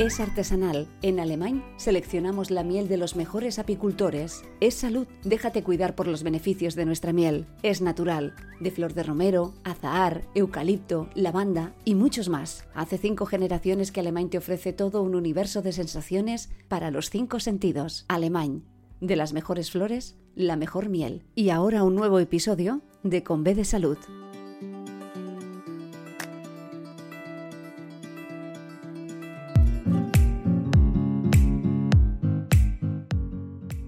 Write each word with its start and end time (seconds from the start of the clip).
Es 0.00 0.18
artesanal. 0.18 0.88
En 1.02 1.20
Alemán 1.20 1.62
seleccionamos 1.76 2.50
la 2.50 2.64
miel 2.64 2.88
de 2.88 2.96
los 2.96 3.16
mejores 3.16 3.58
apicultores. 3.58 4.42
Es 4.60 4.76
salud. 4.76 5.06
Déjate 5.24 5.62
cuidar 5.62 5.94
por 5.94 6.06
los 6.06 6.22
beneficios 6.22 6.74
de 6.74 6.86
nuestra 6.86 7.12
miel. 7.12 7.44
Es 7.62 7.82
natural. 7.82 8.34
De 8.60 8.70
flor 8.70 8.94
de 8.94 9.02
romero, 9.02 9.52
azahar, 9.62 10.22
eucalipto, 10.34 11.10
lavanda 11.14 11.74
y 11.84 11.96
muchos 11.96 12.30
más. 12.30 12.64
Hace 12.72 12.96
cinco 12.96 13.26
generaciones 13.26 13.92
que 13.92 14.00
Alemán 14.00 14.30
te 14.30 14.38
ofrece 14.38 14.72
todo 14.72 15.02
un 15.02 15.14
universo 15.14 15.60
de 15.60 15.72
sensaciones 15.72 16.48
para 16.68 16.90
los 16.90 17.10
cinco 17.10 17.38
sentidos. 17.38 18.06
Alemán. 18.08 18.64
De 19.02 19.16
las 19.16 19.34
mejores 19.34 19.70
flores, 19.70 20.16
la 20.34 20.56
mejor 20.56 20.88
miel. 20.88 21.24
Y 21.34 21.50
ahora 21.50 21.84
un 21.84 21.94
nuevo 21.94 22.20
episodio 22.20 22.80
de 23.02 23.22
Con 23.22 23.44
B 23.44 23.54
de 23.54 23.66
Salud. 23.66 23.98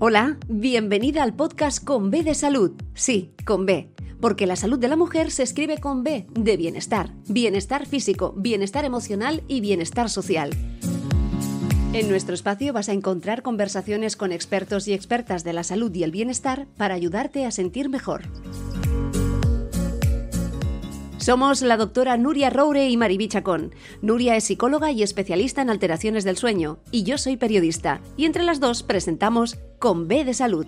Hola, 0.04 0.36
bienvenida 0.48 1.22
al 1.22 1.32
podcast 1.32 1.84
Con 1.84 2.10
B 2.10 2.24
de 2.24 2.34
Salud. 2.34 2.72
Sí, 2.92 3.36
con 3.44 3.66
B. 3.66 3.88
Porque 4.20 4.48
la 4.48 4.56
salud 4.56 4.76
de 4.80 4.88
la 4.88 4.96
mujer 4.96 5.30
se 5.30 5.44
escribe 5.44 5.78
con 5.78 6.02
B 6.02 6.26
de 6.32 6.56
bienestar. 6.56 7.12
Bienestar 7.28 7.86
físico, 7.86 8.34
bienestar 8.36 8.84
emocional 8.84 9.44
y 9.46 9.60
bienestar 9.60 10.10
social. 10.10 10.50
En 11.92 12.08
nuestro 12.08 12.34
espacio 12.34 12.72
vas 12.72 12.88
a 12.88 12.94
encontrar 12.94 13.42
conversaciones 13.42 14.16
con 14.16 14.32
expertos 14.32 14.88
y 14.88 14.92
expertas 14.92 15.44
de 15.44 15.52
la 15.52 15.62
salud 15.62 15.94
y 15.94 16.02
el 16.02 16.10
bienestar 16.10 16.66
para 16.76 16.94
ayudarte 16.94 17.46
a 17.46 17.52
sentir 17.52 17.88
mejor. 17.88 18.22
Somos 21.22 21.62
la 21.62 21.76
doctora 21.76 22.16
Nuria 22.16 22.50
Roure 22.50 22.88
y 22.88 22.96
Mariby 22.96 23.28
Chacón. 23.28 23.72
Nuria 24.00 24.34
es 24.34 24.42
psicóloga 24.42 24.90
y 24.90 25.04
especialista 25.04 25.62
en 25.62 25.70
alteraciones 25.70 26.24
del 26.24 26.36
sueño, 26.36 26.80
y 26.90 27.04
yo 27.04 27.16
soy 27.16 27.36
periodista, 27.36 28.00
y 28.16 28.24
entre 28.24 28.42
las 28.42 28.58
dos 28.58 28.82
presentamos 28.82 29.56
Con 29.78 30.08
B 30.08 30.24
de 30.24 30.34
Salud. 30.34 30.66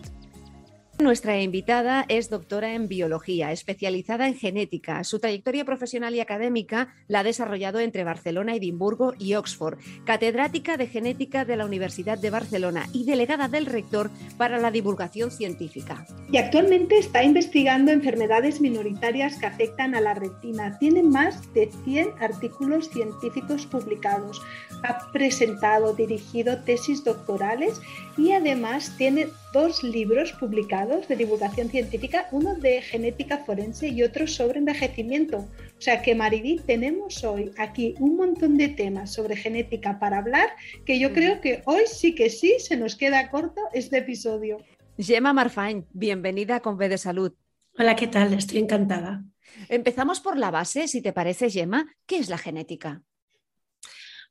Nuestra 1.05 1.39
invitada 1.39 2.07
es 2.09 2.31
doctora 2.31 2.73
en 2.73 2.89
biología, 2.89 3.53
especializada 3.53 4.27
en 4.27 4.37
genética. 4.37 5.05
Su 5.05 5.19
trayectoria 5.19 5.67
profesional 5.67 6.15
y 6.15 6.21
académica 6.21 6.95
la 7.09 7.19
ha 7.19 7.23
desarrollado 7.23 7.79
entre 7.79 8.05
Barcelona, 8.05 8.55
Edimburgo 8.55 9.13
y 9.19 9.35
Oxford, 9.35 9.77
catedrática 10.07 10.79
de 10.79 10.87
genética 10.87 11.45
de 11.45 11.59
la 11.59 11.67
Universidad 11.67 12.17
de 12.17 12.31
Barcelona 12.31 12.87
y 12.95 13.05
delegada 13.05 13.49
del 13.49 13.67
rector 13.67 14.11
para 14.39 14.59
la 14.59 14.71
divulgación 14.71 15.31
científica. 15.31 16.07
Y 16.33 16.39
actualmente 16.39 16.97
está 16.97 17.23
investigando 17.23 17.93
enfermedades 17.93 18.63
minoritarias 18.63 19.37
que 19.37 19.45
afectan 19.45 19.95
a 19.95 20.01
la 20.01 20.15
retina. 20.15 20.79
Tiene 20.79 21.03
más 21.03 21.53
de 21.53 21.71
100 21.85 22.13
artículos 22.19 22.89
científicos 22.89 23.67
publicados. 23.67 24.41
Ha 24.83 25.13
presentado, 25.13 25.93
dirigido 25.93 26.63
tesis 26.65 27.05
doctorales 27.05 27.79
y 28.17 28.33
además 28.33 28.95
tiene 28.97 29.29
dos 29.55 29.85
libros 29.85 30.33
publicados 30.33 31.07
de 31.07 31.15
divulgación 31.15 31.71
científica, 31.71 32.27
uno 32.33 32.57
de 32.57 32.83
genética 32.83 33.39
forense 33.39 33.87
y 33.87 34.03
otro 34.03 34.27
sobre 34.27 34.59
envejecimiento. 34.59 35.49
O 35.79 35.81
sea 35.81 36.03
que 36.03 36.17
Mariví, 36.17 36.61
tenemos 36.67 37.23
hoy 37.23 37.53
aquí 37.57 37.95
un 38.01 38.17
montón 38.17 38.57
de 38.57 38.69
temas 38.69 39.13
sobre 39.13 39.37
genética 39.37 40.01
para 40.01 40.19
hablar 40.19 40.49
que 40.85 40.99
yo 40.99 41.13
creo 41.13 41.41
que 41.41 41.63
hoy 41.67 41.83
sí 41.87 42.17
que 42.17 42.31
sí 42.31 42.57
se 42.59 42.77
nos 42.77 42.97
queda 42.97 43.31
corto 43.31 43.61
este 43.73 43.99
episodio. 43.99 44.59
Gemma 44.99 45.33
Marfañ, 45.33 45.85
bienvenida 45.93 46.59
con 46.59 46.77
B 46.77 46.89
de 46.89 46.99
Salud. 46.99 47.33
Hola, 47.79 47.95
¿qué 47.95 48.09
tal? 48.09 48.35
Estoy 48.35 48.59
encantada. 48.59 49.23
Empezamos 49.69 50.19
por 50.19 50.37
la 50.37 50.51
base, 50.51 50.89
si 50.89 51.01
te 51.01 51.13
parece, 51.13 51.49
Gemma. 51.49 51.95
¿Qué 52.07 52.17
es 52.17 52.29
la 52.29 52.39
genética? 52.39 53.03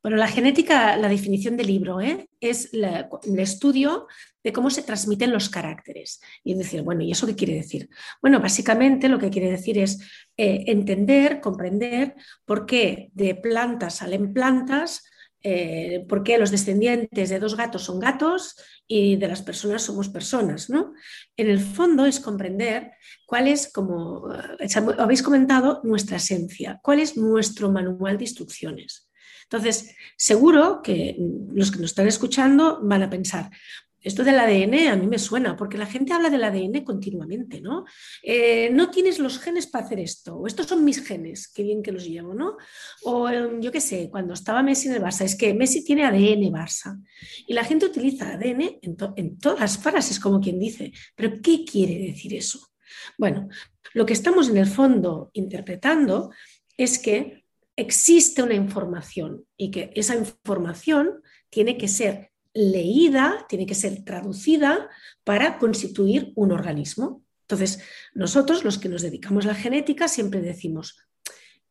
Bueno, 0.03 0.17
la 0.17 0.27
genética, 0.27 0.97
la 0.97 1.07
definición 1.07 1.55
del 1.55 1.67
libro, 1.67 2.01
¿eh? 2.01 2.27
es 2.41 2.73
el 2.73 3.39
estudio 3.39 4.07
de 4.43 4.51
cómo 4.51 4.69
se 4.69 4.83
transmiten 4.83 5.31
los 5.31 5.47
caracteres. 5.47 6.19
Y 6.43 6.55
decir, 6.55 6.81
bueno, 6.81 7.03
¿y 7.03 7.11
eso 7.11 7.25
qué 7.25 7.35
quiere 7.35 7.53
decir? 7.53 7.89
Bueno, 8.21 8.41
básicamente 8.41 9.07
lo 9.07 9.17
que 9.17 9.29
quiere 9.29 9.49
decir 9.49 9.77
es 9.77 10.01
eh, 10.35 10.65
entender, 10.67 11.39
comprender 11.39 12.15
por 12.43 12.65
qué 12.65 13.11
de 13.13 13.33
plantas 13.35 13.95
salen 13.95 14.33
plantas, 14.33 15.05
eh, 15.41 16.05
por 16.09 16.21
qué 16.21 16.37
los 16.37 16.51
descendientes 16.51 17.29
de 17.29 17.39
dos 17.39 17.55
gatos 17.55 17.83
son 17.83 18.01
gatos 18.01 18.57
y 18.85 19.15
de 19.15 19.29
las 19.29 19.41
personas 19.41 19.83
somos 19.83 20.09
personas. 20.09 20.69
¿no? 20.69 20.93
En 21.37 21.49
el 21.49 21.61
fondo 21.61 22.05
es 22.05 22.19
comprender 22.19 22.91
cuál 23.25 23.47
es, 23.47 23.71
como 23.71 24.27
habéis 24.97 25.23
comentado, 25.23 25.79
nuestra 25.85 26.17
esencia, 26.17 26.81
cuál 26.83 26.99
es 26.99 27.15
nuestro 27.15 27.71
manual 27.71 28.17
de 28.17 28.25
instrucciones. 28.25 29.07
Entonces, 29.43 29.95
seguro 30.17 30.81
que 30.81 31.15
los 31.53 31.71
que 31.71 31.79
nos 31.79 31.91
están 31.91 32.07
escuchando 32.07 32.79
van 32.81 33.03
a 33.03 33.09
pensar, 33.09 33.49
esto 34.03 34.23
del 34.23 34.37
ADN 34.37 34.89
a 34.89 34.95
mí 34.97 35.07
me 35.07 35.17
suena, 35.17 35.55
porque 35.55 35.77
la 35.77 35.85
gente 35.85 36.11
habla 36.11 36.29
del 36.29 36.43
ADN 36.43 36.83
continuamente, 36.83 37.61
¿no? 37.61 37.85
Eh, 38.21 38.69
no 38.71 38.91
tienes 38.91 39.17
los 39.17 39.39
genes 39.39 39.67
para 39.67 39.85
hacer 39.85 39.99
esto, 39.99 40.35
o 40.35 40.45
estos 40.45 40.67
son 40.67 40.83
mis 40.83 41.05
genes, 41.05 41.47
qué 41.47 41.63
bien 41.63 41.81
que 41.81 41.93
los 41.93 42.03
llevo, 42.03 42.33
¿no? 42.33 42.57
O 43.03 43.29
em, 43.29 43.61
yo 43.61 43.71
qué 43.71 43.79
sé, 43.79 44.09
cuando 44.11 44.33
estaba 44.33 44.61
Messi 44.61 44.89
en 44.89 44.95
el 44.95 45.01
Barça, 45.01 45.23
es 45.23 45.35
que 45.35 45.53
Messi 45.53 45.85
tiene 45.85 46.03
ADN 46.03 46.51
Barça. 46.51 47.01
Y 47.47 47.53
la 47.53 47.63
gente 47.63 47.85
utiliza 47.85 48.33
ADN 48.33 48.79
en, 48.81 48.97
en 49.15 49.37
todas 49.39 49.59
las 49.59 49.77
frases, 49.77 50.19
como 50.19 50.41
quien 50.41 50.59
dice, 50.59 50.91
pero 51.15 51.41
¿qué 51.41 51.63
quiere 51.63 51.97
decir 51.97 52.33
eso? 52.33 52.59
Bueno, 53.17 53.47
lo 53.93 54.05
que 54.05 54.13
estamos 54.13 54.49
en 54.49 54.57
el 54.57 54.67
fondo 54.67 55.31
interpretando 55.33 56.31
es 56.75 56.99
que 56.99 57.42
existe 57.75 58.43
una 58.43 58.53
información 58.53 59.45
y 59.57 59.71
que 59.71 59.91
esa 59.95 60.15
información 60.15 61.21
tiene 61.49 61.77
que 61.77 61.87
ser 61.87 62.31
leída, 62.53 63.45
tiene 63.49 63.65
que 63.65 63.75
ser 63.75 64.03
traducida 64.03 64.89
para 65.23 65.57
constituir 65.57 66.31
un 66.35 66.51
organismo. 66.51 67.23
Entonces, 67.41 67.81
nosotros, 68.13 68.63
los 68.63 68.77
que 68.77 68.89
nos 68.89 69.01
dedicamos 69.01 69.45
a 69.45 69.49
la 69.49 69.55
genética, 69.55 70.07
siempre 70.07 70.41
decimos, 70.41 70.97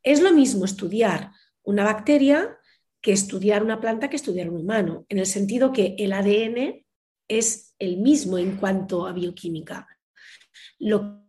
es 0.03 0.21
lo 0.21 0.33
mismo 0.33 0.65
estudiar 0.65 1.31
una 1.63 1.83
bacteria 1.83 2.57
que 3.01 3.11
estudiar 3.11 3.63
una 3.63 3.81
planta 3.81 4.09
que 4.09 4.15
estudiar 4.15 4.49
un 4.49 4.61
humano, 4.61 5.05
en 5.09 5.19
el 5.19 5.25
sentido 5.25 5.73
que 5.73 5.95
el 5.99 6.13
ADN 6.13 6.85
es 7.27 7.75
el 7.77 7.97
mismo 7.97 8.37
en 8.37 8.55
cuanto 8.55 9.05
a 9.05 9.11
bioquímica. 9.11 9.87
Lo 10.79 11.25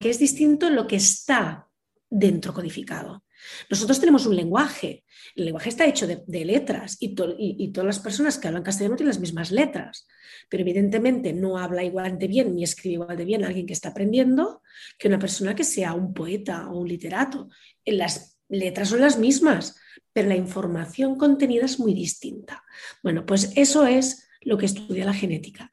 que 0.00 0.10
es 0.10 0.18
distinto 0.18 0.66
es 0.66 0.72
lo 0.72 0.88
que 0.88 0.96
está 0.96 1.68
dentro 2.10 2.52
codificado. 2.52 3.24
Nosotros 3.70 4.00
tenemos 4.00 4.26
un 4.26 4.36
lenguaje, 4.36 5.04
el 5.34 5.46
lenguaje 5.46 5.68
está 5.68 5.86
hecho 5.86 6.06
de, 6.06 6.44
letras 6.44 6.96
y, 7.00 7.14
todas 7.14 7.86
las 7.86 8.00
personas 8.00 8.38
que 8.38 8.48
hablan 8.48 8.62
castellano 8.62 8.96
tienen 8.96 9.10
las 9.10 9.20
mismas 9.20 9.50
letras, 9.50 10.06
pero 10.48 10.62
evidentemente 10.62 11.32
no 11.32 11.58
habla 11.58 11.84
igual 11.84 12.18
de 12.18 12.28
bien 12.28 12.54
ni 12.54 12.64
escribe 12.64 12.94
igual 12.94 13.16
de 13.16 13.24
bien 13.24 13.44
alguien 13.44 13.66
que 13.66 13.72
está 13.72 13.90
aprendiendo 13.90 14.62
que 14.98 15.08
una 15.08 15.18
persona 15.18 15.54
que 15.54 15.64
sea 15.64 15.94
un 15.94 16.12
poeta 16.12 16.68
o 16.68 16.80
un 16.80 16.88
literato. 16.88 17.48
Las 17.84 18.38
letras 18.48 18.88
son 18.88 19.00
las 19.00 19.18
mismas, 19.18 19.76
pero 20.12 20.28
la 20.28 20.36
información 20.36 21.16
contenida 21.16 21.64
es 21.64 21.78
muy 21.78 21.94
distinta. 21.94 22.62
Bueno, 23.02 23.24
pues 23.24 23.52
eso 23.56 23.86
es 23.86 24.28
lo 24.42 24.58
que 24.58 24.66
estudia 24.66 25.04
la 25.04 25.14
genética. 25.14 25.72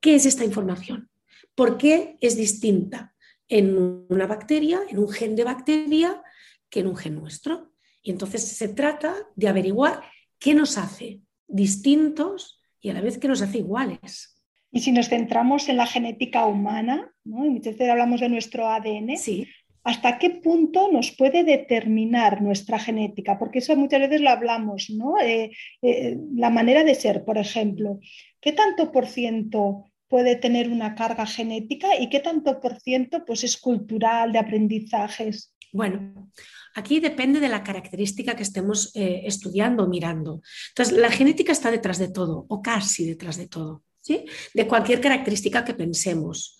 ¿Qué 0.00 0.14
es 0.14 0.26
esta 0.26 0.44
información? 0.44 1.10
¿Por 1.54 1.76
qué 1.76 2.16
es 2.20 2.36
distinta 2.36 3.14
en 3.48 4.06
una 4.08 4.26
bacteria, 4.26 4.80
en 4.88 4.98
un 4.98 5.08
gen 5.08 5.36
de 5.36 5.44
bacteria, 5.44 6.22
que 6.70 6.80
en 6.80 6.86
un 6.86 6.96
gen 6.96 7.16
nuestro. 7.16 7.72
Y 8.02 8.10
entonces 8.10 8.42
se 8.42 8.68
trata 8.68 9.14
de 9.36 9.48
averiguar 9.48 10.02
qué 10.38 10.54
nos 10.54 10.78
hace 10.78 11.20
distintos 11.46 12.60
y 12.80 12.90
a 12.90 12.94
la 12.94 13.00
vez 13.00 13.18
qué 13.18 13.28
nos 13.28 13.42
hace 13.42 13.58
iguales. 13.58 14.40
Y 14.72 14.80
si 14.80 14.92
nos 14.92 15.08
centramos 15.08 15.68
en 15.68 15.76
la 15.76 15.86
genética 15.86 16.46
humana, 16.46 17.12
¿no? 17.24 17.44
y 17.44 17.50
muchas 17.50 17.74
veces 17.74 17.90
hablamos 17.90 18.20
de 18.20 18.28
nuestro 18.28 18.68
ADN, 18.68 19.16
sí. 19.16 19.48
¿hasta 19.82 20.18
qué 20.18 20.30
punto 20.30 20.90
nos 20.92 21.10
puede 21.10 21.42
determinar 21.42 22.40
nuestra 22.40 22.78
genética? 22.78 23.38
Porque 23.38 23.58
eso 23.58 23.76
muchas 23.76 24.00
veces 24.00 24.20
lo 24.20 24.30
hablamos, 24.30 24.90
¿no? 24.90 25.18
Eh, 25.20 25.50
eh, 25.82 26.16
la 26.34 26.50
manera 26.50 26.84
de 26.84 26.94
ser, 26.94 27.24
por 27.24 27.36
ejemplo. 27.36 27.98
¿Qué 28.40 28.52
tanto 28.52 28.92
por 28.92 29.06
ciento 29.06 29.84
puede 30.08 30.36
tener 30.36 30.70
una 30.70 30.94
carga 30.94 31.26
genética 31.26 31.88
y 31.98 32.08
qué 32.08 32.20
tanto 32.20 32.60
por 32.60 32.78
ciento 32.80 33.24
pues, 33.24 33.42
es 33.44 33.56
cultural, 33.56 34.32
de 34.32 34.38
aprendizajes? 34.38 35.54
Bueno, 35.72 36.30
aquí 36.74 37.00
depende 37.00 37.40
de 37.40 37.48
la 37.48 37.62
característica 37.62 38.34
que 38.34 38.42
estemos 38.42 38.90
eh, 38.94 39.22
estudiando 39.24 39.84
o 39.84 39.88
mirando. 39.88 40.42
Entonces, 40.70 40.96
la 40.96 41.10
genética 41.10 41.52
está 41.52 41.70
detrás 41.70 41.98
de 41.98 42.08
todo, 42.08 42.46
o 42.48 42.60
casi 42.60 43.06
detrás 43.06 43.36
de 43.36 43.48
todo, 43.48 43.84
¿sí? 44.00 44.24
De 44.54 44.66
cualquier 44.66 45.00
característica 45.00 45.64
que 45.64 45.74
pensemos. 45.74 46.58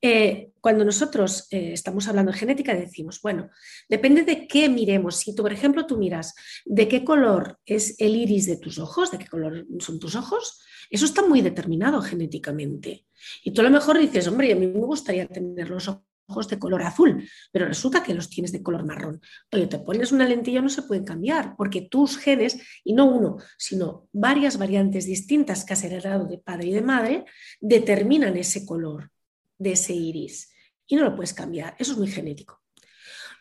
Eh, 0.00 0.52
cuando 0.60 0.84
nosotros 0.84 1.48
eh, 1.50 1.72
estamos 1.72 2.08
hablando 2.08 2.32
de 2.32 2.38
genética 2.38 2.74
decimos, 2.74 3.20
bueno, 3.20 3.50
depende 3.88 4.22
de 4.22 4.46
qué 4.48 4.68
miremos. 4.68 5.16
Si 5.16 5.34
tú, 5.34 5.42
por 5.42 5.52
ejemplo, 5.52 5.86
tú 5.86 5.98
miras 5.98 6.34
de 6.64 6.88
qué 6.88 7.04
color 7.04 7.60
es 7.64 7.94
el 7.98 8.16
iris 8.16 8.46
de 8.46 8.56
tus 8.56 8.78
ojos, 8.78 9.10
de 9.10 9.18
qué 9.18 9.26
color 9.26 9.66
son 9.78 10.00
tus 10.00 10.14
ojos, 10.14 10.60
eso 10.90 11.04
está 11.04 11.22
muy 11.26 11.42
determinado 11.42 12.00
genéticamente. 12.00 13.06
Y 13.44 13.52
tú 13.52 13.60
a 13.60 13.64
lo 13.64 13.70
mejor 13.70 13.98
dices, 13.98 14.26
hombre, 14.28 14.52
a 14.52 14.56
mí 14.56 14.66
me 14.66 14.80
gustaría 14.80 15.26
tener 15.26 15.68
los 15.68 15.88
ojos 15.88 16.02
de 16.48 16.58
color 16.58 16.82
azul, 16.82 17.28
pero 17.52 17.66
resulta 17.66 18.02
que 18.02 18.12
los 18.12 18.28
tienes 18.28 18.52
de 18.52 18.62
color 18.62 18.84
marrón. 18.84 19.20
Oye, 19.52 19.66
te 19.66 19.78
pones 19.78 20.12
una 20.12 20.26
lentilla, 20.26 20.60
no 20.60 20.68
se 20.68 20.82
pueden 20.82 21.04
cambiar, 21.04 21.54
porque 21.56 21.82
tus 21.82 22.18
genes, 22.18 22.58
y 22.84 22.92
no 22.92 23.06
uno, 23.06 23.38
sino 23.56 24.08
varias 24.12 24.58
variantes 24.58 25.06
distintas 25.06 25.64
que 25.64 25.72
has 25.72 25.84
heredado 25.84 26.26
de 26.26 26.38
padre 26.38 26.68
y 26.68 26.72
de 26.72 26.82
madre, 26.82 27.24
determinan 27.60 28.36
ese 28.36 28.66
color 28.66 29.10
de 29.56 29.72
ese 29.72 29.94
iris. 29.94 30.52
Y 30.86 30.96
no 30.96 31.04
lo 31.04 31.14
puedes 31.14 31.32
cambiar, 31.32 31.74
eso 31.78 31.92
es 31.92 31.98
muy 31.98 32.08
genético. 32.08 32.62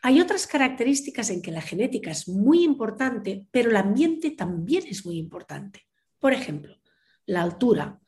Hay 0.01 0.21
otras 0.21 0.45
características 0.45 1.31
en 1.31 1.41
que 1.41 1.51
la 1.51 1.61
genética 1.61 2.11
es 2.11 2.27
muy 2.27 2.63
importante, 2.63 3.47
pero 3.51 3.71
el 3.71 3.75
ambiente 3.75 4.31
también 4.31 4.83
es 4.87 5.05
muy 5.05 5.17
importante. 5.17 5.87
Por 6.19 6.31
ejemplo, 6.31 6.77
la 7.25 7.41
altura 7.41 7.99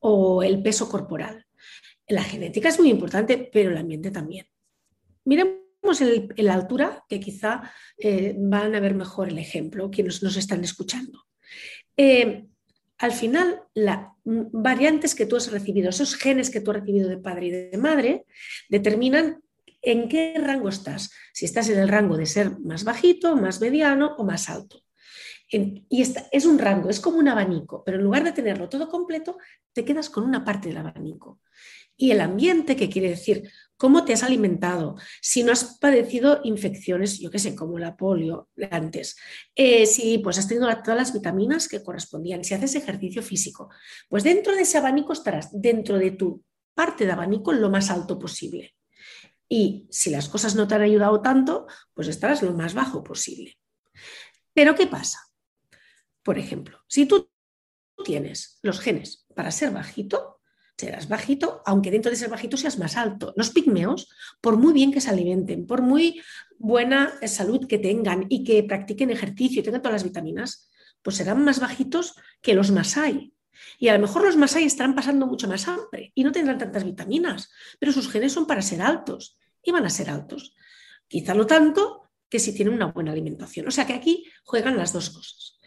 o 0.00 0.42
el 0.42 0.62
peso 0.62 0.88
corporal. 0.88 1.43
La 2.08 2.22
genética 2.22 2.68
es 2.68 2.78
muy 2.78 2.90
importante, 2.90 3.50
pero 3.52 3.70
el 3.70 3.76
ambiente 3.76 4.10
también. 4.10 4.46
Miremos 5.24 6.00
la 6.36 6.54
altura, 6.54 7.04
que 7.08 7.20
quizá 7.20 7.72
eh, 7.98 8.34
van 8.36 8.74
a 8.74 8.80
ver 8.80 8.94
mejor 8.94 9.28
el 9.28 9.38
ejemplo, 9.38 9.90
quienes 9.90 10.22
nos 10.22 10.36
están 10.36 10.64
escuchando. 10.64 11.24
Eh, 11.96 12.46
al 12.98 13.12
final, 13.12 13.62
las 13.74 14.08
variantes 14.24 15.14
que 15.14 15.26
tú 15.26 15.36
has 15.36 15.50
recibido, 15.50 15.90
esos 15.90 16.14
genes 16.14 16.50
que 16.50 16.60
tú 16.60 16.70
has 16.70 16.78
recibido 16.78 17.08
de 17.08 17.18
padre 17.18 17.46
y 17.46 17.50
de 17.50 17.78
madre, 17.78 18.24
determinan 18.68 19.42
en 19.82 20.08
qué 20.08 20.34
rango 20.38 20.68
estás. 20.68 21.10
Si 21.32 21.44
estás 21.44 21.68
en 21.68 21.78
el 21.78 21.88
rango 21.88 22.16
de 22.16 22.26
ser 22.26 22.58
más 22.60 22.84
bajito, 22.84 23.36
más 23.36 23.60
mediano 23.60 24.14
o 24.16 24.24
más 24.24 24.48
alto. 24.48 24.83
Y 25.50 26.02
es 26.02 26.46
un 26.46 26.58
rango, 26.58 26.90
es 26.90 27.00
como 27.00 27.18
un 27.18 27.28
abanico, 27.28 27.82
pero 27.84 27.98
en 27.98 28.04
lugar 28.04 28.24
de 28.24 28.32
tenerlo 28.32 28.68
todo 28.68 28.88
completo, 28.88 29.38
te 29.72 29.84
quedas 29.84 30.10
con 30.10 30.24
una 30.24 30.44
parte 30.44 30.68
del 30.68 30.78
abanico 30.78 31.40
y 31.96 32.10
el 32.10 32.20
ambiente, 32.20 32.76
que 32.76 32.88
quiere 32.88 33.10
decir 33.10 33.50
cómo 33.76 34.04
te 34.04 34.12
has 34.12 34.22
alimentado, 34.22 34.96
si 35.20 35.42
no 35.42 35.52
has 35.52 35.78
padecido 35.78 36.40
infecciones, 36.44 37.18
yo 37.18 37.30
qué 37.30 37.38
sé, 37.38 37.54
como 37.54 37.78
la 37.78 37.96
polio 37.96 38.48
antes, 38.70 39.16
eh, 39.54 39.86
si 39.86 40.18
pues 40.18 40.38
has 40.38 40.48
tenido 40.48 40.66
todas 40.82 40.98
las 40.98 41.12
vitaminas 41.12 41.68
que 41.68 41.82
correspondían, 41.82 42.44
si 42.44 42.54
haces 42.54 42.74
ejercicio 42.74 43.22
físico, 43.22 43.70
pues 44.08 44.24
dentro 44.24 44.54
de 44.54 44.62
ese 44.62 44.78
abanico 44.78 45.12
estarás 45.12 45.50
dentro 45.52 45.98
de 45.98 46.12
tu 46.12 46.42
parte 46.74 47.06
de 47.06 47.12
abanico 47.12 47.52
lo 47.52 47.70
más 47.70 47.90
alto 47.90 48.18
posible. 48.18 48.74
Y 49.48 49.86
si 49.90 50.10
las 50.10 50.28
cosas 50.28 50.56
no 50.56 50.66
te 50.66 50.74
han 50.74 50.82
ayudado 50.82 51.20
tanto, 51.20 51.66
pues 51.92 52.08
estarás 52.08 52.42
lo 52.42 52.54
más 52.54 52.74
bajo 52.74 53.04
posible. 53.04 53.56
Pero 54.52 54.74
¿qué 54.74 54.86
pasa? 54.86 55.18
Por 56.24 56.38
ejemplo, 56.38 56.80
si 56.88 57.06
tú 57.06 57.30
tienes 58.04 58.58
los 58.62 58.80
genes 58.80 59.26
para 59.34 59.50
ser 59.50 59.70
bajito, 59.70 60.40
serás 60.76 61.08
bajito, 61.08 61.62
aunque 61.66 61.90
dentro 61.90 62.10
de 62.10 62.16
ser 62.16 62.30
bajito 62.30 62.56
seas 62.56 62.78
más 62.78 62.96
alto. 62.96 63.32
Los 63.36 63.50
pigmeos, 63.50 64.08
por 64.40 64.56
muy 64.56 64.72
bien 64.72 64.90
que 64.90 65.00
se 65.00 65.10
alimenten, 65.10 65.66
por 65.66 65.82
muy 65.82 66.20
buena 66.58 67.12
salud 67.26 67.66
que 67.68 67.78
tengan 67.78 68.26
y 68.28 68.42
que 68.42 68.64
practiquen 68.64 69.10
ejercicio 69.10 69.60
y 69.60 69.62
tengan 69.62 69.82
todas 69.82 70.02
las 70.02 70.04
vitaminas, 70.04 70.70
pues 71.02 71.16
serán 71.16 71.44
más 71.44 71.60
bajitos 71.60 72.14
que 72.40 72.54
los 72.54 72.70
masai. 72.70 73.32
Y 73.78 73.88
a 73.88 73.94
lo 73.94 74.00
mejor 74.00 74.24
los 74.24 74.36
masai 74.36 74.64
estarán 74.64 74.94
pasando 74.94 75.26
mucho 75.26 75.46
más 75.46 75.68
hambre 75.68 76.10
y 76.14 76.24
no 76.24 76.32
tendrán 76.32 76.58
tantas 76.58 76.84
vitaminas, 76.84 77.50
pero 77.78 77.92
sus 77.92 78.10
genes 78.10 78.32
son 78.32 78.46
para 78.46 78.62
ser 78.62 78.82
altos 78.82 79.38
y 79.62 79.70
van 79.70 79.84
a 79.84 79.90
ser 79.90 80.10
altos. 80.10 80.56
Quizá 81.06 81.34
no 81.34 81.46
tanto 81.46 82.10
que 82.28 82.40
si 82.40 82.52
tienen 82.52 82.74
una 82.74 82.86
buena 82.86 83.12
alimentación. 83.12 83.68
O 83.68 83.70
sea 83.70 83.86
que 83.86 83.92
aquí 83.92 84.24
juegan 84.42 84.76
las 84.76 84.92
dos 84.92 85.10
cosas. 85.10 85.60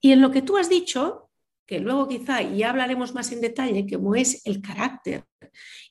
Y 0.00 0.12
en 0.12 0.20
lo 0.20 0.30
que 0.30 0.42
tú 0.42 0.56
has 0.56 0.68
dicho, 0.68 1.30
que 1.66 1.80
luego 1.80 2.08
quizá 2.08 2.42
ya 2.42 2.70
hablaremos 2.70 3.14
más 3.14 3.32
en 3.32 3.40
detalle, 3.40 3.86
como 3.90 4.14
es 4.14 4.46
el 4.46 4.62
carácter 4.62 5.24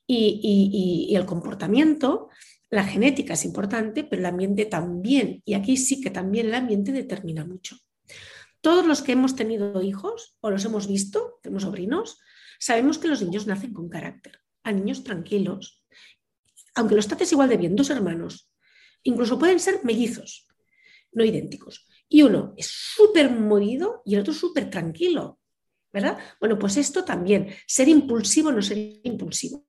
y, 0.07 1.13
el 1.16 1.25
comportamiento, 1.25 2.30
la 2.69 2.84
genética 2.84 3.34
es 3.34 3.46
importante, 3.46 4.04
pero 4.04 4.22
el 4.22 4.25
ambiente 4.25 4.66
también. 4.66 5.42
Y 5.46 5.54
aquí 5.54 5.78
sí 5.78 6.02
que 6.02 6.10
también 6.10 6.48
el 6.48 6.56
ambiente 6.56 6.92
determina 6.92 7.46
mucho. 7.46 7.78
Todos 8.62 8.86
los 8.86 9.02
que 9.02 9.12
hemos 9.12 9.36
tenido 9.36 9.81
hijos 9.81 10.38
o 10.42 10.50
los 10.50 10.66
hemos 10.66 10.88
visto, 10.88 11.40
tenemos 11.44 11.63
sobrinos, 11.63 12.19
sabemos 12.60 12.98
que 12.98 13.08
los 13.08 13.22
niños 13.22 13.46
nacen 13.48 13.74
con 13.74 13.90
carácter. 13.90 14.40
A 14.63 14.72
niños 14.72 15.04
tranquilos, 15.04 15.86
aunque 16.74 16.96
los 16.96 17.08
trates 17.08 17.31
igual 17.31 17.50
de 17.50 17.58
bien, 17.58 17.75
dos 17.75 17.92
hermanos, 17.92 18.50
incluso 19.04 19.38
pueden 19.38 19.60
ser 19.60 19.81
mellizos, 19.84 20.48
no 21.12 21.24
idénticos. 21.24 21.86
Y 22.07 22.22
uno 22.22 22.54
es 22.57 22.68
súper 22.68 23.31
movido 23.31 24.02
y 24.06 24.16
el 24.16 24.22
otro 24.22 24.34
súper 24.34 24.69
tranquilo. 24.69 25.40
¿verdad? 25.96 26.18
Bueno, 26.42 26.60
pues 26.60 26.75
esto 26.75 27.06
también, 27.06 27.48
ser 27.66 27.88
impulsivo 27.88 28.52
no 28.52 28.62
ser 28.62 29.00
impulsivo. 29.04 29.66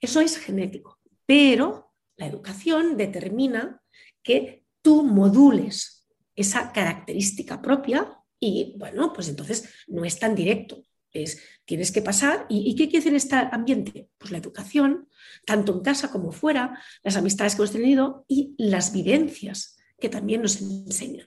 Eso 0.00 0.22
es 0.22 0.38
genético, 0.38 1.00
pero 1.26 1.92
la 2.16 2.26
educación 2.26 2.96
determina 2.96 3.82
que 4.22 4.64
tú 4.80 5.02
modules 5.02 6.08
esa 6.34 6.72
característica 6.72 7.60
propia 7.60 8.10
y 8.40 8.74
bueno, 8.78 9.12
pues 9.12 9.28
entonces 9.28 9.68
no 9.86 10.06
es 10.06 10.18
tan 10.18 10.34
directo. 10.34 10.82
Es, 11.12 11.42
tienes 11.66 11.92
que 11.92 12.00
pasar. 12.00 12.46
¿Y, 12.48 12.74
qué 12.74 12.88
quiere 12.88 13.04
decir 13.04 13.14
este 13.14 13.36
ambiente? 13.36 14.08
Pues 14.16 14.30
la 14.30 14.38
educación, 14.38 15.10
tanto 15.44 15.74
en 15.74 15.80
casa 15.80 16.10
como 16.10 16.32
fuera, 16.32 16.80
las 17.02 17.16
amistades 17.16 17.54
que 17.54 17.62
hemos 17.62 17.72
tenido 17.72 18.24
y 18.28 18.54
las 18.56 18.94
vivencias 18.94 19.77
que 19.98 20.08
también 20.08 20.42
nos 20.42 20.60
enseñan. 20.60 21.26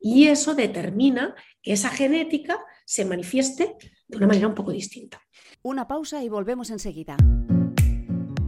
Y 0.00 0.26
eso 0.26 0.54
determina 0.54 1.34
que 1.62 1.72
esa 1.72 1.90
genética 1.90 2.58
se 2.84 3.04
manifieste 3.04 3.76
de 4.08 4.16
una 4.16 4.26
manera 4.26 4.48
un 4.48 4.54
poco 4.54 4.72
distinta. 4.72 5.22
Una 5.62 5.86
pausa 5.86 6.22
y 6.24 6.28
volvemos 6.28 6.70
enseguida. 6.70 7.16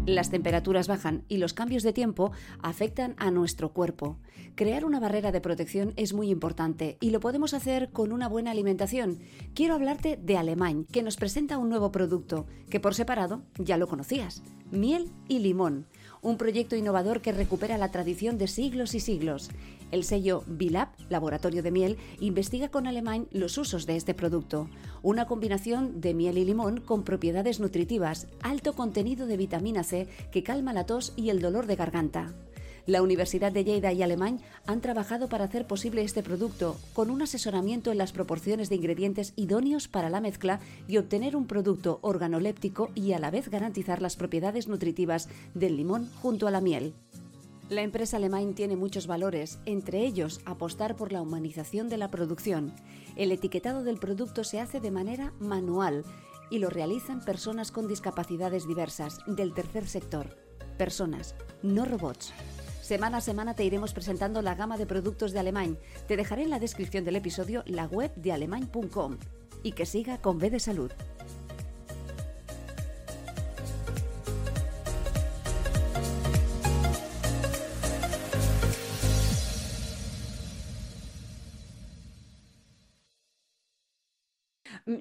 Las 0.07 0.31
temperaturas 0.31 0.87
bajan 0.87 1.25
y 1.29 1.39
los 1.39 1.55
cambios 1.55 1.83
de 1.83 1.95
tiempo 1.95 2.33
afectan 2.61 3.15
a 3.17 3.31
nuestro 3.31 3.73
cuerpo. 3.73 4.19
Crear 4.55 4.85
una 4.85 5.01
barrera 5.01 5.33
de 5.33 5.41
protección 5.41 5.95
es 5.97 6.13
muy 6.13 6.29
importante 6.29 6.99
y 7.01 7.11
lo 7.11 7.21
podemos 7.21 7.55
hacer 7.55 7.91
con 7.91 8.13
una 8.13 8.29
buena 8.29 8.51
alimentación. 8.51 9.21
Quiero 9.55 9.75
hablarte 9.75 10.19
de 10.21 10.37
Alemán, 10.37 10.85
que 10.93 11.03
nos 11.03 11.17
presenta 11.17 11.57
un 11.57 11.71
nuevo 11.71 11.91
producto 11.91 12.47
que 12.69 12.81
por 12.81 12.95
separado 12.95 13.45
ya 13.57 13.79
lo 13.79 13.87
conocías, 13.87 14.43
miel 14.71 15.11
y 15.27 15.39
limón 15.39 15.87
un 16.25 16.39
proyecto 16.39 16.75
innovador 16.75 17.21
que 17.21 17.33
recupera 17.33 17.79
la 17.79 17.91
tradición 17.91 18.39
de 18.39 18.49
siglos 18.49 18.95
y 18.95 19.01
siglos. 19.01 19.51
El 19.93 20.03
sello 20.03 20.43
Bilab, 20.47 20.89
Laboratorio 21.11 21.63
de 21.63 21.71
Miel, 21.71 21.99
investiga 22.19 22.71
con 22.71 22.87
Alemán 22.87 23.29
los 23.31 23.59
usos 23.59 23.87
de 23.87 23.95
este 23.95 24.15
producto. 24.15 24.69
Una 25.03 25.27
combinación 25.27 26.01
de 26.01 26.15
miel 26.15 26.39
y 26.39 26.45
limón 26.45 26.81
con 26.81 27.05
propiedades 27.05 27.61
nutritivas, 27.61 28.27
alto 28.43 28.73
contenido 28.73 29.27
de 29.27 29.37
vitamina 29.37 29.85
C 29.85 30.09
que 30.33 30.43
calma 30.43 30.73
la 30.73 30.87
tos 30.87 31.13
y 31.15 31.29
el 31.29 31.41
dolor 31.41 31.67
de 31.67 31.77
garganta. 31.77 32.33
La 32.87 33.01
Universidad 33.01 33.51
de 33.51 33.65
Lleida 33.65 33.95
y 33.95 34.03
Alemán 34.03 34.41
han 34.67 34.83
trabajado 34.83 35.31
para 35.31 35.45
hacer 35.45 35.67
posible 35.67 36.03
este 36.03 36.23
producto, 36.23 36.77
con 36.93 37.09
un 37.09 37.23
asesoramiento 37.23 37.91
en 37.91 37.97
las 37.97 38.13
proporciones 38.13 38.69
de 38.69 38.77
ingredientes 38.77 39.33
idóneos 39.37 39.89
para 39.89 40.11
la 40.11 40.21
mezcla 40.21 40.61
y 40.87 40.99
obtener 40.99 41.35
un 41.35 41.47
producto 41.47 41.99
organoléptico 42.03 42.91
y 42.95 43.13
a 43.13 43.19
la 43.19 43.31
vez 43.31 43.49
garantizar 43.49 44.03
las 44.03 44.17
propiedades 44.17 44.69
nutritivas 44.69 45.31
del 45.55 45.79
limón 45.79 46.11
junto 46.21 46.47
a 46.47 46.51
la 46.51 46.61
miel. 46.61 46.93
La 47.71 47.81
empresa 47.81 48.19
alemán 48.19 48.55
tiene 48.55 48.77
muchos 48.77 49.07
valores, 49.07 49.59
entre 49.65 50.05
ellos 50.05 50.43
apostar 50.45 50.95
por 50.95 51.11
la 51.11 51.23
humanización 51.23 51.89
de 51.89 51.97
la 51.97 52.11
producción. 52.11 52.75
El 53.17 53.33
etiquetado 53.33 53.83
del 53.83 53.97
producto 53.97 54.45
se 54.45 54.61
hace 54.61 54.81
de 54.81 54.91
manera 54.91 55.33
manual 55.41 56.05
y 56.51 56.59
lo 56.59 56.69
realizan 56.69 57.25
personas 57.25 57.73
con 57.73 57.89
discapacidades 57.89 58.69
diversas 58.69 59.21
del 59.27 59.55
tercer 59.55 59.89
sector. 59.89 60.37
Personas, 60.77 61.35
no 61.63 61.87
robots. 61.87 62.35
Semana 62.85 63.17
a 63.17 63.21
semana 63.23 63.55
te 63.55 63.65
iremos 63.65 63.95
presentando 63.95 64.43
la 64.43 64.55
gama 64.55 64.77
de 64.77 64.85
productos 64.85 65.33
de 65.33 65.39
Alemán. 65.39 65.79
Te 66.07 66.19
dejaré 66.19 66.43
en 66.43 66.51
la 66.51 66.59
descripción 66.59 67.03
del 67.03 67.17
episodio 67.17 67.63
la 67.65 67.87
web 67.87 68.15
de 68.15 68.31
alemán.com. 68.31 69.17
Y 69.63 69.73
que 69.73 69.87
siga 69.87 70.19
con 70.19 70.39
B 70.39 70.51
de 70.51 70.61
Salud. 70.61 70.93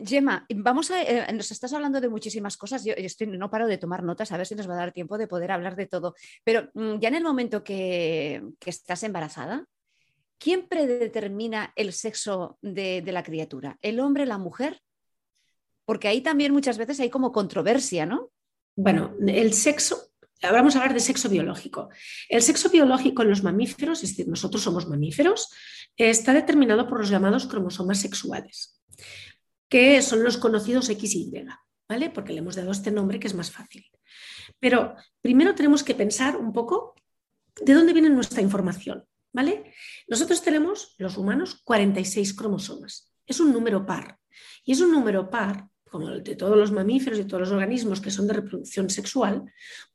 Gemma, 0.06 0.46
vamos 0.56 0.92
a, 0.92 1.02
eh, 1.02 1.32
nos 1.34 1.52
estás 1.52 1.74
hablando 1.74 2.02
de 2.02 2.10
muchísimas 2.10 2.58
cosas. 2.58 2.84
Yo, 2.84 2.94
estoy, 2.96 3.28
no 3.28 3.50
paro 3.50 3.68
de 3.68 3.78
tomar 3.78 4.04
notas 4.04 4.32
a 4.32 4.38
ver 4.38 4.46
si 4.46 4.56
nos 4.56 4.70
va 4.70 4.74
a 4.74 4.78
dar 4.78 4.92
tiempo 4.92 5.18
de 5.18 5.28
poder 5.28 5.52
hablar 5.52 5.76
de 5.76 5.86
todo. 5.86 6.16
Pero 6.44 6.70
mm, 6.74 7.00
ya 7.00 7.10
en 7.10 7.16
el 7.16 7.24
momento 7.24 7.64
que, 7.64 8.42
estás 8.66 9.04
embarazada, 9.04 9.66
¿quién 10.38 10.68
predetermina 10.68 11.74
el 11.76 11.94
sexo 11.94 12.58
de, 12.62 13.02
de, 13.02 13.12
la 13.12 13.24
criatura? 13.24 13.78
¿El 13.82 14.00
hombre, 14.00 14.26
la 14.26 14.38
mujer? 14.38 14.82
Porque 15.86 16.08
ahí 16.08 16.22
también 16.22 16.54
muchas 16.54 16.78
veces 16.78 17.00
hay 17.00 17.10
como 17.10 17.32
controversia, 17.32 18.06
¿no? 18.06 18.32
Bueno, 18.76 19.16
el 19.28 19.54
sexo, 19.54 20.12
vamos 20.42 20.76
a 20.76 20.80
hablar 20.80 20.94
de 20.94 21.00
sexo 21.00 21.30
biológico. 21.30 21.90
El 22.30 22.42
sexo 22.42 22.70
biológico 22.70 23.22
en 23.22 23.30
los 23.30 23.44
mamíferos, 23.44 24.04
es 24.04 24.10
decir, 24.10 24.28
nosotros 24.28 24.64
somos 24.64 24.88
mamíferos, 24.88 25.50
está 25.96 26.34
determinado 26.34 26.88
por 26.88 27.00
los 27.00 27.10
llamados 27.10 27.46
cromosomas 27.46 28.00
sexuales 28.00 28.74
que 29.74 30.04
son 30.04 30.24
los 30.24 30.38
conocidos 30.38 30.86
XY, 30.86 31.48
¿vale? 31.90 32.12
Porque 32.12 32.32
le 32.32 32.38
hemos 32.38 32.56
dado 32.56 32.72
este 32.72 32.92
nombre 32.92 33.20
que 33.20 33.26
es 33.26 33.34
más 33.34 33.50
fácil. 33.50 33.84
Pero 34.60 34.94
primero 35.20 35.56
tenemos 35.56 35.84
que 35.84 35.96
pensar 35.96 36.38
un 36.38 36.54
poco 36.54 36.94
de 37.60 37.74
dónde 37.74 37.92
viene 37.92 38.12
nuestra 38.12 38.44
información, 38.44 39.04
¿vale? 39.32 39.74
Nosotros 40.08 40.44
tenemos, 40.44 40.94
los 41.00 41.18
humanos, 41.18 41.60
46 41.64 42.36
cromosomas. 42.36 43.12
Es 43.26 43.40
un 43.40 43.52
número 43.52 43.84
par. 43.84 44.20
Y 44.64 44.74
es 44.74 44.80
un 44.80 44.92
número 44.92 45.32
par, 45.32 45.68
como 45.90 46.08
el 46.10 46.24
de 46.24 46.36
todos 46.36 46.56
los 46.56 46.72
mamíferos 46.72 47.18
y 47.18 47.26
todos 47.26 47.42
los 47.42 47.52
organismos 47.52 48.00
que 48.00 48.12
son 48.12 48.28
de 48.28 48.34
reproducción 48.34 48.92
sexual, 48.92 49.44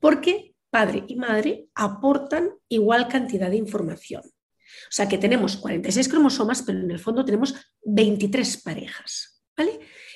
porque 0.00 0.56
padre 0.70 1.04
y 1.06 1.14
madre 1.14 1.68
aportan 1.76 2.50
igual 2.68 3.06
cantidad 3.06 3.48
de 3.48 3.58
información. 3.58 4.22
O 4.24 4.90
sea 4.90 5.08
que 5.08 5.18
tenemos 5.18 5.56
46 5.56 6.08
cromosomas, 6.08 6.62
pero 6.62 6.80
en 6.80 6.90
el 6.90 6.98
fondo 6.98 7.24
tenemos 7.24 7.54
23 7.84 8.56
parejas. 8.56 9.37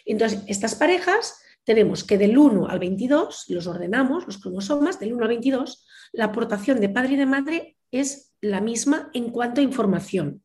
Entonces, 0.04 0.42
estas 0.46 0.74
parejas 0.74 1.42
tenemos 1.64 2.04
que 2.04 2.18
del 2.18 2.36
1 2.36 2.68
al 2.68 2.78
22, 2.78 3.44
los 3.48 3.66
ordenamos, 3.66 4.26
los 4.26 4.38
cromosomas, 4.38 4.98
del 4.98 5.12
1 5.12 5.22
al 5.22 5.28
22, 5.28 5.86
la 6.12 6.26
aportación 6.26 6.80
de 6.80 6.88
padre 6.88 7.14
y 7.14 7.16
de 7.16 7.26
madre 7.26 7.76
es 7.90 8.34
la 8.40 8.60
misma 8.60 9.10
en 9.12 9.30
cuanto 9.30 9.60
a 9.60 9.64
información. 9.64 10.42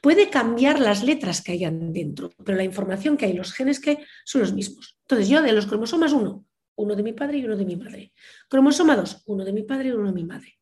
Puede 0.00 0.30
cambiar 0.30 0.80
las 0.80 1.02
letras 1.02 1.42
que 1.42 1.52
hayan 1.52 1.92
dentro, 1.92 2.30
pero 2.44 2.56
la 2.56 2.64
información 2.64 3.16
que 3.16 3.26
hay, 3.26 3.32
los 3.32 3.52
genes 3.52 3.80
que 3.80 3.90
hay, 3.90 3.98
son 4.24 4.40
los 4.40 4.52
mismos. 4.52 4.98
Entonces, 5.02 5.28
yo 5.28 5.42
de 5.42 5.52
los 5.52 5.66
cromosomas 5.66 6.12
1, 6.12 6.44
uno 6.76 6.96
de 6.96 7.02
mi 7.02 7.12
padre 7.12 7.38
y 7.38 7.44
uno 7.44 7.56
de 7.56 7.64
mi 7.64 7.76
madre. 7.76 8.12
Cromosoma 8.48 8.96
2, 8.96 9.24
uno 9.26 9.44
de 9.44 9.52
mi 9.52 9.62
padre 9.62 9.88
y 9.88 9.92
uno 9.92 10.06
de 10.06 10.12
mi 10.12 10.24
madre. 10.24 10.58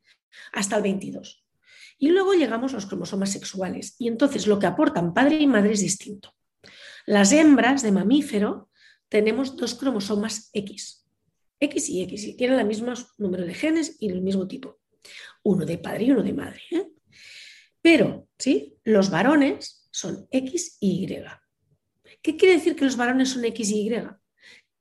Hasta 0.52 0.76
el 0.76 0.82
22. 0.82 1.44
Y 1.98 2.10
luego 2.10 2.34
llegamos 2.34 2.72
a 2.72 2.76
los 2.76 2.86
cromosomas 2.86 3.32
sexuales. 3.32 3.96
Y 3.98 4.08
entonces 4.08 4.46
lo 4.46 4.58
que 4.58 4.66
aportan 4.66 5.14
padre 5.14 5.36
y 5.36 5.46
madre 5.46 5.72
es 5.72 5.80
distinto. 5.80 6.32
Las 7.08 7.32
hembras 7.32 7.80
de 7.80 7.90
mamífero 7.90 8.68
tenemos 9.08 9.56
dos 9.56 9.74
cromosomas 9.74 10.50
X, 10.52 11.08
X 11.58 11.88
y 11.88 12.02
X, 12.02 12.24
y 12.26 12.36
tienen 12.36 12.60
el 12.60 12.66
mismo 12.66 12.92
número 13.16 13.46
de 13.46 13.54
genes 13.54 13.96
y 13.98 14.10
el 14.10 14.20
mismo 14.20 14.46
tipo, 14.46 14.78
uno 15.42 15.64
de 15.64 15.78
padre 15.78 16.04
y 16.04 16.10
uno 16.10 16.22
de 16.22 16.34
madre. 16.34 16.60
¿eh? 16.70 16.86
Pero, 17.80 18.28
¿sí? 18.36 18.76
Los 18.84 19.08
varones 19.08 19.88
son 19.90 20.28
X 20.30 20.76
y 20.80 21.06
Y. 21.06 21.24
¿Qué 22.20 22.36
quiere 22.36 22.56
decir 22.56 22.76
que 22.76 22.84
los 22.84 22.98
varones 22.98 23.30
son 23.30 23.42
X 23.42 23.70
y 23.70 23.88
Y? 23.88 24.02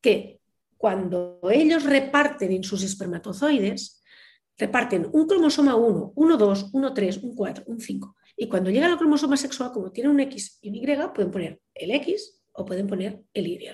Que 0.01 0.41
cuando 0.75 1.39
ellos 1.50 1.86
reparten 1.86 2.51
en 2.51 2.65
sus 2.65 2.84
espermatozoides, 2.84 4.03
reparten 4.57 5.07
un 5.13 5.27
cromosoma 5.27 5.77
1, 5.77 6.12
1, 6.13 6.38
2, 6.38 6.69
1, 6.74 6.93
3, 6.93 7.17
un 7.19 7.36
4, 7.36 7.63
un 7.67 7.79
5. 7.79 8.15
Y 8.38 8.48
cuando 8.48 8.70
llega 8.70 8.88
la 8.88 8.98
cromosoma 8.98 9.36
sexual, 9.36 9.72
como 9.74 9.91
tiene 9.91 10.10
un 10.10 10.20
X 10.20 10.60
y 10.62 10.70
un 10.70 10.75
Y, 10.75 10.86
pueden 11.13 11.32
poner 11.32 11.60
el 11.74 11.91
X 11.91 12.39
o 12.53 12.63
pueden 12.63 12.88
poner 12.88 13.22
el 13.34 13.48
Y. 13.48 13.67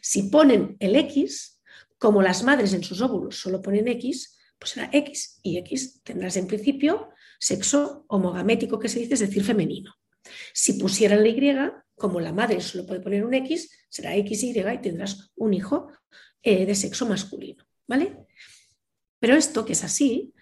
Si 0.00 0.24
ponen 0.24 0.76
el 0.80 0.96
X, 0.96 1.60
como 1.98 2.22
las 2.22 2.42
madres 2.42 2.72
en 2.72 2.82
sus 2.82 3.00
óvulos 3.02 3.38
solo 3.38 3.60
ponen 3.60 3.86
X, 3.88 4.38
pues 4.58 4.72
será 4.72 4.88
X 4.92 5.40
y 5.42 5.58
X 5.58 6.00
tendrás 6.02 6.36
en 6.36 6.46
principio 6.46 7.10
sexo 7.38 8.06
homogamético, 8.08 8.78
que 8.78 8.88
se 8.88 9.00
dice, 9.00 9.14
es 9.14 9.20
decir, 9.20 9.44
femenino. 9.44 9.94
Si 10.54 10.74
pusieran 10.74 11.22
la 11.22 11.28
Y, 11.28 11.72
como 11.94 12.20
la 12.20 12.32
madre 12.32 12.60
solo 12.60 12.86
puede 12.86 13.00
poner 13.00 13.24
un 13.24 13.34
X, 13.34 13.70
será 13.90 14.16
X 14.16 14.42
y 14.44 14.58
y 14.58 14.78
tendrás 14.78 15.30
un 15.36 15.52
hijo 15.52 15.88
eh, 16.42 16.64
de 16.64 16.74
sexo 16.74 17.06
masculino. 17.06 17.64
¿Vale? 17.86 18.16
Pero 19.18 19.36
esto 19.36 19.64
que 19.64 19.74
es 19.74 19.84
así, 19.84 20.32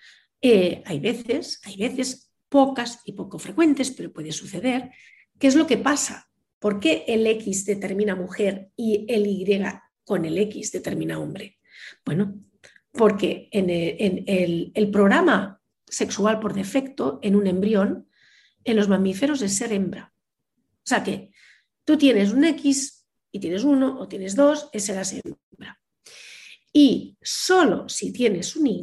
eh, 0.41 0.83
hay 0.87 1.01
veces, 1.01 1.61
hay 1.65 1.77
veces 1.77 2.32
pocas 2.53 3.01
y 3.07 3.13
poco 3.13 3.39
frecuentes, 3.39 3.91
pero 3.93 4.13
puede 4.13 4.31
suceder. 4.31 4.91
¿Qué 5.39 5.47
es 5.47 5.57
lo 5.57 5.67
que 5.67 5.79
pasa? 5.79 6.29
¿Por 6.59 6.79
qué 6.79 7.05
el 7.09 7.27
X 7.27 7.65
determina 7.65 8.15
mujer 8.15 8.69
y 8.77 9.07
el 9.09 9.27
Y 9.27 9.47
con 10.05 10.27
el 10.27 10.37
X 10.37 10.71
determina 10.71 11.19
hombre? 11.19 11.59
Bueno, 12.05 12.39
porque 12.93 13.49
en 13.53 13.71
el, 13.71 14.91
programa 14.91 15.63
sexual 15.89 16.41
por 16.41 16.53
defecto 16.53 17.21
en 17.23 17.37
un 17.37 17.47
embrión, 17.47 18.07
en 18.65 18.77
los 18.77 18.87
mamíferos 18.87 19.41
es 19.41 19.57
ser 19.57 19.73
hembra. 19.73 20.13
O 20.53 20.87
sea 20.87 21.03
que 21.03 21.31
tú 21.87 21.97
tienes 21.97 22.35
un 22.35 22.45
X 22.45 23.07
y 23.31 23.41
tienes 23.41 23.65
uno 23.65 23.99
o 23.99 24.09
tienes 24.09 24.37
dos, 24.37 24.69
es 24.75 24.85
serás 24.85 25.15
hembra. 25.15 25.81
Y 26.71 27.17
solo 27.23 27.89
si 27.89 28.13
tienes 28.13 28.57
un 28.57 28.67
Y, 28.67 28.83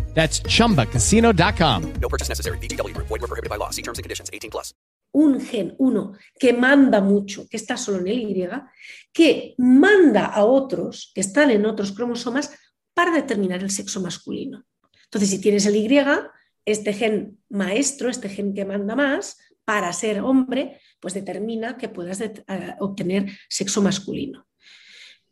That's 0.13 0.41
chumbacasino.com. 0.43 1.93
No 1.99 2.09
purchase 2.09 2.29
necessary. 2.29 2.57
BGW. 2.59 2.95
Void 2.97 3.09
were 3.09 3.27
prohibited 3.27 3.49
by 3.49 3.57
law. 3.57 3.71
See 3.71 3.81
terms 3.81 3.97
and 3.97 4.03
conditions 4.03 4.29
18 4.31 4.51
plus. 4.51 4.75
Un 5.13 5.41
gen, 5.41 5.75
uno, 5.79 6.13
que 6.39 6.53
manda 6.53 7.01
mucho, 7.01 7.45
que 7.49 7.57
está 7.57 7.75
solo 7.75 7.99
en 7.99 8.07
el 8.07 8.19
Y, 8.19 8.49
que 9.11 9.55
manda 9.57 10.27
a 10.27 10.45
otros 10.45 11.11
que 11.13 11.19
están 11.19 11.51
en 11.51 11.65
otros 11.65 11.91
cromosomas 11.91 12.57
para 12.93 13.11
determinar 13.11 13.61
el 13.61 13.71
sexo 13.71 13.99
masculino. 13.99 14.63
Entonces, 15.05 15.29
si 15.29 15.41
tienes 15.41 15.65
el 15.65 15.75
Y, 15.75 15.89
este 16.65 16.93
gen 16.93 17.39
maestro, 17.49 18.09
este 18.09 18.29
gen 18.29 18.53
que 18.53 18.63
manda 18.63 18.95
más, 18.95 19.37
para 19.65 19.91
ser 19.91 20.21
hombre, 20.21 20.79
pues 21.01 21.13
determina 21.13 21.77
que 21.77 21.89
puedas 21.89 22.23
obtener 22.79 23.31
sexo 23.49 23.81
masculino. 23.81 24.47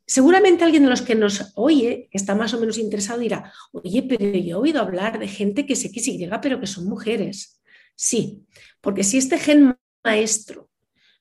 Seguramente 0.10 0.63
alguien 0.63 0.82
de 0.82 0.89
los 0.89 1.04
que 1.04 1.13
nos 1.13 1.54
oye, 1.54 2.10
que 2.10 2.18
está 2.18 2.34
más 2.34 2.56
o 2.56 2.60
menos 2.60 2.80
interesado, 2.80 3.20
dirá, 3.20 3.54
oye, 3.72 4.01
pero 4.01 4.25
yo 4.25 4.58
he 4.58 4.60
oído 4.60 4.82
hablar 4.82 5.20
de 5.20 5.28
gente 5.28 5.68
que 5.68 5.74
es 5.74 5.82
XY, 5.84 6.32
pero 6.42 6.60
que 6.60 6.66
son 6.66 6.86
mujeres. 6.86 7.62
Sí, 7.94 8.44
porque 8.82 9.04
si 9.04 9.20
este 9.20 9.38
gen 9.38 9.78
maestro 10.04 10.72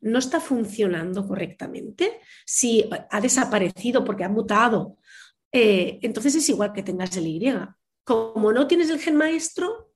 no 0.00 0.18
está 0.18 0.40
funcionando 0.40 1.26
correctamente, 1.28 2.18
si 2.46 2.88
ha 3.10 3.20
desaparecido 3.20 4.06
porque 4.06 4.24
ha 4.24 4.30
mutado, 4.30 4.96
eh, 5.52 5.98
entonces 6.00 6.34
es 6.36 6.48
igual 6.48 6.72
que 6.72 6.82
tengas 6.82 7.14
el 7.18 7.26
Y. 7.26 7.42
Como 8.04 8.54
no 8.54 8.66
tienes 8.66 8.88
el 8.88 9.00
gen 9.00 9.16
maestro, 9.16 9.92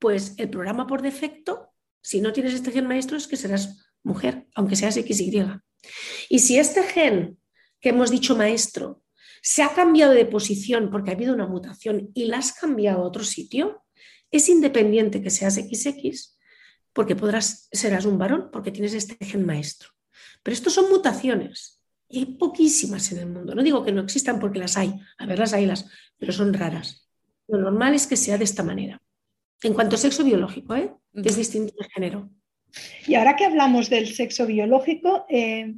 pues 0.00 0.34
el 0.36 0.50
programa 0.50 0.88
por 0.88 1.00
defecto, 1.00 1.72
si 2.02 2.20
no 2.20 2.32
tienes 2.32 2.54
este 2.54 2.72
gen 2.72 2.88
maestro, 2.88 3.16
es 3.16 3.28
que 3.28 3.36
serás 3.36 3.86
mujer, 4.02 4.48
aunque 4.56 4.74
seas 4.74 4.96
XY. 4.96 5.60
Y 6.28 6.40
si 6.40 6.58
este 6.58 6.82
gen 6.82 7.39
que 7.80 7.90
hemos 7.90 8.10
dicho 8.10 8.36
maestro, 8.36 9.02
se 9.42 9.62
ha 9.62 9.70
cambiado 9.70 10.12
de 10.12 10.26
posición 10.26 10.90
porque 10.90 11.10
ha 11.10 11.14
habido 11.14 11.34
una 11.34 11.46
mutación 11.46 12.10
y 12.14 12.26
la 12.26 12.38
has 12.38 12.52
cambiado 12.52 13.02
a 13.02 13.06
otro 13.06 13.24
sitio, 13.24 13.82
es 14.30 14.48
independiente 14.48 15.22
que 15.22 15.30
seas 15.30 15.54
XX, 15.54 16.38
porque 16.92 17.16
podrás, 17.16 17.68
serás 17.72 18.04
un 18.04 18.18
varón 18.18 18.50
porque 18.52 18.70
tienes 18.70 18.94
este 18.94 19.16
gen 19.24 19.46
maestro. 19.46 19.90
Pero 20.42 20.54
estos 20.54 20.74
son 20.74 20.90
mutaciones 20.90 21.80
y 22.08 22.18
hay 22.18 22.26
poquísimas 22.26 23.10
en 23.12 23.18
el 23.18 23.26
mundo. 23.26 23.54
No 23.54 23.62
digo 23.62 23.84
que 23.84 23.92
no 23.92 24.02
existan 24.02 24.38
porque 24.40 24.58
las 24.58 24.76
hay, 24.76 24.92
a 25.18 25.26
ver, 25.26 25.38
las 25.38 25.52
hay, 25.52 25.66
las, 25.66 25.86
pero 26.18 26.32
son 26.32 26.52
raras. 26.52 27.08
Lo 27.48 27.58
normal 27.58 27.94
es 27.94 28.06
que 28.06 28.16
sea 28.16 28.38
de 28.38 28.44
esta 28.44 28.62
manera. 28.62 29.00
En 29.62 29.74
cuanto 29.74 29.96
a 29.96 29.98
sexo 29.98 30.24
biológico, 30.24 30.74
¿eh? 30.74 30.92
que 31.14 31.28
es 31.28 31.36
distinto 31.36 31.74
de 31.78 31.88
género. 31.90 32.30
Y 33.06 33.14
ahora 33.14 33.36
que 33.36 33.44
hablamos 33.44 33.90
del 33.90 34.14
sexo 34.14 34.46
biológico, 34.46 35.26
eh, 35.28 35.74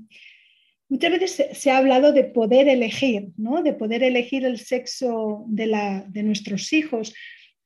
Muchas 0.92 1.10
veces 1.10 1.58
se, 1.58 1.70
ha 1.70 1.78
hablado 1.78 2.12
de 2.12 2.24
poder 2.24 2.68
elegir, 2.68 3.28
¿no? 3.38 3.62
de 3.62 3.72
poder 3.72 4.02
elegir 4.02 4.44
el 4.44 4.58
sexo 4.58 5.46
de, 5.48 5.64
la, 5.64 6.04
de 6.06 6.22
nuestros 6.22 6.70
hijos. 6.74 7.14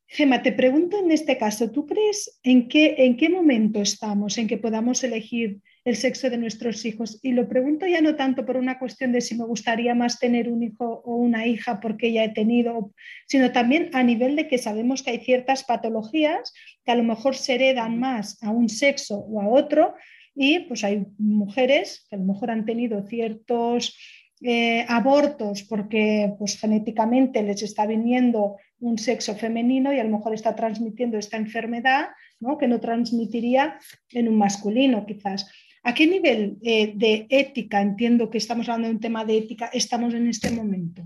Gema, 0.06 0.44
te 0.44 0.52
pregunto 0.52 1.00
en 1.00 1.10
este 1.10 1.36
caso, 1.36 1.72
¿tú 1.72 1.86
crees 1.86 2.38
en 2.44 2.68
qué, 2.68 2.94
en 2.98 3.16
qué 3.16 3.28
momento 3.28 3.82
estamos 3.82 4.38
en 4.38 4.46
que 4.46 4.58
podamos 4.58 5.02
elegir 5.02 5.58
el 5.86 5.94
sexo 5.94 6.28
de 6.30 6.36
nuestros 6.36 6.84
hijos. 6.84 7.20
Y 7.22 7.32
lo 7.32 7.48
pregunto 7.48 7.86
ya 7.86 8.00
no 8.00 8.16
tanto 8.16 8.44
por 8.44 8.56
una 8.56 8.78
cuestión 8.78 9.12
de 9.12 9.20
si 9.20 9.36
me 9.36 9.44
gustaría 9.44 9.94
más 9.94 10.18
tener 10.18 10.48
un 10.48 10.64
hijo 10.64 11.00
o 11.04 11.14
una 11.14 11.46
hija 11.46 11.78
porque 11.80 12.12
ya 12.12 12.24
he 12.24 12.28
tenido, 12.28 12.92
sino 13.28 13.52
también 13.52 13.90
a 13.92 14.02
nivel 14.02 14.34
de 14.34 14.48
que 14.48 14.58
sabemos 14.58 15.02
que 15.02 15.12
hay 15.12 15.20
ciertas 15.20 15.62
patologías 15.62 16.52
que 16.84 16.90
a 16.90 16.96
lo 16.96 17.04
mejor 17.04 17.36
se 17.36 17.54
heredan 17.54 18.00
más 18.00 18.42
a 18.42 18.50
un 18.50 18.68
sexo 18.68 19.16
o 19.16 19.40
a 19.40 19.48
otro 19.48 19.94
y 20.36 20.60
pues 20.60 20.84
hay 20.84 21.06
mujeres 21.18 22.06
que 22.08 22.16
a 22.16 22.18
lo 22.18 22.26
mejor 22.26 22.50
han 22.50 22.66
tenido 22.66 23.02
ciertos 23.06 23.96
eh, 24.42 24.84
abortos 24.88 25.62
porque 25.62 26.34
pues, 26.38 26.58
genéticamente 26.60 27.42
les 27.42 27.62
está 27.62 27.86
viniendo 27.86 28.56
un 28.78 28.98
sexo 28.98 29.34
femenino 29.34 29.94
y 29.94 29.98
a 29.98 30.04
lo 30.04 30.10
mejor 30.10 30.34
está 30.34 30.54
transmitiendo 30.54 31.16
esta 31.16 31.38
enfermedad 31.38 32.08
¿no? 32.38 32.58
que 32.58 32.68
no 32.68 32.78
transmitiría 32.78 33.78
en 34.10 34.28
un 34.28 34.36
masculino 34.36 35.06
quizás. 35.06 35.50
¿A 35.82 35.94
qué 35.94 36.06
nivel 36.06 36.58
eh, 36.62 36.92
de 36.96 37.26
ética, 37.30 37.80
entiendo 37.80 38.28
que 38.28 38.38
estamos 38.38 38.68
hablando 38.68 38.88
de 38.88 38.94
un 38.94 39.00
tema 39.00 39.24
de 39.24 39.38
ética, 39.38 39.70
estamos 39.72 40.12
en 40.12 40.26
este 40.26 40.50
momento? 40.50 41.02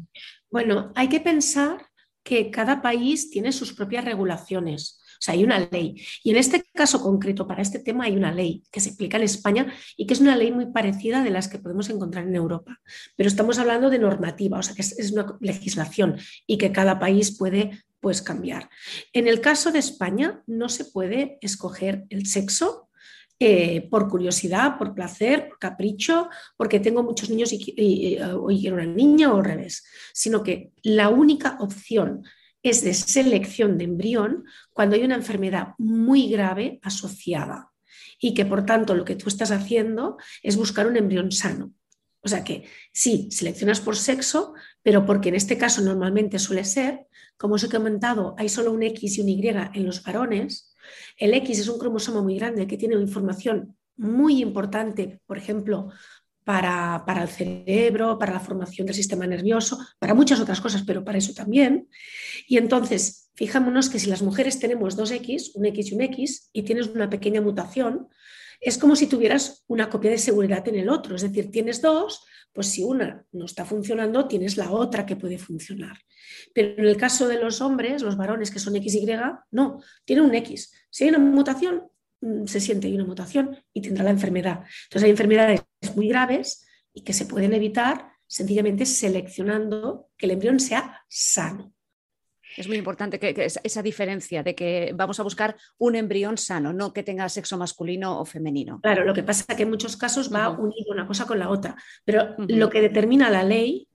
Bueno, 0.51 0.91
hay 0.97 1.07
que 1.09 1.21
pensar 1.21 1.87
que 2.25 2.51
cada 2.51 2.83
país 2.83 3.31
tiene 3.31 3.53
sus 3.53 3.73
propias 3.73 4.05
regulaciones. 4.05 5.00
O 5.21 5.23
sea, 5.23 5.35
hay 5.35 5.45
una 5.45 5.69
ley. 5.71 6.03
Y 6.25 6.31
en 6.31 6.39
este 6.39 6.65
caso 6.73 7.03
concreto, 7.03 7.47
para 7.47 7.61
este 7.61 7.79
tema, 7.79 8.05
hay 8.05 8.17
una 8.17 8.33
ley 8.33 8.62
que 8.73 8.81
se 8.81 8.91
aplica 8.91 9.19
en 9.19 9.25
España 9.25 9.71
y 9.95 10.07
que 10.07 10.15
es 10.15 10.21
una 10.21 10.35
ley 10.35 10.50
muy 10.50 10.73
parecida 10.73 11.23
de 11.23 11.29
las 11.29 11.47
que 11.47 11.59
podemos 11.59 11.91
encontrar 11.91 12.27
en 12.27 12.35
Europa. 12.35 12.81
Pero 13.17 13.29
estamos 13.29 13.59
hablando 13.59 13.91
de 13.91 13.99
normativa, 13.99 14.59
o 14.59 14.62
sea, 14.62 14.75
que 14.75 14.81
es, 14.81 15.12
una 15.12 15.37
legislación 15.41 16.17
y 16.47 16.57
que 16.57 16.73
cada 16.73 16.99
país 16.99 17.37
puede 17.37 17.83
pues, 18.00 18.23
cambiar. 18.23 18.71
En 19.12 19.29
el 19.29 19.43
caso 19.43 19.71
de 19.73 19.81
España, 19.81 20.43
no 20.47 20.71
se 20.71 20.87
puede 20.87 21.37
escoger 21.43 22.07
el 22.09 22.27
sexo 22.27 22.89
eh, 23.39 23.89
por 23.91 24.09
curiosidad, 24.09 24.79
por 24.79 24.95
placer, 24.95 25.49
por 25.49 25.59
capricho, 25.59 26.31
porque 26.57 26.81
tengo 26.81 27.03
muchos 27.03 27.29
niños 27.29 27.53
y, 27.53 27.75
y, 27.77 28.17
quiero 28.59 28.77
una 28.77 28.87
niña 28.87 29.35
o 29.35 29.37
al 29.37 29.45
revés, 29.45 29.85
sino 30.15 30.43
que 30.43 30.73
la 30.83 31.11
única 31.11 31.59
opción 31.61 32.25
es 32.62 32.83
de 32.83 32.95
selección 32.95 33.79
de 33.79 33.85
embrión 33.85 34.45
cuando 34.73 34.97
hay 34.97 35.05
una 35.05 35.14
enfermedad 35.14 35.75
muy 35.79 36.29
grave 36.29 36.79
asociada 36.83 37.71
y 38.21 38.35
que 38.35 38.45
por 38.45 38.67
tanto 38.67 38.95
lo 38.95 39.05
que 39.05 39.17
tú 39.17 39.29
estás 39.29 39.50
haciendo 39.50 40.19
es 40.43 40.57
buscar 40.57 40.87
un 40.87 40.97
embrión 40.97 41.33
sano. 41.33 41.73
O 42.23 42.29
sea 42.29 42.45
que 42.45 42.64
sí, 42.93 43.29
seleccionas 43.31 43.81
por 43.81 43.97
sexo, 43.97 44.52
pero 44.83 45.07
porque 45.07 45.31
en 45.31 45.37
este 45.37 45.57
caso 45.57 45.81
normalmente 45.81 46.38
suele 46.38 46.64
ser, 46.64 47.07
como 47.38 47.55
os 47.55 47.64
he 47.64 47.71
comentado, 47.71 48.35
hay 48.37 48.50
solo 48.50 48.73
un 48.73 48.83
X 48.83 49.17
y 49.17 49.21
un 49.23 49.29
Y 49.31 49.49
en 49.49 49.87
los 49.87 50.02
varones. 50.02 50.75
El 51.17 51.33
X 51.33 51.61
es 51.61 51.69
un 51.69 51.79
cromosoma 51.79 52.21
muy 52.21 52.37
grande 52.37 52.67
que 52.67 52.76
tiene 52.76 52.95
información 52.97 53.76
muy 53.97 54.43
importante, 54.43 55.21
por 55.26 55.38
ejemplo, 55.38 55.90
para, 56.44 57.04
el 57.23 57.28
cerebro, 57.28 58.18
para 58.18 58.32
la 58.32 58.40
formación 58.40 58.87
del 58.87 58.97
sistema 58.97 59.26
nervioso, 59.26 59.78
para 59.99 60.14
muchas 60.14 60.40
otras 60.40 60.61
cosas, 60.61 60.82
pero 60.87 61.04
para 61.04 61.18
eso 61.18 61.32
también. 61.35 61.88
Y 62.47 62.56
entonces, 62.56 63.30
fijémonos 63.35 63.88
que 63.88 63.99
si 63.99 64.09
las 64.09 64.23
mujeres 64.23 64.59
tenemos 64.59 64.97
dos 64.97 65.11
X, 65.11 65.52
un 65.54 65.66
X 65.66 65.90
y 65.90 65.94
un 65.94 66.00
X, 66.02 66.50
y 66.52 66.62
tienes 66.62 66.88
una 66.88 67.09
pequeña 67.09 67.40
mutación, 67.40 68.09
es 68.61 68.78
como 68.78 68.97
si 68.97 69.06
tuvieras 69.06 69.64
una 69.68 69.88
copia 69.88 70.11
de 70.11 70.18
seguridad 70.18 70.66
en 70.68 70.76
el 70.76 70.88
otro. 70.88 71.16
Es 71.16 71.23
decir, 71.23 71.50
tienes 71.50 71.80
dos, 71.80 72.25
pues 72.52 72.66
si 72.66 72.82
una 72.82 73.25
no 73.32 73.44
está 73.44 73.64
funcionando, 73.64 74.26
tienes 74.26 74.56
la 74.56 74.70
otra 74.70 75.06
que 75.06 75.16
puede 75.16 75.38
funcionar. 75.38 75.99
Pero 76.52 76.75
en 76.82 76.87
el 76.87 76.97
caso 76.97 77.26
de 77.28 77.38
los 77.38 77.61
hombres, 77.61 78.02
los 78.02 78.16
varones 78.16 78.50
que 78.50 78.59
son 78.59 78.75
XY, 78.75 79.06
no, 79.52 79.80
tienen 80.04 80.26
un 80.26 80.35
X. 80.35 80.73
Si 80.90 81.04
hay 81.04 81.11
una 81.11 81.20
mutación, 81.20 81.90
Mm, 82.20 82.47
se 82.47 82.61
siente 82.61 82.87
hay 82.87 82.94
una 82.94 83.06
mutación 83.06 83.56
y 83.73 83.80
tendrá 83.80 84.04
la 84.04 84.11
enfermedad. 84.11 84.64
Entonces 84.85 85.04
hay 85.04 85.11
enfermedades 85.11 85.62
muy 85.95 86.09
graves 86.09 86.67
y 86.93 87.03
que 87.03 87.13
se 87.13 87.27
pueden 87.27 87.53
evitar 87.55 88.13
sencillamente 88.27 88.87
seleccionando 88.87 90.09
que 90.17 90.27
el 90.27 90.33
embrión 90.33 90.61
sea 90.61 91.05
sano. 91.09 91.73
Es 92.57 92.67
muy 92.67 92.77
importante 92.77 93.19
que, 93.19 93.35
esa 93.37 93.83
diferencia 93.83 94.43
de 94.43 94.55
que 94.55 94.93
vamos 94.95 95.21
a 95.21 95.23
buscar 95.23 95.57
un 95.79 95.95
embrión 95.95 96.37
sano, 96.37 96.73
no 96.73 96.93
que 96.93 97.03
tenga 97.03 97.29
sexo 97.29 97.57
masculino 97.57 98.21
o 98.21 98.25
femenino. 98.25 98.81
Claro, 98.83 99.05
lo 99.05 99.15
que 99.15 99.23
pasa 99.23 99.45
es 99.49 99.57
que 99.57 99.63
en 99.63 99.71
muchos 99.71 99.97
casos 99.97 100.33
va 100.33 100.51
unido 100.51 100.93
una 100.93 101.07
cosa 101.07 101.27
con 101.27 101.39
la 101.39 101.49
otra, 101.49 101.77
pero 102.05 102.35
lo 102.39 102.69
que 102.69 102.81
determina 102.81 103.31
la 103.31 103.45
ley 103.45 103.89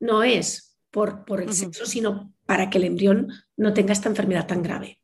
no 0.00 0.22
es 0.22 0.78
por, 0.90 1.24
por 1.24 1.40
el 1.40 1.52
sexo, 1.52 1.86
sino 1.86 2.32
para 2.44 2.68
que 2.68 2.78
el 2.78 2.84
embrión 2.84 3.28
no 3.56 3.72
tenga 3.72 3.92
esta 3.92 4.10
enfermedad 4.10 4.46
tan 4.46 4.62
grave. 4.62 4.98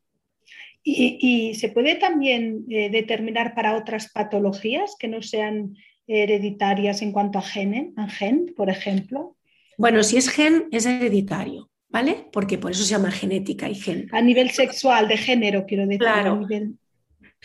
Y, 0.83 1.53
se 1.55 1.69
puede 1.69 1.95
también 1.95 2.65
eh, 2.69 2.89
determinar 2.89 3.53
para 3.53 3.75
otras 3.75 4.11
patologías 4.11 4.95
que 4.97 5.07
no 5.07 5.21
sean 5.21 5.75
hereditarias 6.07 7.01
en 7.01 7.11
cuanto 7.11 7.39
a, 7.39 7.41
gen, 7.41 7.93
a 7.97 8.09
gen, 8.09 8.53
por 8.55 8.69
ejemplo. 8.69 9.37
Bueno, 9.77 10.03
si 10.03 10.17
es 10.17 10.29
gen, 10.29 10.67
es 10.71 10.85
hereditario, 10.85 11.69
¿vale? 11.89 12.27
Porque 12.31 12.57
por 12.57 12.71
eso 12.71 12.83
se 12.83 12.89
llama 12.89 13.11
genética 13.11 13.69
y 13.69 13.75
gen. 13.75 14.07
A 14.11 14.21
nivel 14.21 14.51
sexual, 14.51 15.07
de 15.07 15.17
género, 15.17 15.65
quiero 15.65 15.83
decir. 15.83 15.99
Claro, 15.99 16.47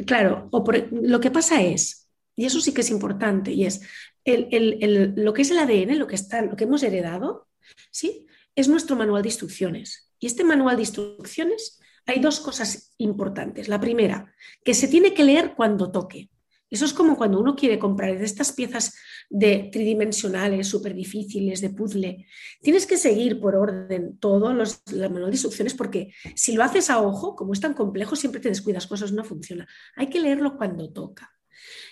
claro. 0.06 0.48
O 0.52 0.64
lo 0.90 1.20
que 1.20 1.30
pasa 1.30 1.62
es, 1.62 2.08
y 2.34 2.44
eso 2.44 2.60
sí 2.60 2.72
que 2.74 2.82
es 2.82 2.90
importante, 2.90 3.52
y 3.52 3.64
es 3.64 3.82
lo 4.24 5.32
que 5.32 5.42
es 5.42 5.50
el 5.50 5.58
ADN, 5.58 5.98
lo 5.98 6.06
que, 6.06 6.16
está, 6.16 6.42
lo 6.42 6.56
que 6.56 6.64
hemos 6.64 6.82
heredado, 6.82 7.48
¿sí? 7.90 8.26
Es 8.54 8.68
nuestro 8.68 8.96
manual 8.96 9.22
de 9.22 9.28
instrucciones. 9.28 10.10
Y 10.18 10.26
este 10.26 10.44
manual 10.44 10.76
de 10.76 10.82
instrucciones 10.82 11.80
hay 12.06 12.20
dos 12.20 12.40
cosas 12.40 12.94
importantes. 12.98 13.68
La 13.68 13.80
primera, 13.80 14.32
que 14.64 14.74
se 14.74 14.88
tiene 14.88 15.14
que 15.14 15.24
leer 15.24 15.54
cuando 15.54 15.90
toque. 15.90 16.30
Eso 16.68 16.84
es 16.84 16.92
como 16.92 17.16
cuando 17.16 17.38
uno 17.38 17.54
quiere 17.54 17.78
comprar 17.78 18.10
estas 18.10 18.52
piezas 18.52 18.96
de 19.30 19.68
tridimensionales 19.72 20.66
súper 20.66 20.94
difíciles 20.94 21.60
de 21.60 21.70
puzzle. 21.70 22.26
Tienes 22.60 22.86
que 22.86 22.96
seguir 22.96 23.40
por 23.40 23.54
orden 23.54 24.18
todos 24.18 24.54
los 24.54 24.82
la 24.92 25.08
manual 25.08 25.30
de 25.30 25.36
instrucciones 25.36 25.74
porque 25.74 26.12
si 26.34 26.54
lo 26.54 26.64
haces 26.64 26.90
a 26.90 27.00
ojo, 27.00 27.36
como 27.36 27.52
es 27.52 27.60
tan 27.60 27.74
complejo, 27.74 28.16
siempre 28.16 28.40
te 28.40 28.48
descuidas 28.48 28.86
cosas, 28.86 29.12
no 29.12 29.22
funciona. 29.22 29.66
Hay 29.94 30.08
que 30.08 30.20
leerlo 30.20 30.56
cuando 30.56 30.92
toca. 30.92 31.32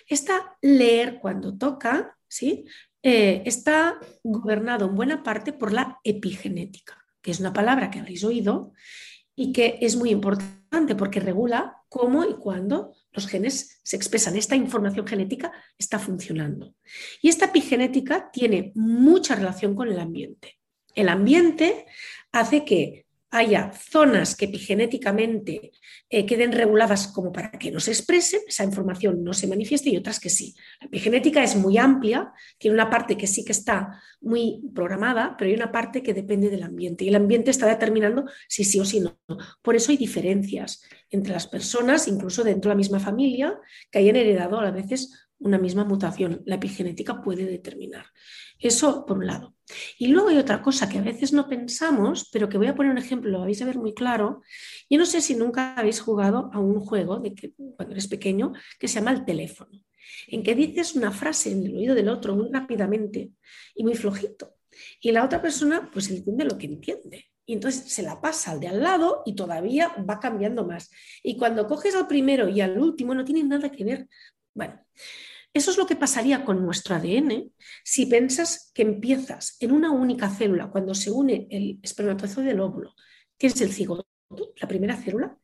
Esta 0.08 0.56
leer 0.60 1.18
cuando 1.20 1.56
toca, 1.56 2.16
¿sí? 2.28 2.64
Eh, 3.02 3.42
está 3.46 3.98
gobernado 4.22 4.86
en 4.86 4.94
buena 4.94 5.22
parte 5.22 5.52
por 5.52 5.72
la 5.72 6.00
epigenética, 6.04 7.04
que 7.22 7.30
es 7.30 7.40
una 7.40 7.52
palabra 7.52 7.90
que 7.90 8.00
habréis 8.00 8.24
oído 8.24 8.72
y 9.36 9.52
que 9.52 9.78
es 9.80 9.96
muy 9.96 10.10
importante 10.10 10.94
porque 10.94 11.20
regula 11.20 11.82
cómo 11.88 12.24
y 12.24 12.34
cuándo 12.34 12.94
los 13.14 13.28
genes 13.28 13.80
se 13.82 13.96
expresan. 13.96 14.36
Esta 14.36 14.56
información 14.56 15.06
genética 15.06 15.52
está 15.78 15.98
funcionando. 15.98 16.74
Y 17.22 17.28
esta 17.28 17.46
epigenética 17.46 18.30
tiene 18.30 18.72
mucha 18.74 19.36
relación 19.36 19.74
con 19.74 19.88
el 19.88 19.98
ambiente. 19.98 20.58
El 20.94 21.08
ambiente 21.08 21.86
hace 22.32 22.64
que 22.64 23.03
haya 23.34 23.72
zonas 23.72 24.36
que 24.36 24.44
epigenéticamente 24.44 25.72
eh, 26.08 26.24
queden 26.24 26.52
reguladas 26.52 27.08
como 27.08 27.32
para 27.32 27.50
que 27.50 27.72
no 27.72 27.80
se 27.80 27.90
expresen, 27.90 28.42
esa 28.46 28.62
información 28.62 29.24
no 29.24 29.32
se 29.32 29.48
manifieste 29.48 29.90
y 29.90 29.96
otras 29.96 30.20
que 30.20 30.30
sí. 30.30 30.54
La 30.80 30.86
epigenética 30.86 31.42
es 31.42 31.56
muy 31.56 31.76
amplia, 31.76 32.32
tiene 32.58 32.74
una 32.74 32.88
parte 32.88 33.16
que 33.16 33.26
sí 33.26 33.44
que 33.44 33.50
está 33.50 34.00
muy 34.20 34.62
programada, 34.72 35.34
pero 35.36 35.48
hay 35.48 35.56
una 35.56 35.72
parte 35.72 36.00
que 36.00 36.14
depende 36.14 36.48
del 36.48 36.62
ambiente 36.62 37.04
y 37.04 37.08
el 37.08 37.16
ambiente 37.16 37.50
está 37.50 37.66
determinando 37.66 38.24
si 38.48 38.62
sí 38.62 38.78
o 38.78 38.84
si 38.84 39.00
no. 39.00 39.18
Por 39.62 39.74
eso 39.74 39.90
hay 39.90 39.96
diferencias 39.96 40.84
entre 41.10 41.32
las 41.32 41.48
personas, 41.48 42.06
incluso 42.06 42.44
dentro 42.44 42.68
de 42.68 42.74
la 42.74 42.78
misma 42.78 43.00
familia, 43.00 43.58
que 43.90 43.98
hayan 43.98 44.14
heredado 44.14 44.60
a 44.60 44.70
veces 44.70 45.23
una 45.44 45.58
misma 45.58 45.84
mutación. 45.84 46.42
La 46.46 46.56
epigenética 46.56 47.22
puede 47.22 47.44
determinar. 47.44 48.06
Eso 48.58 49.04
por 49.06 49.18
un 49.18 49.26
lado. 49.26 49.54
Y 49.98 50.08
luego 50.08 50.28
hay 50.28 50.38
otra 50.38 50.62
cosa 50.62 50.88
que 50.88 50.98
a 50.98 51.02
veces 51.02 51.32
no 51.32 51.48
pensamos, 51.48 52.28
pero 52.32 52.48
que 52.48 52.58
voy 52.58 52.66
a 52.66 52.74
poner 52.74 52.90
un 52.92 52.98
ejemplo, 52.98 53.30
lo 53.30 53.40
vais 53.40 53.60
a 53.62 53.66
ver 53.66 53.76
muy 53.76 53.94
claro. 53.94 54.42
Yo 54.88 54.98
no 54.98 55.06
sé 55.06 55.20
si 55.20 55.34
nunca 55.34 55.74
habéis 55.74 56.00
jugado 56.00 56.50
a 56.52 56.58
un 56.58 56.80
juego 56.80 57.20
de 57.20 57.34
que, 57.34 57.52
cuando 57.76 57.92
eres 57.92 58.08
pequeño 58.08 58.52
que 58.78 58.88
se 58.88 58.96
llama 58.96 59.12
el 59.12 59.24
teléfono, 59.24 59.70
en 60.28 60.42
que 60.42 60.54
dices 60.54 60.94
una 60.94 61.10
frase 61.12 61.52
en 61.52 61.66
el 61.66 61.76
oído 61.76 61.94
del 61.94 62.08
otro 62.08 62.34
muy 62.34 62.50
rápidamente 62.50 63.30
y 63.74 63.84
muy 63.84 63.94
flojito. 63.94 64.56
Y 65.00 65.12
la 65.12 65.24
otra 65.24 65.40
persona 65.40 65.90
pues 65.92 66.10
entiende 66.10 66.44
lo 66.44 66.58
que 66.58 66.66
entiende. 66.66 67.26
Y 67.46 67.52
entonces 67.52 67.92
se 67.92 68.02
la 68.02 68.20
pasa 68.20 68.52
al 68.52 68.60
de 68.60 68.68
al 68.68 68.82
lado 68.82 69.22
y 69.26 69.34
todavía 69.34 69.94
va 70.08 70.18
cambiando 70.18 70.66
más. 70.66 70.90
Y 71.22 71.36
cuando 71.36 71.66
coges 71.66 71.94
al 71.94 72.06
primero 72.06 72.48
y 72.48 72.62
al 72.62 72.78
último 72.78 73.14
no 73.14 73.24
tienen 73.24 73.48
nada 73.48 73.70
que 73.70 73.84
ver. 73.84 74.08
Bueno, 74.54 74.80
eso 75.54 75.70
es 75.70 75.78
lo 75.78 75.86
que 75.86 75.94
pasaría 75.94 76.44
con 76.44 76.64
nuestro 76.64 76.96
ADN 76.96 77.52
si 77.84 78.06
piensas 78.06 78.72
que 78.74 78.82
empiezas 78.82 79.56
en 79.60 79.70
una 79.70 79.92
única 79.92 80.28
célula, 80.28 80.70
cuando 80.70 80.94
se 80.94 81.12
une 81.12 81.46
el 81.48 81.78
espermatozoide 81.80 82.48
del 82.48 82.60
óvulo, 82.60 82.94
tienes 83.36 83.60
el 83.60 83.72
cigoto, 83.72 84.06
la 84.60 84.66
primera 84.66 84.96
célula. 84.96 85.38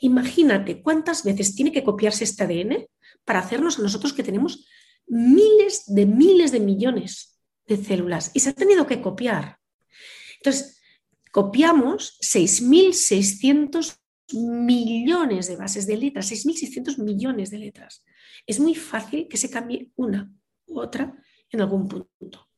Imagínate 0.00 0.82
cuántas 0.82 1.24
veces 1.24 1.56
tiene 1.56 1.72
que 1.72 1.82
copiarse 1.82 2.22
este 2.22 2.44
ADN 2.44 2.86
para 3.24 3.40
hacernos 3.40 3.78
a 3.78 3.82
nosotros 3.82 4.12
que 4.12 4.22
tenemos 4.22 4.66
miles 5.08 5.82
de 5.86 6.06
miles 6.06 6.52
de 6.52 6.60
millones 6.60 7.40
de 7.66 7.76
células 7.76 8.30
y 8.34 8.40
se 8.40 8.50
ha 8.50 8.54
tenido 8.54 8.86
que 8.86 9.02
copiar. 9.02 9.58
Entonces, 10.38 10.80
copiamos 11.32 12.18
6.600 12.22 13.98
millones 14.32 15.48
de 15.48 15.56
bases 15.56 15.86
de 15.86 15.96
letras, 15.96 16.30
6.600 16.30 16.98
millones 16.98 17.50
de 17.50 17.58
letras. 17.58 18.04
Es 18.46 18.60
muy 18.60 18.74
fácil 18.74 19.28
que 19.28 19.36
se 19.36 19.50
cambie 19.50 19.90
una 19.96 20.30
u 20.66 20.80
otra 20.80 21.14
en 21.50 21.60
algún 21.60 21.88
punto. 21.88 22.48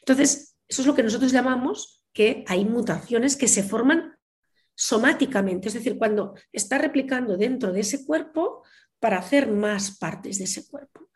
Entonces, 0.00 0.56
eso 0.66 0.82
es 0.82 0.86
lo 0.86 0.94
que 0.94 1.02
nosotros 1.02 1.32
llamamos 1.32 2.02
que 2.12 2.44
hay 2.46 2.64
mutaciones 2.64 3.36
que 3.36 3.48
se 3.48 3.62
forman 3.62 4.16
somáticamente, 4.74 5.68
es 5.68 5.74
decir, 5.74 5.96
cuando 5.98 6.34
está 6.52 6.78
replicando 6.78 7.36
dentro 7.36 7.72
de 7.72 7.80
ese 7.80 8.04
cuerpo 8.04 8.64
para 8.98 9.18
hacer 9.18 9.48
más 9.48 9.98
partes 9.98 10.38
de 10.38 10.44
ese 10.44 10.66
cuerpo. 10.66 11.10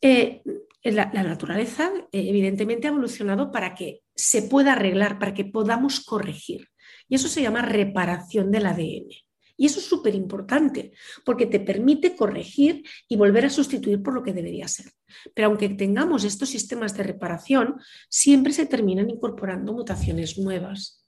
Eh, 0.00 0.42
la, 0.82 1.06
naturaleza, 1.06 1.90
eh, 2.12 2.28
evidentemente, 2.28 2.86
ha 2.86 2.90
evolucionado 2.90 3.50
para 3.50 3.74
que 3.74 4.02
se 4.14 4.42
pueda 4.42 4.72
arreglar, 4.72 5.18
para 5.18 5.34
que 5.34 5.44
podamos 5.44 6.00
corregir. 6.00 6.68
Y 7.10 7.16
eso 7.16 7.28
se 7.28 7.42
llama 7.42 7.60
reparación 7.60 8.50
del 8.50 8.64
ADN. 8.64 9.10
Y 9.58 9.66
eso 9.66 9.78
es 9.78 9.84
súper 9.84 10.14
importante, 10.14 10.92
porque 11.22 11.44
te 11.44 11.60
permite 11.60 12.16
corregir 12.16 12.82
y 13.06 13.16
volver 13.16 13.44
a 13.44 13.50
sustituir 13.50 14.02
por 14.02 14.14
lo 14.14 14.22
que 14.22 14.32
debería 14.32 14.66
ser. 14.66 14.86
Pero 15.34 15.48
aunque 15.48 15.68
tengamos 15.68 16.24
estos 16.24 16.48
sistemas 16.48 16.96
de 16.96 17.02
reparación, 17.02 17.78
siempre 18.08 18.54
se 18.54 18.64
terminan 18.64 19.10
incorporando 19.10 19.74
mutaciones 19.74 20.38
nuevas. 20.38 21.04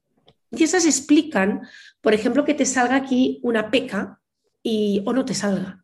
Y 0.51 0.65
esas 0.65 0.85
explican, 0.85 1.63
por 2.03 2.13
ejemplo, 2.13 2.45
que 2.45 2.53
te 2.53 2.67
salga 2.67 2.97
aquí 2.97 3.41
una 3.43 3.71
peca 3.71 4.21
y, 4.63 5.03
o 5.07 5.15
no 5.15 5.25
te 5.25 5.33
salga. 5.33 5.83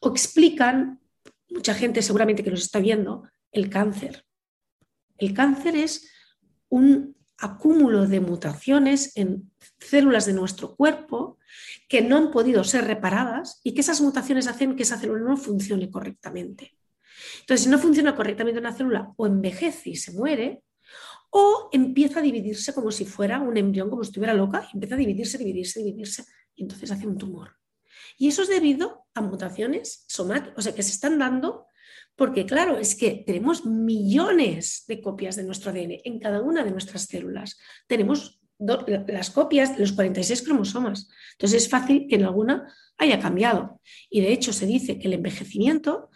O 0.00 0.10
explican 0.10 0.98
mucha 1.50 1.72
gente 1.72 2.02
seguramente 2.02 2.42
que 2.42 2.50
nos 2.50 2.62
está 2.62 2.80
viendo, 2.80 3.28
el 3.52 3.70
cáncer. 3.70 4.24
El 5.18 5.34
cáncer 5.34 5.76
es 5.76 6.10
un 6.68 7.14
acúmulo 7.42 8.06
de 8.06 8.20
mutaciones 8.20 9.16
en 9.16 9.50
células 9.80 10.26
de 10.26 10.32
nuestro 10.32 10.76
cuerpo 10.76 11.38
que 11.88 12.00
no 12.00 12.16
han 12.16 12.30
podido 12.30 12.62
ser 12.64 12.84
reparadas 12.86 13.60
y 13.64 13.74
que 13.74 13.80
esas 13.80 14.00
mutaciones 14.00 14.46
hacen 14.46 14.76
que 14.76 14.84
esa 14.84 14.98
célula 14.98 15.24
no 15.24 15.36
funcione 15.36 15.90
correctamente. 15.90 16.78
Entonces, 17.40 17.64
si 17.64 17.70
no 17.70 17.78
funciona 17.78 18.14
correctamente 18.14 18.60
una 18.60 18.72
célula, 18.72 19.12
o 19.16 19.26
envejece 19.26 19.90
y 19.90 19.96
se 19.96 20.12
muere, 20.12 20.62
o 21.30 21.68
empieza 21.72 22.20
a 22.20 22.22
dividirse 22.22 22.72
como 22.72 22.90
si 22.92 23.04
fuera 23.04 23.40
un 23.40 23.56
embrión, 23.56 23.90
como 23.90 24.04
si 24.04 24.08
estuviera 24.08 24.34
loca, 24.34 24.66
y 24.72 24.76
empieza 24.76 24.94
a 24.94 24.98
dividirse, 24.98 25.38
dividirse, 25.38 25.80
dividirse, 25.80 26.24
y 26.54 26.62
entonces 26.62 26.90
hace 26.90 27.06
un 27.06 27.18
tumor. 27.18 27.56
Y 28.16 28.28
eso 28.28 28.42
es 28.42 28.48
debido 28.48 29.06
a 29.14 29.20
mutaciones 29.20 30.04
somáticas, 30.06 30.54
o 30.56 30.62
sea, 30.62 30.74
que 30.74 30.82
se 30.82 30.92
están 30.92 31.18
dando 31.18 31.66
porque, 32.16 32.46
claro, 32.46 32.78
es 32.78 32.94
que 32.94 33.22
tenemos 33.26 33.64
millones 33.64 34.84
de 34.86 35.00
copias 35.00 35.36
de 35.36 35.44
nuestro 35.44 35.70
ADN 35.70 36.00
en 36.04 36.18
cada 36.18 36.40
una 36.42 36.62
de 36.62 36.70
nuestras 36.70 37.02
células. 37.04 37.58
Tenemos 37.86 38.40
las 38.58 39.30
copias 39.30 39.74
de 39.74 39.80
los 39.80 39.92
46 39.92 40.42
cromosomas. 40.42 41.08
Entonces 41.32 41.64
es 41.64 41.68
fácil 41.68 42.06
que 42.08 42.16
en 42.16 42.24
alguna 42.24 42.72
haya 42.98 43.18
cambiado. 43.18 43.80
Y 44.08 44.20
de 44.20 44.32
hecho 44.32 44.52
se 44.52 44.66
dice 44.66 44.98
que 44.98 45.08
el 45.08 45.14
envejecimiento 45.14 46.10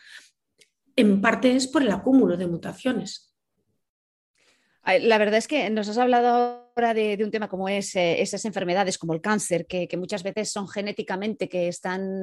en 0.95 1.21
parte 1.21 1.55
es 1.55 1.67
por 1.67 1.83
el 1.83 1.91
acúmulo 1.91 2.37
de 2.37 2.47
mutaciones. 2.47 3.35
La 4.85 5.19
verdad 5.19 5.39
es 5.39 5.49
que 5.49 5.69
nos 5.71 5.89
has 5.89 5.99
hablado 5.99 6.66
ahora 6.77 6.93
de, 6.93 7.19
un 7.25 7.31
tema 7.31 7.49
como 7.49 7.69
es 7.69 7.97
eh, 7.97 8.21
esas 8.21 8.45
enfermedades 8.45 8.99
como 8.99 9.15
el 9.15 9.23
cáncer, 9.23 9.67
que, 9.67 9.89
muchas 9.97 10.23
veces 10.23 10.51
son 10.51 10.69
genéticamente, 10.69 11.49
que 11.49 11.69
están, 11.69 12.23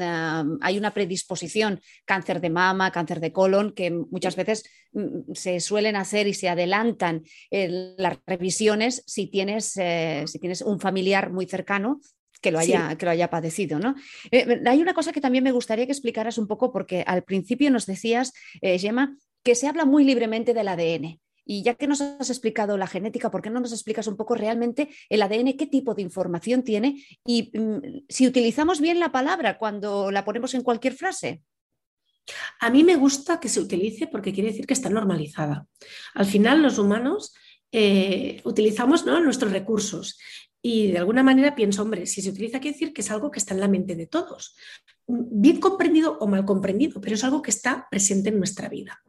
hay 0.61 0.77
una 0.77 0.93
predisposición, 0.93 1.81
cáncer 2.05 2.39
de 2.39 2.51
mama, 2.51 2.91
cáncer 2.91 3.19
de 3.19 3.31
colon, 3.31 3.73
que 3.73 3.89
muchas 3.89 4.35
veces 4.35 4.63
mm, 4.91 5.33
se 5.33 5.59
suelen 5.59 5.95
hacer 5.95 6.27
y 6.27 6.35
se 6.35 6.49
adelantan 6.49 7.23
las 7.49 8.19
revisiones 8.27 9.03
si 9.07 9.27
tienes, 9.27 9.75
eh, 9.77 10.23
si 10.27 10.37
tienes 10.37 10.61
un 10.61 10.79
familiar 10.79 11.31
muy 11.31 11.47
cercano 11.47 11.99
que 12.39 12.51
lo 12.51 12.59
haya, 12.59 12.95
que 12.95 13.05
lo 13.05 13.11
haya 13.11 13.29
padecido. 13.29 13.79
¿no? 13.79 13.95
Eh, 14.29 14.61
hay 14.67 14.81
una 14.81 14.93
cosa 14.93 15.13
que 15.13 15.21
también 15.21 15.43
me 15.43 15.51
gustaría 15.51 15.85
que 15.85 15.93
explicaras 15.93 16.37
un 16.37 16.45
poco, 16.45 16.71
porque 16.71 17.03
al 17.07 17.23
principio 17.23 17.71
nos 17.71 17.85
decías, 17.87 18.33
Gemma, 18.61 19.17
que 19.43 19.55
se 19.55 19.67
habla 19.67 19.85
muy 19.85 20.03
libremente 20.03 20.53
del 20.53 20.67
ADN. 20.67 21.22
Y 21.45 21.63
ya 21.63 21.75
que 21.75 21.87
nos 21.87 22.01
has 22.01 22.29
explicado 22.29 22.77
la 22.77 22.87
genética, 22.87 23.31
¿por 23.31 23.41
qué 23.41 23.49
no 23.49 23.59
nos 23.59 23.73
explicas 23.73 24.07
un 24.07 24.15
poco 24.15 24.35
realmente 24.35 24.89
el 25.09 25.21
ADN, 25.21 25.57
qué 25.57 25.67
tipo 25.67 25.93
de 25.93 26.01
información 26.01 26.63
tiene 26.63 27.03
y 27.25 27.51
mm, 27.57 28.05
si 28.07 28.27
utilizamos 28.27 28.79
bien 28.79 28.99
la 28.99 29.11
palabra 29.11 29.57
cuando 29.57 30.11
la 30.11 30.23
ponemos 30.23 30.53
en 30.53 30.63
cualquier 30.63 30.93
frase? 30.93 31.41
A 32.59 32.69
mí 32.69 32.83
me 32.83 32.95
gusta 32.95 33.39
que 33.39 33.49
se 33.49 33.59
utilice 33.59 34.07
porque 34.07 34.31
quiere 34.31 34.49
decir 34.49 34.65
que 34.65 34.73
está 34.73 34.89
normalizada. 34.89 35.67
Al 36.13 36.25
final 36.25 36.61
los 36.61 36.77
humanos 36.77 37.33
eh, 37.71 38.41
utilizamos 38.45 39.05
nuestros 39.05 39.51
recursos 39.51 40.17
y 40.65 40.91
de 40.93 40.97
alguna 40.97 41.23
manera 41.23 41.55
pienso, 41.55 41.81
hombre, 41.81 42.05
si 42.05 42.21
se 42.21 42.29
utiliza 42.29 42.61
quiere 42.61 42.73
decir 42.73 42.93
que 42.93 43.01
es 43.01 43.11
algo 43.11 43.29
que 43.29 43.39
está 43.39 43.53
en 43.53 43.59
la 43.59 43.67
mente 43.67 43.95
de 43.95 44.07
todos, 44.07 44.55
bien 45.05 45.59
comprendido 45.59 46.17
o 46.19 46.27
mal 46.27 46.45
comprendido, 46.45 47.01
pero 47.01 47.15
es 47.15 47.23
algo 47.25 47.41
que 47.41 47.51
está 47.51 47.87
presente 47.91 48.29
en 48.29 48.37
nuestra 48.37 48.69
vida. 48.69 49.03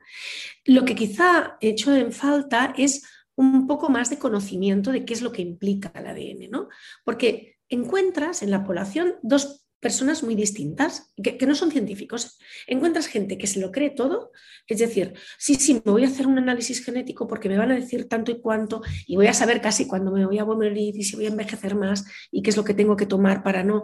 Lo 0.64 0.84
que 0.84 0.96
quizá 0.96 1.56
he 1.60 1.68
hecho 1.70 1.94
en 1.94 2.12
falta 2.12 2.74
es 2.76 3.04
un 3.36 3.68
poco 3.68 3.88
más 3.88 4.10
de 4.10 4.18
conocimiento 4.18 4.90
de 4.90 5.04
qué 5.04 5.14
es 5.14 5.22
lo 5.22 5.30
que 5.30 5.42
implica 5.42 5.92
el 5.94 6.08
ADN, 6.08 6.50
¿no? 6.50 6.68
Porque 7.04 7.58
encuentras 7.68 8.42
en 8.42 8.50
la 8.50 8.64
población 8.64 9.14
dos 9.22 9.63
personas 9.84 10.22
muy 10.22 10.34
distintas, 10.34 11.12
que, 11.22 11.46
no 11.46 11.54
son 11.54 11.70
científicos. 11.70 12.38
Encuentras 12.66 13.06
gente 13.06 13.36
que 13.36 13.46
se 13.46 13.60
lo 13.60 13.70
cree 13.70 13.90
todo, 13.90 14.32
es 14.66 14.78
decir, 14.78 15.12
sí, 15.36 15.56
sí, 15.56 15.74
me 15.84 15.92
voy 15.92 16.04
a 16.04 16.06
hacer 16.06 16.26
un 16.26 16.38
análisis 16.38 16.82
genético 16.82 17.26
porque 17.26 17.50
me 17.50 17.58
van 17.58 17.70
a 17.70 17.74
decir 17.74 18.08
tanto 18.08 18.30
y 18.30 18.40
cuánto 18.40 18.80
y 19.06 19.16
voy 19.16 19.26
a 19.26 19.34
saber 19.34 19.60
casi 19.60 19.86
cuándo 19.86 20.10
me 20.10 20.24
voy 20.24 20.38
a 20.38 20.46
morir 20.46 20.96
y 20.96 21.04
si 21.04 21.16
voy 21.16 21.26
a 21.26 21.28
envejecer 21.28 21.74
más 21.74 22.06
y 22.30 22.40
qué 22.40 22.48
es 22.48 22.56
lo 22.56 22.64
que 22.64 22.72
tengo 22.72 22.96
que 22.96 23.04
tomar 23.04 23.42
para 23.42 23.62
no. 23.62 23.82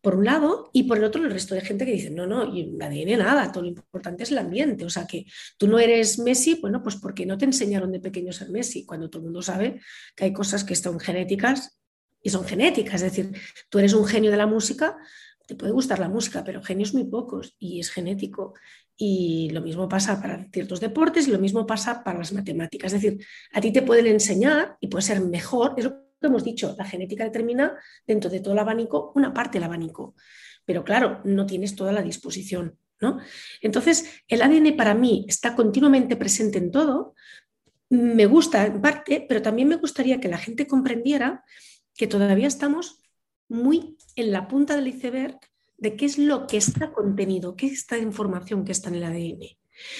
Por 0.00 0.14
un 0.14 0.24
lado, 0.24 0.70
y 0.72 0.84
por 0.84 0.98
el 0.98 1.04
otro 1.04 1.24
el 1.24 1.30
resto 1.32 1.56
de 1.56 1.60
gente 1.60 1.84
que 1.86 1.92
dice, 1.92 2.10
no, 2.10 2.24
no, 2.24 2.42
el 2.44 2.80
ADN 2.80 3.18
nada, 3.18 3.50
todo 3.50 3.64
lo 3.64 3.68
importante 3.68 4.22
es 4.22 4.30
el 4.30 4.38
ambiente, 4.38 4.84
o 4.84 4.90
sea 4.90 5.08
que 5.08 5.26
tú 5.56 5.66
no 5.66 5.80
eres 5.80 6.20
Messi, 6.20 6.58
bueno, 6.60 6.84
pues 6.84 6.96
porque 6.96 7.26
no 7.26 7.36
te 7.36 7.46
enseñaron 7.46 7.90
de 7.90 7.98
pequeño 7.98 8.30
a 8.30 8.32
ser 8.32 8.50
Messi, 8.50 8.86
cuando 8.86 9.10
todo 9.10 9.18
el 9.20 9.24
mundo 9.24 9.42
sabe 9.42 9.80
que 10.14 10.24
hay 10.24 10.32
cosas 10.32 10.62
que 10.62 10.76
son 10.76 11.00
genéticas 11.00 11.80
y 12.22 12.30
son 12.30 12.44
genéticas, 12.44 13.02
es 13.02 13.12
decir, 13.12 13.32
tú 13.68 13.78
eres 13.78 13.94
un 13.94 14.06
genio 14.06 14.30
de 14.30 14.36
la 14.36 14.46
música, 14.46 14.96
te 15.52 15.58
puede 15.58 15.72
gustar 15.72 15.98
la 15.98 16.08
música, 16.08 16.42
pero 16.44 16.62
genios 16.62 16.94
muy 16.94 17.04
pocos 17.04 17.54
y 17.58 17.78
es 17.78 17.90
genético. 17.90 18.54
Y 18.96 19.50
lo 19.50 19.60
mismo 19.60 19.86
pasa 19.86 20.20
para 20.20 20.48
ciertos 20.50 20.80
deportes 20.80 21.28
y 21.28 21.30
lo 21.30 21.38
mismo 21.38 21.66
pasa 21.66 22.02
para 22.02 22.18
las 22.18 22.32
matemáticas. 22.32 22.92
Es 22.92 23.02
decir, 23.02 23.24
a 23.52 23.60
ti 23.60 23.70
te 23.70 23.82
pueden 23.82 24.06
enseñar 24.06 24.76
y 24.80 24.88
puede 24.88 25.02
ser 25.02 25.20
mejor, 25.20 25.74
es 25.76 25.90
hemos 26.22 26.44
dicho, 26.44 26.74
la 26.78 26.84
genética 26.84 27.24
determina 27.24 27.76
dentro 28.06 28.30
de 28.30 28.38
todo 28.40 28.54
el 28.54 28.60
abanico 28.60 29.12
una 29.16 29.34
parte 29.34 29.58
del 29.58 29.64
abanico, 29.64 30.14
pero 30.64 30.84
claro, 30.84 31.20
no 31.24 31.46
tienes 31.46 31.74
toda 31.74 31.90
la 31.90 32.00
disposición. 32.00 32.78
¿no? 33.00 33.18
Entonces, 33.60 34.22
el 34.28 34.40
ADN 34.40 34.76
para 34.76 34.94
mí 34.94 35.26
está 35.28 35.56
continuamente 35.56 36.14
presente 36.14 36.58
en 36.58 36.70
todo, 36.70 37.14
me 37.90 38.26
gusta 38.26 38.64
en 38.64 38.80
parte, 38.80 39.26
pero 39.28 39.42
también 39.42 39.66
me 39.66 39.76
gustaría 39.76 40.20
que 40.20 40.28
la 40.28 40.38
gente 40.38 40.68
comprendiera 40.68 41.44
que 41.96 42.06
todavía 42.06 42.46
estamos 42.46 43.01
muy 43.52 43.96
en 44.16 44.32
la 44.32 44.48
punta 44.48 44.74
del 44.74 44.88
iceberg 44.88 45.38
de 45.76 45.96
qué 45.96 46.06
es 46.06 46.18
lo 46.18 46.46
que 46.46 46.56
está 46.56 46.92
contenido, 46.92 47.54
qué 47.56 47.66
es 47.66 47.72
esta 47.72 47.98
información 47.98 48.64
que 48.64 48.72
está 48.72 48.88
en 48.88 48.96
el 48.96 49.04
ADN. 49.04 49.58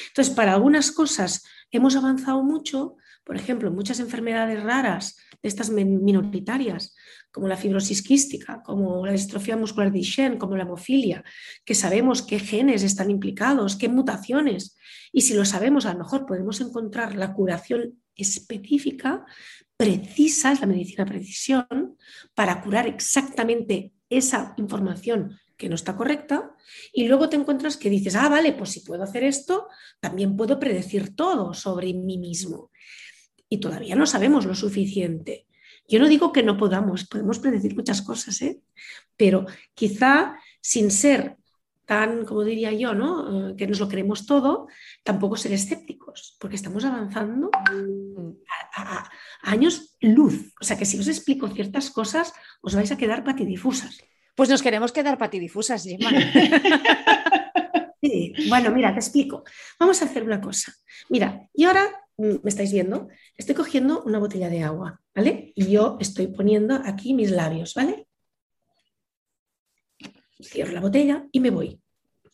Entonces, 0.09 0.35
para 0.35 0.55
algunas 0.55 0.93
cosas 0.93 1.45
hemos 1.71 1.97
avanzado 1.97 2.43
mucho, 2.43 2.97
por 3.25 3.37
ejemplo, 3.37 3.71
muchas 3.71 4.01
enfermedades 4.01 4.63
raras 4.63 5.17
de 5.43 5.49
estas 5.49 5.71
minoritarias, 5.71 6.95
como 7.31 7.49
la 7.49 7.57
fibrosis 7.57 8.03
quística, 8.03 8.63
como 8.65 9.05
la 9.07 9.13
distrofia 9.13 9.57
muscular 9.57 9.91
de 9.91 9.99
Duchenne, 9.99 10.39
como 10.39 10.57
la 10.57 10.65
hemofilia, 10.65 11.25
que 11.65 11.75
sabemos 11.75 12.23
qué 12.23 12.39
genes 12.39 12.83
están 12.83 13.11
implicados, 13.11 13.77
qué 13.77 13.89
mutaciones, 13.89 14.77
y 15.13 15.23
si 15.23 15.35
lo 15.35 15.45
sabemos, 15.45 15.87
a 15.87 15.93
lo 15.93 16.01
mejor 16.01 16.27
podemos 16.27 16.61
encontrar 16.61 17.17
la 17.17 17.33
curación 17.33 18.02
específica, 18.17 19.25
precisa, 19.77 20.53
es 20.53 20.61
la 20.61 20.67
medicina 20.67 21.05
precisión, 21.05 21.97
para 22.35 22.63
curar 22.63 22.87
exactamente 22.87 23.93
esa 24.09 24.55
información 24.57 25.39
que 25.57 25.69
no 25.69 25.75
está 25.75 25.97
correcta, 25.97 26.55
y 26.93 27.07
luego 27.07 27.29
te 27.29 27.37
encuentras 27.37 27.77
que 27.77 27.91
dices, 27.91 28.17
ah, 28.17 28.29
vale, 28.29 28.53
pues 28.53 28.71
si 28.71 28.81
puedo 28.81 29.03
hacer 29.03 29.25
esto, 29.25 29.69
también 30.01 30.37
puedo 30.37 30.59
predecir 30.59 31.15
todo 31.15 31.55
sobre 31.55 31.95
mí 31.95 32.19
mismo 32.19 32.71
y 33.53 33.59
todavía 33.59 33.95
no 33.97 34.07
sabemos 34.07 34.47
lo 34.47 34.55
suficiente. 34.55 35.47
Yo 35.87 35.99
no 35.99 36.09
digo 36.09 36.33
que 36.33 36.43
no 36.43 36.57
podamos, 36.57 37.05
podemos 37.05 37.39
predecir 37.39 37.77
muchas 37.77 38.01
cosas, 38.01 38.41
¿eh? 38.41 38.63
pero 39.15 39.45
quizá 39.75 40.37
sin 40.63 40.91
ser 40.91 41.37
tan, 41.85 42.25
como 42.25 42.45
diría 42.45 42.73
yo, 42.73 42.95
¿no? 42.95 43.51
Eh, 43.51 43.57
que 43.57 43.67
nos 43.67 43.81
lo 43.81 43.89
creemos 43.89 44.27
todo, 44.27 44.69
tampoco 45.03 45.37
ser 45.37 45.53
escépticos, 45.53 46.37
porque 46.41 46.57
estamos 46.57 46.85
avanzando 46.85 47.51
a, 48.77 49.11
años 49.43 49.97
luz. 50.01 50.55
O 50.61 50.65
sea 50.65 50.79
que 50.79 50.85
si 50.85 50.99
os 50.99 51.09
explico 51.09 51.49
ciertas 51.49 51.91
cosas, 51.91 52.33
os 52.61 52.75
vais 52.75 52.93
a 52.93 52.97
quedar 52.97 53.25
patidifusas. 53.25 53.99
Pues 54.35 54.49
nos 54.49 54.63
queremos 54.63 54.93
quedar 54.93 55.19
patidifusas, 55.19 55.85
Gemma. 55.85 56.11
Bueno, 58.49 58.71
mira, 58.71 58.93
te 58.93 59.01
explico. 59.01 59.45
Vamos 59.79 60.03
a 60.03 60.07
hacer 60.07 60.23
una 60.25 60.41
cosa. 60.41 60.75
Mira, 61.09 61.49
y 61.55 61.65
ahora 61.65 61.85
mm, 62.17 62.37
me 62.43 62.49
estáis 62.49 62.73
viendo, 62.73 63.09
estoy 63.37 63.55
cogiendo 63.55 64.03
una 64.03 64.19
botella 64.19 64.49
de 64.49 64.63
agua, 64.63 65.01
¿vale? 65.15 65.53
Y 65.55 65.71
yo 65.71 65.97
estoy 66.01 66.27
poniendo 66.29 66.81
aquí 66.85 67.15
mis 67.15 67.31
labios, 67.31 67.75
¿vale? 67.75 68.07
Cierro 70.43 70.73
la 70.73 70.81
botella 70.81 71.27
y 71.33 71.41
me 71.41 71.51
voy. 71.51 71.81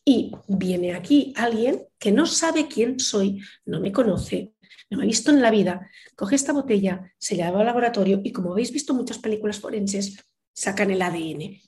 Y 0.05 0.33
viene 0.49 0.95
aquí 0.95 1.33
alguien 1.37 1.83
que 1.99 2.13
no 2.13 2.27
sabe 2.27 2.67
quién 2.67 2.99
soy, 2.99 3.41
no 3.67 3.81
me 3.81 3.93
conoce, 3.93 4.55
no 4.91 4.99
me 4.99 5.05
ha 5.05 5.07
visto 5.07 5.31
en 5.31 5.43
la 5.43 5.51
vida, 5.51 5.91
coge 6.17 6.35
esta 6.35 6.53
botella, 6.53 7.13
se 7.19 7.37
la 7.37 7.47
lleva 7.47 7.61
al 7.61 7.67
laboratorio 7.67 8.21
y 8.25 8.33
como 8.33 8.53
habéis 8.53 8.73
visto 8.73 8.95
muchas 8.95 9.19
películas 9.19 9.61
forenses, 9.61 10.17
sacan 10.53 10.91
el 10.91 11.03
ADN. 11.03 11.61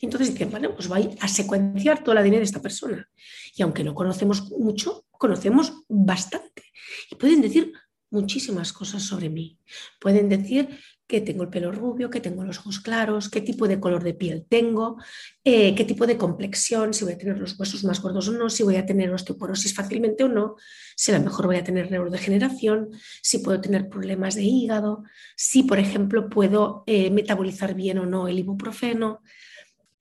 Entonces 0.00 0.32
dicen, 0.32 0.50
bueno, 0.50 0.74
pues 0.74 0.88
voy 0.88 1.08
a 1.20 1.28
secuenciar 1.28 2.02
todo 2.02 2.12
el 2.12 2.18
ADN 2.18 2.32
de 2.32 2.42
esta 2.42 2.60
persona. 2.60 3.08
Y 3.54 3.62
aunque 3.62 3.84
no 3.84 3.94
conocemos 3.94 4.50
mucho, 4.50 5.06
conocemos 5.12 5.84
bastante. 5.88 6.64
Y 7.10 7.14
pueden 7.14 7.40
decir 7.40 7.72
muchísimas 8.14 8.72
cosas 8.72 9.02
sobre 9.02 9.28
mí. 9.28 9.58
Pueden 10.00 10.28
decir 10.28 10.68
que 11.06 11.20
tengo 11.20 11.42
el 11.42 11.50
pelo 11.50 11.70
rubio, 11.70 12.08
que 12.08 12.20
tengo 12.20 12.44
los 12.44 12.58
ojos 12.60 12.80
claros, 12.80 13.28
qué 13.28 13.42
tipo 13.42 13.68
de 13.68 13.78
color 13.78 14.02
de 14.02 14.14
piel 14.14 14.46
tengo, 14.48 14.96
eh, 15.44 15.74
qué 15.74 15.84
tipo 15.84 16.06
de 16.06 16.16
complexión, 16.16 16.94
si 16.94 17.04
voy 17.04 17.12
a 17.12 17.18
tener 17.18 17.38
los 17.38 17.58
huesos 17.58 17.84
más 17.84 18.00
gordos 18.00 18.28
o 18.28 18.32
no, 18.32 18.48
si 18.48 18.62
voy 18.62 18.76
a 18.76 18.86
tener 18.86 19.12
osteoporosis 19.12 19.74
fácilmente 19.74 20.24
o 20.24 20.28
no, 20.28 20.56
si 20.96 21.12
a 21.12 21.18
lo 21.18 21.24
mejor 21.24 21.46
voy 21.46 21.56
a 21.56 21.64
tener 21.64 21.90
neurodegeneración, 21.90 22.90
si 23.22 23.38
puedo 23.38 23.60
tener 23.60 23.90
problemas 23.90 24.34
de 24.34 24.44
hígado, 24.44 25.04
si 25.36 25.64
por 25.64 25.78
ejemplo 25.78 26.30
puedo 26.30 26.84
eh, 26.86 27.10
metabolizar 27.10 27.74
bien 27.74 27.98
o 27.98 28.06
no 28.06 28.26
el 28.26 28.38
ibuprofeno. 28.38 29.20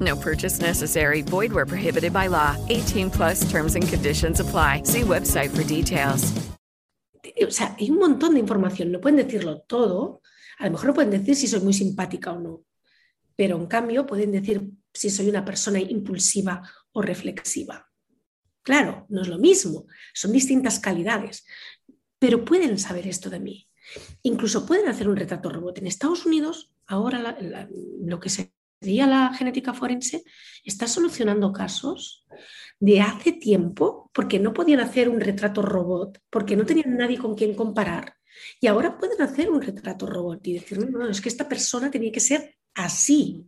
No 0.00 0.16
purchase 0.16 0.60
necessary. 0.60 1.22
Void 1.22 1.52
where 1.52 1.66
prohibited 1.66 2.12
by 2.12 2.28
law. 2.28 2.56
18 2.68 3.10
plus 3.10 3.50
terms 3.50 3.74
and 3.74 3.88
conditions 3.88 4.40
apply. 4.40 4.82
See 4.84 5.00
website 5.00 5.50
for 5.50 5.64
details. 5.64 6.32
O 7.46 7.50
sea, 7.50 7.76
hay 7.78 7.90
un 7.90 7.98
montón 7.98 8.34
de 8.34 8.40
información. 8.40 8.92
No 8.92 9.00
pueden 9.00 9.16
decirlo 9.16 9.60
todo. 9.62 10.22
A 10.58 10.66
lo 10.66 10.72
mejor 10.72 10.88
no 10.88 10.94
pueden 10.94 11.10
decir 11.10 11.36
si 11.36 11.46
soy 11.46 11.60
muy 11.60 11.72
simpática 11.72 12.32
o 12.32 12.40
no. 12.40 12.64
Pero 13.36 13.56
en 13.56 13.66
cambio 13.66 14.06
pueden 14.06 14.32
decir 14.32 14.68
si 14.92 15.10
soy 15.10 15.28
una 15.28 15.44
persona 15.44 15.80
impulsiva 15.80 16.62
o 16.92 17.02
reflexiva. 17.02 17.88
Claro, 18.62 19.06
no 19.08 19.22
es 19.22 19.28
lo 19.28 19.38
mismo. 19.38 19.86
Son 20.12 20.32
distintas 20.32 20.80
calidades. 20.80 21.44
Pero 22.18 22.44
pueden 22.44 22.78
saber 22.78 23.06
esto 23.06 23.30
de 23.30 23.40
mí. 23.40 23.68
Incluso 24.22 24.66
pueden 24.66 24.88
hacer 24.88 25.08
un 25.08 25.16
retrato 25.16 25.48
robot. 25.48 25.78
En 25.78 25.86
Estados 25.86 26.26
Unidos, 26.26 26.72
ahora 26.86 27.18
la, 27.18 27.38
la, 27.40 27.68
lo 28.00 28.20
que 28.20 28.28
la 28.80 29.32
genética 29.34 29.72
forense 29.72 30.22
está 30.64 30.86
solucionando 30.86 31.52
casos 31.52 32.24
de 32.80 33.00
hace 33.00 33.32
tiempo 33.32 34.10
porque 34.12 34.38
no 34.38 34.52
podían 34.52 34.80
hacer 34.80 35.08
un 35.08 35.20
retrato 35.20 35.62
robot, 35.62 36.20
porque 36.30 36.56
no 36.56 36.64
tenían 36.64 36.96
nadie 36.96 37.18
con 37.18 37.34
quien 37.34 37.54
comparar. 37.54 38.14
Y 38.60 38.68
ahora 38.68 38.96
pueden 38.96 39.20
hacer 39.22 39.50
un 39.50 39.60
retrato 39.60 40.06
robot 40.06 40.46
y 40.46 40.54
decir, 40.54 40.78
no, 40.78 40.98
no, 40.98 41.10
es 41.10 41.20
que 41.20 41.28
esta 41.28 41.48
persona 41.48 41.90
tenía 41.90 42.12
que 42.12 42.20
ser 42.20 42.54
así. 42.74 43.44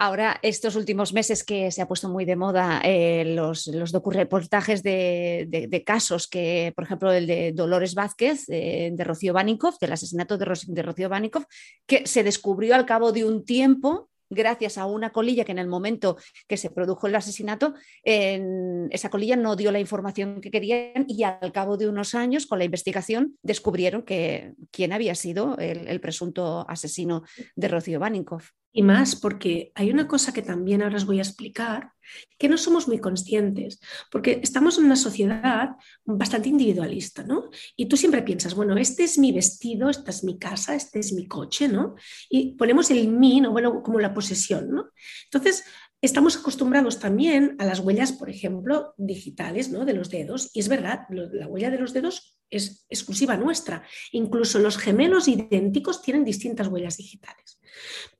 Ahora, 0.00 0.38
estos 0.42 0.76
últimos 0.76 1.12
meses 1.12 1.44
que 1.44 1.70
se 1.70 1.82
ha 1.82 1.88
puesto 1.88 2.08
muy 2.08 2.24
de 2.24 2.36
moda 2.36 2.80
eh, 2.84 3.24
los, 3.24 3.66
los 3.68 3.92
de, 3.92 5.46
de, 5.48 5.66
de, 5.68 5.84
casos, 5.84 6.28
que, 6.28 6.72
por 6.74 6.84
ejemplo, 6.84 7.12
el 7.12 7.26
de 7.26 7.52
Dolores 7.52 7.94
Vázquez, 7.94 8.44
eh, 8.48 8.90
de 8.92 9.04
Rocío 9.04 9.32
Banikov, 9.32 9.78
del 9.80 9.92
asesinato 9.92 10.38
de, 10.38 10.58
de 10.66 10.82
Rocío 10.82 11.08
Banikov, 11.08 11.46
que 11.86 12.06
se 12.06 12.22
descubrió 12.22 12.74
al 12.74 12.86
cabo 12.86 13.12
de 13.12 13.24
un 13.24 13.44
tiempo 13.44 14.08
gracias 14.30 14.78
a 14.78 14.86
una 14.86 15.10
colilla 15.10 15.44
que 15.44 15.52
en 15.52 15.58
el 15.58 15.68
momento 15.68 16.16
que 16.46 16.56
se 16.56 16.70
produjo 16.70 17.06
el 17.06 17.14
asesinato, 17.14 17.74
esa 18.04 19.10
colilla 19.10 19.36
no 19.36 19.56
dio 19.56 19.72
la 19.72 19.80
información 19.80 20.40
que 20.40 20.50
querían 20.50 21.04
y 21.08 21.22
al 21.22 21.52
cabo 21.52 21.76
de 21.76 21.88
unos 21.88 22.14
años, 22.14 22.46
con 22.46 22.58
la 22.58 22.64
investigación, 22.64 23.38
descubrieron 23.42 24.02
que 24.02 24.54
quién 24.70 24.92
había 24.92 25.14
sido 25.14 25.56
el, 25.58 25.88
el 25.88 26.00
presunto 26.00 26.64
asesino 26.68 27.22
de 27.56 27.68
Rocío 27.68 28.00
Banikov. 28.00 28.42
Y 28.78 28.82
más 28.82 29.16
porque 29.16 29.72
hay 29.74 29.90
una 29.90 30.06
cosa 30.06 30.32
que 30.32 30.40
también 30.40 30.82
ahora 30.82 30.98
os 30.98 31.04
voy 31.04 31.18
a 31.18 31.22
explicar, 31.22 31.90
que 32.38 32.48
no 32.48 32.56
somos 32.56 32.86
muy 32.86 33.00
conscientes, 33.00 33.80
porque 34.08 34.38
estamos 34.40 34.78
en 34.78 34.84
una 34.84 34.94
sociedad 34.94 35.70
bastante 36.04 36.48
individualista, 36.48 37.24
¿no? 37.24 37.50
Y 37.74 37.86
tú 37.86 37.96
siempre 37.96 38.22
piensas, 38.22 38.54
bueno, 38.54 38.76
este 38.76 39.02
es 39.02 39.18
mi 39.18 39.32
vestido, 39.32 39.90
esta 39.90 40.12
es 40.12 40.22
mi 40.22 40.38
casa, 40.38 40.76
este 40.76 41.00
es 41.00 41.12
mi 41.12 41.26
coche, 41.26 41.66
¿no? 41.66 41.96
Y 42.30 42.54
ponemos 42.54 42.92
el 42.92 43.08
mí, 43.08 43.40
¿no? 43.40 43.50
Bueno, 43.50 43.82
como 43.82 43.98
la 43.98 44.14
posesión, 44.14 44.70
¿no? 44.70 44.90
Entonces, 45.24 45.64
estamos 46.00 46.36
acostumbrados 46.36 47.00
también 47.00 47.56
a 47.58 47.64
las 47.64 47.80
huellas, 47.80 48.12
por 48.12 48.30
ejemplo, 48.30 48.94
digitales, 48.96 49.70
¿no? 49.70 49.86
De 49.86 49.94
los 49.94 50.08
dedos. 50.08 50.50
Y 50.54 50.60
es 50.60 50.68
verdad, 50.68 51.00
la 51.10 51.48
huella 51.48 51.72
de 51.72 51.80
los 51.80 51.92
dedos 51.92 52.37
es 52.50 52.86
exclusiva 52.88 53.36
nuestra. 53.36 53.82
Incluso 54.12 54.58
los 54.58 54.78
gemelos 54.78 55.28
idénticos 55.28 56.02
tienen 56.02 56.24
distintas 56.24 56.68
huellas 56.68 56.96
digitales. 56.96 57.60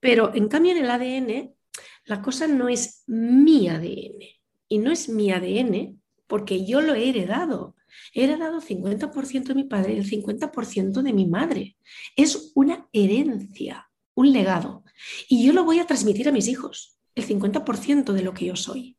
Pero 0.01 0.35
en 0.35 0.49
cambio 0.49 0.73
en 0.73 0.85
el 0.85 0.91
ADN, 0.91 1.55
la 2.05 2.23
cosa 2.23 2.47
no 2.47 2.69
es 2.69 3.05
mi 3.07 3.69
ADN. 3.69 4.23
Y 4.69 4.79
no 4.79 4.93
es 4.93 5.09
mi 5.09 5.33
ADN 5.33 6.01
porque 6.27 6.64
yo 6.64 6.81
lo 6.81 6.95
he 6.95 7.09
heredado. 7.09 7.75
He 8.12 8.25
heredado 8.25 8.61
50% 8.61 9.45
de 9.45 9.55
mi 9.55 9.64
padre 9.64 9.95
y 9.95 9.99
el 9.99 10.09
50% 10.09 11.03
de 11.03 11.12
mi 11.12 11.27
madre. 11.27 11.77
Es 12.17 12.53
una 12.55 12.88
herencia, 12.93 13.91
un 14.14 14.33
legado. 14.33 14.85
Y 15.29 15.47
yo 15.47 15.53
lo 15.53 15.64
voy 15.64 15.79
a 15.79 15.87
transmitir 15.87 16.29
a 16.29 16.33
mis 16.33 16.49
hijos, 16.49 16.99
el 17.14 17.27
50% 17.27 18.12
de 18.12 18.23
lo 18.23 18.35
que 18.35 18.47
yo 18.47 18.57
soy. 18.57 18.97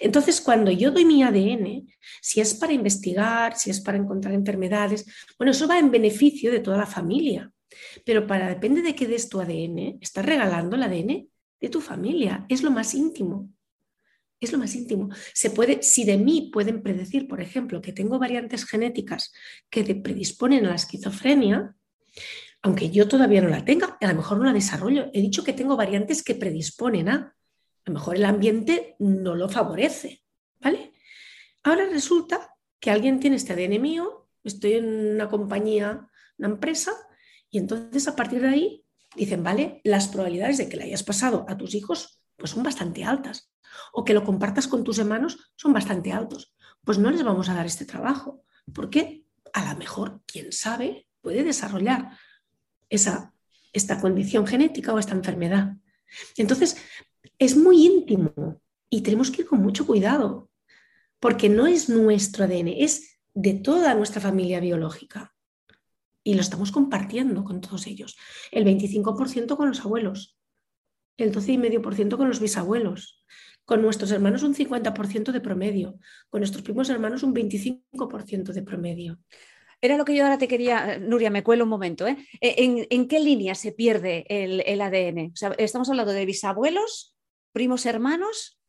Entonces, 0.00 0.40
cuando 0.40 0.70
yo 0.70 0.90
doy 0.90 1.04
mi 1.04 1.22
ADN, 1.22 1.86
si 2.20 2.40
es 2.40 2.54
para 2.54 2.72
investigar, 2.72 3.56
si 3.56 3.70
es 3.70 3.80
para 3.80 3.98
encontrar 3.98 4.34
enfermedades, 4.34 5.06
bueno, 5.38 5.50
eso 5.50 5.68
va 5.68 5.78
en 5.78 5.90
beneficio 5.90 6.50
de 6.50 6.60
toda 6.60 6.78
la 6.78 6.86
familia. 6.86 7.50
Pero 8.04 8.26
para 8.26 8.48
depende 8.48 8.82
de 8.82 8.94
qué 8.94 9.06
des 9.06 9.28
tu 9.28 9.40
ADN, 9.40 9.98
estás 10.00 10.24
regalando 10.24 10.76
el 10.76 10.82
ADN 10.82 11.28
de 11.60 11.68
tu 11.68 11.80
familia. 11.80 12.46
Es 12.48 12.62
lo 12.62 12.70
más 12.70 12.94
íntimo. 12.94 13.50
Es 14.40 14.52
lo 14.52 14.58
más 14.58 14.74
íntimo. 14.74 15.08
Se 15.32 15.50
puede, 15.50 15.82
si 15.82 16.04
de 16.04 16.18
mí 16.18 16.50
pueden 16.52 16.82
predecir, 16.82 17.26
por 17.26 17.40
ejemplo, 17.40 17.80
que 17.80 17.92
tengo 17.92 18.18
variantes 18.18 18.66
genéticas 18.66 19.32
que 19.70 19.82
predisponen 19.94 20.66
a 20.66 20.70
la 20.70 20.74
esquizofrenia, 20.74 21.74
aunque 22.62 22.90
yo 22.90 23.08
todavía 23.08 23.40
no 23.40 23.48
la 23.48 23.64
tenga, 23.64 23.96
a 24.00 24.06
lo 24.08 24.14
mejor 24.14 24.38
no 24.38 24.44
la 24.44 24.52
desarrollo. 24.52 25.06
He 25.12 25.20
dicho 25.20 25.44
que 25.44 25.52
tengo 25.52 25.76
variantes 25.76 26.22
que 26.22 26.34
predisponen 26.34 27.08
a. 27.08 27.35
A 27.86 27.90
lo 27.90 27.94
mejor 27.94 28.16
el 28.16 28.24
ambiente 28.24 28.96
no 28.98 29.36
lo 29.36 29.48
favorece, 29.48 30.24
¿vale? 30.60 30.92
Ahora 31.62 31.86
resulta 31.86 32.56
que 32.80 32.90
alguien 32.90 33.20
tiene 33.20 33.36
este 33.36 33.52
ADN 33.52 33.80
mío, 33.80 34.28
estoy 34.42 34.74
en 34.74 35.14
una 35.14 35.28
compañía, 35.28 36.08
una 36.36 36.48
empresa, 36.48 36.92
y 37.48 37.58
entonces 37.58 38.08
a 38.08 38.16
partir 38.16 38.42
de 38.42 38.48
ahí 38.48 38.84
dicen, 39.14 39.44
vale, 39.44 39.80
las 39.84 40.08
probabilidades 40.08 40.58
de 40.58 40.68
que 40.68 40.76
le 40.76 40.84
hayas 40.84 41.04
pasado 41.04 41.46
a 41.48 41.56
tus 41.56 41.74
hijos 41.74 42.20
pues 42.36 42.50
son 42.50 42.64
bastante 42.64 43.04
altas, 43.04 43.52
o 43.92 44.04
que 44.04 44.14
lo 44.14 44.24
compartas 44.24 44.66
con 44.66 44.82
tus 44.82 44.98
hermanos 44.98 45.52
son 45.54 45.72
bastante 45.72 46.12
altos. 46.12 46.54
Pues 46.84 46.98
no 46.98 47.10
les 47.10 47.22
vamos 47.22 47.48
a 47.48 47.54
dar 47.54 47.66
este 47.66 47.84
trabajo, 47.84 48.42
porque 48.74 49.24
a 49.52 49.72
lo 49.72 49.78
mejor, 49.78 50.22
quién 50.26 50.52
sabe, 50.52 51.06
puede 51.20 51.44
desarrollar 51.44 52.18
esa, 52.90 53.32
esta 53.72 54.00
condición 54.00 54.44
genética 54.46 54.92
o 54.92 54.98
esta 54.98 55.14
enfermedad. 55.14 55.76
Entonces, 56.36 56.76
es 57.38 57.56
muy 57.56 57.84
íntimo 57.84 58.60
y 58.90 59.02
tenemos 59.02 59.30
que 59.30 59.42
ir 59.42 59.48
con 59.48 59.60
mucho 59.60 59.86
cuidado, 59.86 60.50
porque 61.20 61.48
no 61.48 61.66
es 61.66 61.88
nuestro 61.88 62.44
ADN, 62.44 62.68
es 62.68 63.18
de 63.34 63.54
toda 63.54 63.94
nuestra 63.94 64.20
familia 64.20 64.60
biológica. 64.60 65.34
Y 66.22 66.34
lo 66.34 66.40
estamos 66.40 66.72
compartiendo 66.72 67.44
con 67.44 67.60
todos 67.60 67.86
ellos. 67.86 68.16
El 68.50 68.64
25% 68.64 69.56
con 69.56 69.68
los 69.68 69.80
abuelos, 69.80 70.38
el 71.16 71.32
12,5% 71.32 72.16
con 72.16 72.28
los 72.28 72.40
bisabuelos, 72.40 73.24
con 73.64 73.82
nuestros 73.82 74.10
hermanos 74.10 74.42
un 74.42 74.54
50% 74.54 75.32
de 75.32 75.40
promedio, 75.40 75.98
con 76.28 76.40
nuestros 76.40 76.62
primos 76.62 76.88
hermanos 76.88 77.22
un 77.22 77.34
25% 77.34 78.52
de 78.52 78.62
promedio. 78.62 79.18
Era 79.80 79.96
lo 79.96 80.04
que 80.04 80.14
yo 80.14 80.24
ahora 80.24 80.38
te 80.38 80.48
quería, 80.48 80.98
Nuria, 80.98 81.30
me 81.30 81.42
cuelo 81.42 81.64
un 81.64 81.70
momento. 81.70 82.06
¿eh? 82.06 82.16
¿En, 82.40 83.08
qué 83.08 83.20
línea 83.20 83.54
se 83.54 83.72
pierde 83.72 84.24
el, 84.28 84.80
ADN? 84.80 85.32
¿Estamos 85.58 85.90
hablando 85.90 86.12
de 86.12 86.24
bisabuelos, 86.24 87.15
primos 87.56 87.86
hermanos? 87.86 88.60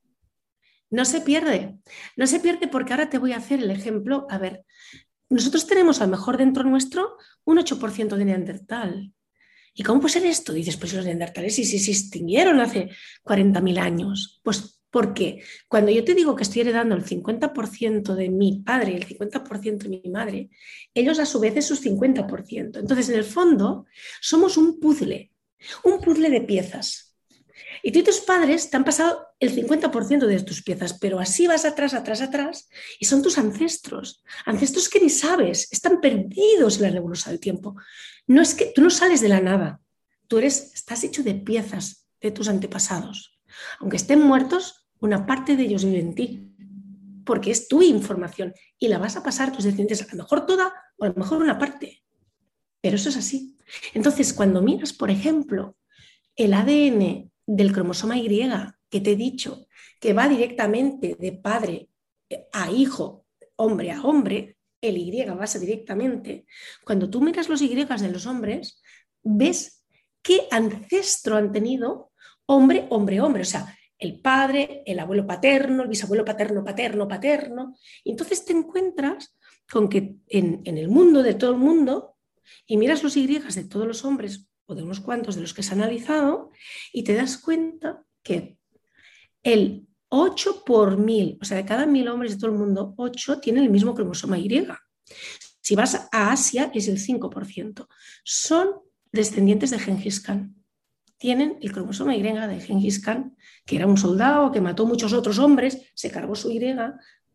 No 0.89 1.03
se 1.03 1.19
pierde, 1.19 1.77
no 2.15 2.25
se 2.25 2.39
pierde 2.39 2.69
porque 2.69 2.93
ahora 2.93 3.09
te 3.09 3.17
voy 3.17 3.33
a 3.33 3.37
hacer 3.37 3.61
el 3.61 3.69
ejemplo. 3.69 4.25
A 4.29 4.37
ver, 4.37 4.63
nosotros 5.29 5.67
tenemos 5.67 5.99
a 5.99 6.05
lo 6.05 6.11
mejor 6.11 6.37
dentro 6.37 6.63
nuestro 6.63 7.17
un 7.43 7.57
8% 7.57 8.15
de 8.15 8.23
neandertal. 8.23 9.11
¿Y 9.73 9.83
cómo 9.83 9.99
puede 9.99 10.13
ser 10.13 10.25
esto? 10.25 10.53
Dices, 10.53 10.77
pues 10.77 10.93
los 10.93 11.03
neandertales 11.03 11.53
sí, 11.53 11.65
sí 11.65 11.79
se 11.79 11.91
extinguieron 11.91 12.61
hace 12.61 12.89
40.000 13.25 13.77
años. 13.77 14.39
Pues 14.41 14.79
porque 14.89 15.43
cuando 15.67 15.91
yo 15.91 16.05
te 16.05 16.15
digo 16.15 16.33
que 16.37 16.43
estoy 16.43 16.61
heredando 16.61 16.95
el 16.95 17.03
50% 17.03 18.15
de 18.15 18.29
mi 18.29 18.61
padre 18.65 18.93
y 18.93 18.95
el 18.95 19.05
50% 19.05 19.79
de 19.79 19.89
mi 19.89 20.09
madre, 20.09 20.49
ellos 20.93 21.19
a 21.19 21.25
su 21.25 21.41
vez 21.41 21.57
es 21.57 21.67
su 21.67 21.75
50%. 21.75 22.79
Entonces, 22.79 23.09
en 23.09 23.15
el 23.15 23.25
fondo, 23.25 23.85
somos 24.21 24.55
un 24.55 24.79
puzzle, 24.79 25.33
un 25.83 25.99
puzzle 25.99 26.29
de 26.29 26.39
piezas. 26.39 27.06
Y 27.83 27.91
tú 27.91 27.99
y 27.99 28.03
tus 28.03 28.19
padres 28.19 28.69
te 28.69 28.77
han 28.77 28.83
pasado 28.83 29.27
el 29.39 29.55
50% 29.55 30.25
de 30.25 30.41
tus 30.41 30.63
piezas, 30.63 30.97
pero 30.99 31.19
así 31.19 31.47
vas 31.47 31.65
atrás, 31.65 31.93
atrás, 31.93 32.21
atrás, 32.21 32.69
y 32.99 33.05
son 33.05 33.21
tus 33.21 33.37
ancestros, 33.37 34.23
ancestros 34.45 34.89
que 34.89 34.99
ni 34.99 35.09
sabes, 35.09 35.67
están 35.71 36.01
perdidos 36.01 36.77
en 36.77 36.83
la 36.83 36.89
revolución 36.89 37.33
del 37.33 37.39
tiempo. 37.39 37.75
No 38.25 38.41
es 38.41 38.55
que 38.55 38.71
tú 38.73 38.81
no 38.81 38.89
sales 38.89 39.21
de 39.21 39.29
la 39.29 39.39
nada, 39.39 39.81
tú 40.27 40.37
eres, 40.37 40.73
estás 40.73 41.03
hecho 41.03 41.23
de 41.23 41.35
piezas 41.35 42.07
de 42.21 42.31
tus 42.31 42.47
antepasados. 42.47 43.39
Aunque 43.79 43.97
estén 43.97 44.21
muertos, 44.21 44.87
una 44.99 45.25
parte 45.25 45.55
de 45.55 45.63
ellos 45.63 45.85
vive 45.85 45.99
en 45.99 46.15
ti, 46.15 46.53
porque 47.25 47.51
es 47.51 47.67
tu 47.67 47.81
información 47.81 48.53
y 48.79 48.87
la 48.87 48.97
vas 48.97 49.17
a 49.17 49.23
pasar 49.23 49.49
a 49.49 49.51
tus 49.51 49.65
descendientes, 49.65 50.01
a 50.01 50.15
lo 50.15 50.23
mejor 50.23 50.45
toda 50.45 50.73
o 50.97 51.05
a 51.05 51.09
lo 51.09 51.15
mejor 51.15 51.41
una 51.41 51.59
parte. 51.59 52.03
Pero 52.81 52.95
eso 52.95 53.09
es 53.09 53.17
así. 53.17 53.57
Entonces, 53.93 54.33
cuando 54.33 54.61
miras, 54.61 54.93
por 54.93 55.11
ejemplo, 55.11 55.75
el 56.35 56.53
ADN 56.53 57.31
del 57.47 57.71
cromosoma 57.71 58.17
Y, 58.17 58.27
que 58.89 59.01
te 59.01 59.13
he 59.13 59.15
dicho, 59.15 59.67
que 59.99 60.13
va 60.13 60.27
directamente 60.27 61.15
de 61.19 61.31
padre 61.31 61.89
a 62.53 62.69
hijo, 62.69 63.25
hombre 63.55 63.91
a 63.91 64.03
hombre, 64.03 64.57
el 64.81 64.97
Y 64.97 65.25
va 65.25 65.45
directamente, 65.59 66.45
cuando 66.85 67.09
tú 67.09 67.21
miras 67.21 67.49
los 67.49 67.61
Y 67.61 67.73
de 67.73 68.11
los 68.11 68.27
hombres, 68.27 68.81
ves 69.23 69.83
qué 70.21 70.47
ancestro 70.51 71.37
han 71.37 71.51
tenido 71.51 72.11
hombre, 72.45 72.85
hombre, 72.89 73.21
hombre, 73.21 73.41
o 73.41 73.45
sea, 73.45 73.75
el 73.99 74.19
padre, 74.21 74.83
el 74.85 74.99
abuelo 74.99 75.25
paterno, 75.25 75.83
el 75.83 75.89
bisabuelo 75.89 76.23
paterno, 76.23 76.63
paterno, 76.63 77.07
paterno. 77.07 77.75
Y 78.03 78.11
entonces 78.11 78.45
te 78.45 78.53
encuentras 78.53 79.35
con 79.69 79.89
que 79.89 80.15
en, 80.27 80.61
el 80.65 80.87
mundo 80.87 81.23
de 81.23 81.33
todo 81.33 81.51
el 81.51 81.57
mundo, 81.57 82.15
y 82.65 82.77
miras 82.77 83.03
los 83.03 83.17
Y 83.17 83.25
de 83.25 83.63
todos 83.65 83.87
los 83.87 84.05
hombres 84.05 84.47
o 84.67 84.75
de 84.75 84.83
unos 84.83 84.99
cuantos 84.99 85.35
de 85.35 85.41
los 85.41 85.53
que 85.53 85.63
se 85.63 85.73
han 85.73 85.81
analizado, 85.81 86.51
y 86.93 87.03
te 87.03 87.15
das 87.15 87.37
cuenta 87.37 88.03
que 88.21 88.57
el 89.43 89.87
8 90.09 90.63
por 90.63 90.97
mil, 90.97 91.37
o 91.41 91.45
sea, 91.45 91.57
de 91.57 91.65
cada 91.65 91.85
mil 91.85 92.07
hombres 92.07 92.33
de 92.33 92.37
todo 92.37 92.51
el 92.51 92.57
mundo, 92.57 92.93
8 92.97 93.39
tienen 93.39 93.63
el 93.63 93.69
mismo 93.69 93.95
cromosoma 93.95 94.37
Y. 94.37 94.67
Si 95.61 95.75
vas 95.75 96.07
a 96.11 96.31
Asia, 96.31 96.71
es 96.73 96.87
el 96.87 96.99
5%. 96.99 97.87
Son 98.23 98.69
descendientes 99.11 99.71
de 99.71 99.79
Gengis 99.79 100.19
Khan 100.21 100.57
tienen 101.17 101.57
el 101.61 101.71
cromosoma 101.71 102.15
Y 102.15 102.21
de 102.21 102.59
Genghis 102.59 103.01
Khan, 103.01 103.35
que 103.65 103.75
era 103.75 103.87
un 103.87 103.97
soldado 103.97 104.51
que 104.51 104.61
mató 104.61 104.85
muchos 104.85 105.13
otros 105.13 105.39
hombres, 105.39 105.91
se 105.95 106.11
cargó 106.11 106.35
su 106.35 106.51
Y, 106.51 106.59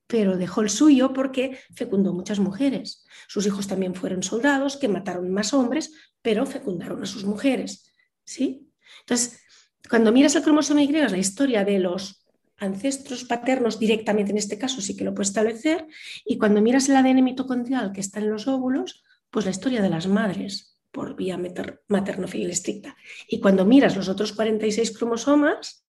pero 0.06 0.36
dejó 0.36 0.62
el 0.62 0.70
suyo 0.70 1.12
porque 1.12 1.58
fecundó 1.74 2.12
muchas 2.12 2.38
mujeres. 2.38 3.04
Sus 3.28 3.46
hijos 3.46 3.66
también 3.66 3.94
fueron 3.94 4.22
soldados 4.22 4.76
que 4.76 4.88
mataron 4.88 5.30
más 5.30 5.54
hombres, 5.54 5.92
pero 6.20 6.46
fecundaron 6.46 7.02
a 7.02 7.06
sus 7.06 7.24
mujeres. 7.24 7.92
¿sí? 8.24 8.70
Entonces, 9.00 9.40
cuando 9.88 10.12
miras 10.12 10.34
el 10.34 10.42
cromosoma 10.42 10.82
Y, 10.82 10.92
la 10.92 11.18
historia 11.18 11.64
de 11.64 11.78
los 11.78 12.26
ancestros 12.58 13.24
paternos 13.24 13.78
directamente 13.78 14.30
en 14.30 14.38
este 14.38 14.58
caso 14.58 14.80
sí 14.80 14.96
que 14.96 15.04
lo 15.04 15.14
puedes 15.14 15.28
establecer, 15.28 15.86
y 16.24 16.38
cuando 16.38 16.62
miras 16.62 16.88
el 16.88 16.96
ADN 16.96 17.24
mitocondrial 17.24 17.92
que 17.92 18.00
está 18.00 18.20
en 18.20 18.30
los 18.30 18.46
óvulos, 18.46 19.02
pues 19.30 19.44
la 19.44 19.50
historia 19.50 19.82
de 19.82 19.88
las 19.88 20.06
madres, 20.06 20.78
por 20.92 21.16
vía 21.16 21.40
materno-filial 21.88 22.50
estricta. 22.50 22.96
Y 23.26 23.40
cuando 23.40 23.64
miras 23.64 23.96
los 23.96 24.08
otros 24.08 24.32
46 24.32 24.96
cromosomas, 24.96 25.86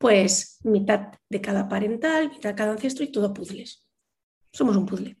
pues 0.00 0.58
mitad 0.64 1.12
de 1.28 1.40
cada 1.42 1.68
parental, 1.68 2.30
mitad 2.30 2.48
de 2.48 2.56
cada 2.56 2.72
ancestro 2.72 3.04
y 3.04 3.12
todo 3.12 3.34
puzzles. 3.34 3.86
Somos 4.50 4.74
un 4.74 4.86
puzzle. 4.86 5.14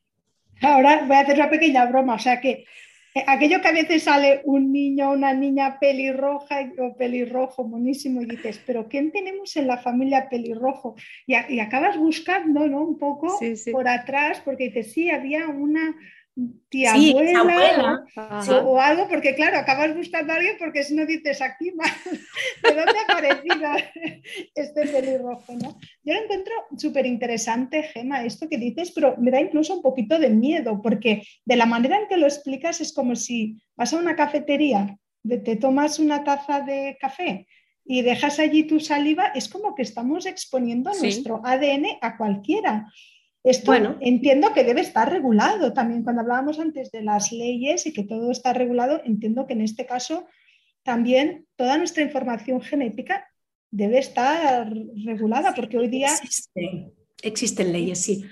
Ahora 0.62 1.04
voy 1.06 1.16
a 1.16 1.20
hacer 1.20 1.34
una 1.36 1.50
pequeña 1.50 1.84
broma, 1.84 2.14
o 2.14 2.18
sea 2.18 2.40
que 2.40 2.64
eh, 3.14 3.24
aquello 3.26 3.60
que 3.60 3.68
a 3.68 3.72
veces 3.72 4.04
sale 4.04 4.40
un 4.44 4.72
niño 4.72 5.10
o 5.10 5.12
una 5.12 5.34
niña 5.34 5.78
pelirroja 5.78 6.72
o 6.78 6.96
pelirrojo, 6.96 7.64
monísimo, 7.64 8.22
y 8.22 8.26
dices, 8.26 8.58
pero 8.66 8.88
¿quién 8.88 9.12
tenemos 9.12 9.54
en 9.56 9.66
la 9.66 9.76
familia 9.76 10.30
pelirrojo? 10.30 10.94
Y, 11.26 11.34
acabas 11.34 11.98
buscando 11.98 12.66
¿no? 12.66 12.80
un 12.80 12.96
poco 12.96 13.38
por 13.70 13.86
atrás, 13.86 14.40
porque 14.42 14.68
dices, 14.68 14.92
sí, 14.92 15.10
había 15.10 15.46
una, 15.48 15.94
tía 16.68 16.92
abuela, 16.94 18.04
o, 18.64 18.80
algo, 18.80 19.08
porque 19.08 19.34
claro, 19.34 19.58
acabas 19.58 19.94
buscando 19.94 20.32
a 20.32 20.36
alguien 20.36 20.56
porque 20.58 20.84
si 20.84 20.94
no 20.94 21.06
dices 21.06 21.42
aquí, 21.42 21.72
¿de 22.62 22.74
dónde 22.74 22.92
ha 22.98 23.12
aparecido 23.12 23.68
este 24.54 24.86
pelirrojo? 24.86 25.52
¿no? 25.54 25.78
Yo 26.04 26.14
lo 26.14 26.22
encuentro 26.22 26.52
súper 26.76 27.06
interesante, 27.06 27.82
Gema, 27.82 28.24
esto 28.24 28.48
que 28.48 28.58
dices, 28.58 28.92
pero 28.92 29.16
me 29.18 29.30
da 29.30 29.40
incluso 29.40 29.74
un 29.74 29.82
poquito 29.82 30.18
de 30.18 30.30
miedo, 30.30 30.80
porque 30.82 31.22
de 31.44 31.56
la 31.56 31.66
manera 31.66 31.98
en 31.98 32.08
que 32.08 32.16
lo 32.16 32.26
explicas 32.26 32.80
es 32.80 32.92
como 32.92 33.16
si 33.16 33.60
vas 33.76 33.92
a 33.92 33.98
una 33.98 34.16
cafetería, 34.16 34.96
te 35.22 35.56
tomas 35.56 35.98
una 35.98 36.24
taza 36.24 36.60
de 36.60 36.96
café 37.00 37.46
y 37.84 38.02
dejas 38.02 38.38
allí 38.38 38.64
tu 38.64 38.78
saliva, 38.78 39.32
es 39.34 39.48
como 39.48 39.74
que 39.74 39.82
estamos 39.82 40.26
exponiendo 40.26 40.90
nuestro 41.00 41.40
ADN 41.44 41.86
a 42.00 42.16
cualquiera. 42.16 42.86
Esto 43.42 43.72
bueno, 43.72 43.96
entiendo 44.00 44.52
que 44.52 44.64
debe 44.64 44.82
estar 44.82 45.10
regulado 45.10 45.72
también. 45.72 46.02
Cuando 46.02 46.20
hablábamos 46.22 46.58
antes 46.58 46.90
de 46.90 47.02
las 47.02 47.32
leyes 47.32 47.86
y 47.86 47.92
que 47.92 48.04
todo 48.04 48.30
está 48.30 48.52
regulado, 48.52 49.00
entiendo 49.04 49.46
que 49.46 49.54
en 49.54 49.62
este 49.62 49.86
caso 49.86 50.26
también 50.82 51.46
toda 51.56 51.78
nuestra 51.78 52.02
información 52.02 52.60
genética 52.60 53.26
debe 53.70 53.98
estar 53.98 54.70
regulada, 55.04 55.54
porque 55.54 55.78
hoy 55.78 55.88
día... 55.88 56.10
existen 57.22 57.72
leyes, 57.72 58.00
sí. 58.00 58.24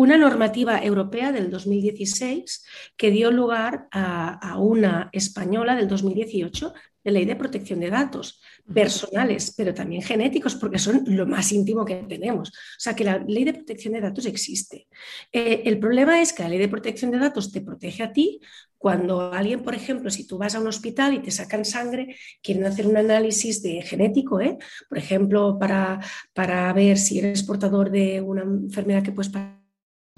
Una 0.00 0.16
normativa 0.16 0.82
europea 0.82 1.30
del 1.30 1.50
2016 1.50 2.64
que 2.96 3.10
dio 3.10 3.30
lugar 3.30 3.86
a, 3.90 4.32
a 4.32 4.56
una 4.56 5.10
española 5.12 5.76
del 5.76 5.88
2018 5.88 6.72
de 7.04 7.10
ley 7.10 7.26
de 7.26 7.36
protección 7.36 7.80
de 7.80 7.90
datos 7.90 8.40
personales, 8.72 9.52
pero 9.54 9.74
también 9.74 10.00
genéticos, 10.00 10.54
porque 10.54 10.78
son 10.78 11.02
lo 11.06 11.26
más 11.26 11.52
íntimo 11.52 11.84
que 11.84 11.96
tenemos. 12.08 12.48
O 12.48 12.78
sea, 12.78 12.96
que 12.96 13.04
la 13.04 13.18
ley 13.18 13.44
de 13.44 13.52
protección 13.52 13.92
de 13.92 14.00
datos 14.00 14.24
existe. 14.24 14.88
Eh, 15.32 15.64
el 15.66 15.78
problema 15.78 16.22
es 16.22 16.32
que 16.32 16.44
la 16.44 16.48
ley 16.48 16.58
de 16.58 16.68
protección 16.68 17.10
de 17.10 17.18
datos 17.18 17.52
te 17.52 17.60
protege 17.60 18.02
a 18.02 18.10
ti 18.14 18.40
cuando 18.78 19.34
alguien, 19.34 19.62
por 19.62 19.74
ejemplo, 19.74 20.08
si 20.08 20.26
tú 20.26 20.38
vas 20.38 20.54
a 20.54 20.60
un 20.60 20.66
hospital 20.66 21.12
y 21.12 21.18
te 21.18 21.30
sacan 21.30 21.66
sangre, 21.66 22.16
quieren 22.42 22.64
hacer 22.64 22.86
un 22.86 22.96
análisis 22.96 23.62
de 23.62 23.82
genético, 23.82 24.40
¿eh? 24.40 24.56
por 24.88 24.96
ejemplo, 24.96 25.58
para, 25.58 26.00
para 26.32 26.72
ver 26.72 26.96
si 26.96 27.18
eres 27.18 27.42
portador 27.42 27.90
de 27.90 28.22
una 28.22 28.44
enfermedad 28.44 29.02
que 29.02 29.12
puedes 29.12 29.30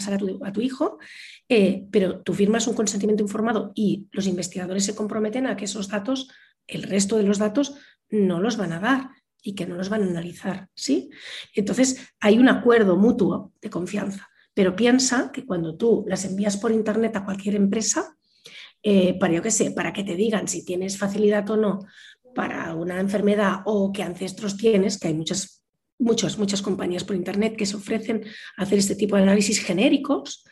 pasar 0.03 0.19
a 0.43 0.53
tu, 0.53 0.61
hijo, 0.61 0.99
eh, 1.49 1.87
pero 1.91 2.21
tú 2.23 2.35
firmas 2.35 2.67
un 2.67 2.75
consentimiento 2.75 3.23
informado 3.23 3.73
y 3.75 4.09
los 4.13 4.27
investigadores 4.27 4.85
se 4.85 4.95
comprometen 4.95 5.47
a 5.47 5.57
que 5.57 5.67
esos 5.67 5.89
datos 5.89 6.29
el 6.67 6.83
resto 6.83 7.17
de 7.17 7.25
los 7.25 7.39
datos 7.39 7.75
no 8.11 8.41
los 8.41 8.57
van 8.57 8.73
a 8.73 8.81
dar 8.81 9.11
y 9.43 9.55
que 9.55 9.67
no 9.67 9.75
los 9.77 9.89
van 9.89 10.03
a 10.03 10.07
analizar, 10.07 10.69
¿sí? 10.75 11.11
Entonces, 11.55 12.15
hay 12.21 12.39
un 12.39 12.49
acuerdo 12.49 12.97
mutuo 12.97 13.53
de 13.61 13.71
confianza, 13.71 14.29
pero 14.55 14.77
piensa 14.77 15.31
que 15.33 15.45
cuando 15.45 15.77
tú 15.77 16.05
las 16.07 16.25
envías 16.25 16.57
por 16.57 16.73
internet 16.73 17.17
a 17.17 17.25
cualquier 17.25 17.57
empresa, 17.57 18.17
eh, 18.83 19.19
para 19.19 19.35
yo 19.35 19.43
que 19.43 19.51
sé, 19.51 19.71
para 19.73 19.93
que 19.93 20.05
te 20.05 20.17
digan 20.17 20.49
si 20.49 20.65
tienes 20.65 20.99
facilidad 20.99 21.49
o 21.51 21.57
no 21.57 21.81
para 22.35 22.75
una 22.75 23.01
enfermedad 23.01 23.61
o 23.65 23.93
qué 23.93 24.03
ancestros 24.03 24.57
tienes, 24.57 24.99
que 24.99 25.09
hay 25.09 25.15
muchas, 25.15 25.62
muchas, 25.99 26.39
muchas 26.39 26.63
compañías 26.63 27.05
por 27.05 27.17
internet 27.17 27.57
que 27.57 27.67
se 27.67 27.77
ofrecen 27.77 28.25
a 28.57 28.63
hacer 28.63 28.79
este 28.79 28.97
tipo 28.97 29.17
de 29.17 29.23
análisis 29.23 29.61
genéricos, 29.61 30.45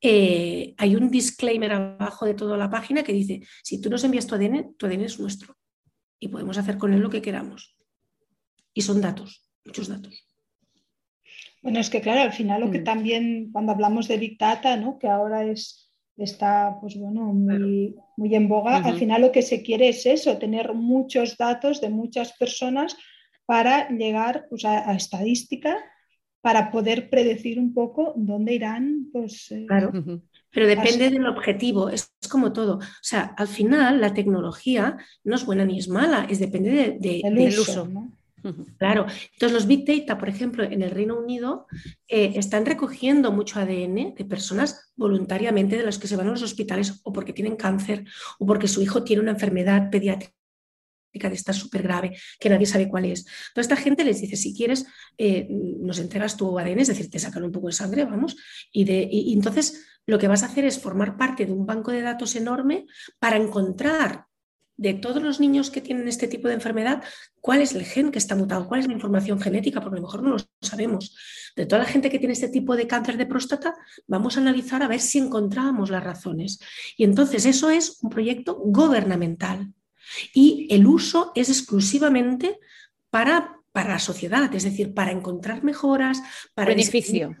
eh, 0.00 0.74
hay 0.78 0.96
un 0.96 1.10
disclaimer 1.10 1.72
abajo 1.72 2.26
de 2.26 2.34
toda 2.34 2.56
la 2.56 2.70
página 2.70 3.02
que 3.02 3.12
dice, 3.12 3.40
si 3.62 3.80
tú 3.80 3.90
nos 3.90 4.04
envías 4.04 4.26
tu 4.26 4.34
ADN, 4.34 4.74
tu 4.76 4.86
ADN 4.86 5.02
es 5.02 5.18
nuestro 5.18 5.56
y 6.18 6.28
podemos 6.28 6.58
hacer 6.58 6.78
con 6.78 6.92
él 6.94 7.00
lo 7.00 7.10
que 7.10 7.22
queramos. 7.22 7.76
Y 8.72 8.82
son 8.82 9.00
datos, 9.00 9.48
muchos 9.64 9.88
datos. 9.88 10.28
Bueno, 11.62 11.80
es 11.80 11.88
que 11.88 12.00
claro, 12.00 12.22
al 12.22 12.32
final 12.32 12.60
lo 12.60 12.70
que 12.70 12.80
mm. 12.80 12.84
también 12.84 13.50
cuando 13.52 13.72
hablamos 13.72 14.08
de 14.08 14.18
Big 14.18 14.38
Data, 14.38 14.76
¿no? 14.76 14.98
que 14.98 15.08
ahora 15.08 15.44
es, 15.44 15.90
está 16.16 16.76
pues 16.80 16.96
bueno, 16.96 17.32
muy, 17.32 17.94
muy 18.16 18.34
en 18.34 18.48
boga, 18.48 18.76
al 18.76 18.98
final 18.98 19.22
lo 19.22 19.32
que 19.32 19.42
se 19.42 19.62
quiere 19.62 19.88
es 19.88 20.04
eso, 20.06 20.38
tener 20.38 20.74
muchos 20.74 21.36
datos 21.36 21.80
de 21.80 21.88
muchas 21.88 22.32
personas 22.34 22.96
para 23.46 23.88
llegar 23.90 24.46
pues, 24.48 24.64
a, 24.64 24.94
estadística 24.94 25.76
para 26.40 26.70
poder 26.70 27.08
predecir 27.08 27.58
un 27.58 27.72
poco 27.72 28.12
dónde 28.16 28.54
irán. 28.54 29.08
Pues, 29.12 29.50
eh, 29.50 29.64
claro, 29.66 29.92
pero 30.50 30.66
depende 30.66 31.10
del 31.10 31.26
objetivo, 31.26 31.88
es, 31.88 32.12
como 32.30 32.52
todo. 32.52 32.76
O 32.78 33.02
sea, 33.02 33.34
al 33.36 33.48
final 33.48 34.00
la 34.00 34.14
tecnología 34.14 34.96
no 35.24 35.36
es 35.36 35.44
buena 35.44 35.64
ni 35.64 35.78
es 35.78 35.88
mala, 35.88 36.26
es 36.28 36.38
depende 36.38 36.98
del 37.00 37.58
uso. 37.58 37.88
Claro, 38.76 39.06
entonces 39.32 39.52
los 39.52 39.66
Big 39.66 39.86
Data, 39.86 40.18
por 40.18 40.28
ejemplo, 40.28 40.64
en 40.64 40.82
el 40.82 40.90
Reino 40.90 41.18
Unido, 41.18 41.66
eh, 42.08 42.34
están 42.36 42.66
recogiendo 42.66 43.32
mucho 43.32 43.58
ADN 43.58 44.14
de 44.14 44.24
personas 44.28 44.92
voluntariamente 44.96 45.78
de 45.78 45.84
las 45.84 45.98
que 45.98 46.08
se 46.08 46.16
van 46.16 46.28
a 46.28 46.32
los 46.32 46.42
hospitales 46.42 47.00
o 47.04 47.12
porque 47.12 47.32
tienen 47.32 47.56
cáncer 47.56 48.04
o 48.38 48.44
porque 48.44 48.68
su 48.68 48.82
hijo 48.82 49.02
tiene 49.02 49.22
una 49.22 49.30
enfermedad 49.32 49.88
pediátrica 49.90 50.34
de 51.14 51.34
estar 51.34 51.54
súper 51.54 51.82
grave, 51.82 52.16
que 52.38 52.50
nadie 52.50 52.66
sabe 52.66 52.88
cuál 52.88 53.06
es. 53.06 53.24
Toda 53.54 53.62
esta 53.62 53.76
gente 53.76 54.04
les 54.04 54.20
dice, 54.20 54.36
si 54.36 54.54
quieres, 54.54 54.86
eh, 55.18 55.46
nos 55.50 55.98
entregas 55.98 56.36
tu 56.36 56.58
ADN, 56.58 56.80
es 56.80 56.88
decir, 56.88 57.10
te 57.10 57.18
sacan 57.18 57.44
un 57.44 57.52
poco 57.52 57.68
de 57.68 57.72
sangre, 57.72 58.04
vamos, 58.04 58.36
y, 58.72 58.84
de, 58.84 59.08
y 59.10 59.32
entonces 59.32 59.86
lo 60.06 60.18
que 60.18 60.28
vas 60.28 60.42
a 60.42 60.46
hacer 60.46 60.64
es 60.64 60.78
formar 60.78 61.16
parte 61.16 61.46
de 61.46 61.52
un 61.52 61.66
banco 61.66 61.90
de 61.90 62.02
datos 62.02 62.36
enorme 62.36 62.86
para 63.18 63.36
encontrar 63.36 64.26
de 64.76 64.94
todos 64.94 65.22
los 65.22 65.40
niños 65.40 65.70
que 65.70 65.80
tienen 65.80 66.08
este 66.08 66.28
tipo 66.28 66.48
de 66.48 66.54
enfermedad, 66.54 67.02
cuál 67.40 67.60
es 67.60 67.74
el 67.74 67.84
gen 67.84 68.10
que 68.10 68.18
está 68.18 68.34
mutado, 68.34 68.66
cuál 68.66 68.80
es 68.80 68.86
la 68.86 68.92
información 68.92 69.40
genética, 69.40 69.80
porque 69.80 69.98
a 69.98 70.00
lo 70.00 70.06
mejor 70.06 70.22
no 70.22 70.30
lo 70.30 70.38
sabemos. 70.60 71.16
De 71.56 71.66
toda 71.66 71.82
la 71.82 71.88
gente 71.88 72.10
que 72.10 72.18
tiene 72.18 72.32
este 72.32 72.48
tipo 72.48 72.76
de 72.76 72.86
cáncer 72.86 73.16
de 73.16 73.26
próstata, 73.26 73.74
vamos 74.06 74.36
a 74.36 74.40
analizar 74.40 74.82
a 74.82 74.88
ver 74.88 75.00
si 75.00 75.18
encontramos 75.18 75.90
las 75.90 76.02
razones. 76.02 76.58
Y 76.96 77.04
entonces 77.04 77.46
eso 77.46 77.70
es 77.70 77.98
un 78.02 78.10
proyecto 78.10 78.56
gubernamental. 78.56 79.72
Y 80.32 80.66
el 80.70 80.86
uso 80.86 81.32
es 81.34 81.48
exclusivamente 81.48 82.58
para, 83.10 83.60
para 83.72 83.90
la 83.90 83.98
sociedad, 83.98 84.52
es 84.54 84.64
decir, 84.64 84.94
para 84.94 85.12
encontrar 85.12 85.64
mejoras, 85.64 86.22
para... 86.54 86.70
Beneficio. 86.70 87.36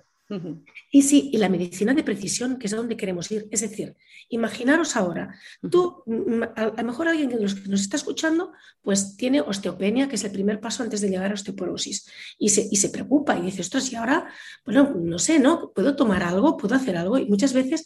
Y 0.90 1.02
sí, 1.02 1.30
y 1.32 1.36
la 1.36 1.50
medicina 1.50 1.92
de 1.92 2.02
precisión, 2.02 2.58
que 2.58 2.66
es 2.66 2.72
a 2.72 2.76
donde 2.76 2.96
queremos 2.96 3.30
ir. 3.30 3.46
Es 3.50 3.60
decir, 3.60 3.94
imaginaros 4.30 4.96
ahora, 4.96 5.34
tú, 5.70 6.02
mm, 6.06 6.42
a, 6.56 6.66
lo 6.78 6.84
mejor 6.84 7.08
alguien 7.08 7.28
que 7.28 7.36
nos, 7.36 7.54
está 7.80 7.96
escuchando, 7.96 8.52
pues 8.80 9.16
tiene 9.16 9.42
osteopenia, 9.42 10.08
que 10.08 10.16
es 10.16 10.24
el 10.24 10.32
primer 10.32 10.60
paso 10.60 10.82
antes 10.82 11.02
de 11.02 11.10
llegar 11.10 11.30
a 11.30 11.34
osteoporosis, 11.34 12.08
y 12.38 12.48
se, 12.48 12.66
y 12.70 12.76
se 12.76 12.88
preocupa 12.88 13.36
y 13.36 13.42
dice, 13.42 13.60
ostras, 13.60 13.92
y 13.92 13.96
ahora, 13.96 14.26
bueno, 14.64 14.94
no 14.96 15.18
sé, 15.18 15.38
¿no? 15.38 15.72
¿Puedo 15.74 15.94
tomar 15.94 16.22
algo? 16.22 16.56
¿Puedo 16.56 16.74
hacer 16.74 16.96
algo? 16.96 17.18
Y 17.18 17.26
muchas 17.26 17.52
veces 17.52 17.84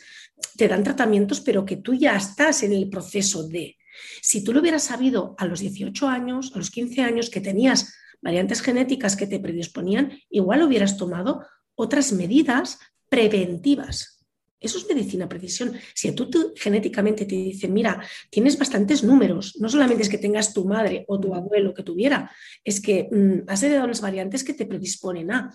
te 0.57 0.69
dan 0.69 0.85
tratamientos, 0.85 1.41
pero 1.41 1.65
que 1.65 1.77
tú 1.77 1.95
ya 1.95 2.17
estás 2.17 2.63
en 2.63 2.73
el 2.73 2.89
proceso 2.89 3.47
de... 3.49 3.77
Si 4.21 4.45
tú 4.45 4.53
lo 4.53 4.61
hubieras 4.61 4.85
sabido 4.85 5.35
a 5.39 5.47
los 5.47 5.61
18 5.61 6.09
años, 6.09 6.53
a 6.55 6.59
los 6.59 6.71
15 6.71 7.03
años, 7.03 7.31
que 7.31 7.41
tenías 7.41 7.95
variantes 8.21 8.63
genéticas 8.63 9.17
que 9.17 9.27
te 9.27 9.41
predisponían, 9.41 10.19
igual 10.31 10.63
hubieras 10.63 10.97
tomado 10.97 11.45
otras 11.75 12.13
medidas 12.13 12.79
preventivas. 13.09 14.19
Eso 14.61 14.79
es 14.79 14.89
medicina 14.89 15.29
precisión. 15.29 15.75
Si 15.95 16.11
tú, 16.13 16.53
genéticamente 16.57 17.25
te 17.25 17.37
dicen, 17.37 17.73
mira, 17.73 18.03
tienes 18.29 18.59
bastantes 18.59 19.05
números, 19.05 19.57
no 19.61 19.69
solamente 19.69 20.03
es 20.03 20.09
que 20.09 20.19
tengas 20.19 20.53
tu 20.53 20.65
madre 20.65 21.05
o 21.07 21.21
tu 21.21 21.35
abuelo 21.35 21.73
que 21.73 21.85
tuviera, 21.85 22.31
es 22.65 22.81
que 22.81 23.09
mm, 23.11 23.49
has 23.49 23.63
heredado 23.63 23.85
unas 23.85 24.01
variantes 24.01 24.43
que 24.43 24.55
te 24.55 24.67
predisponen 24.67 25.31
a, 25.31 25.55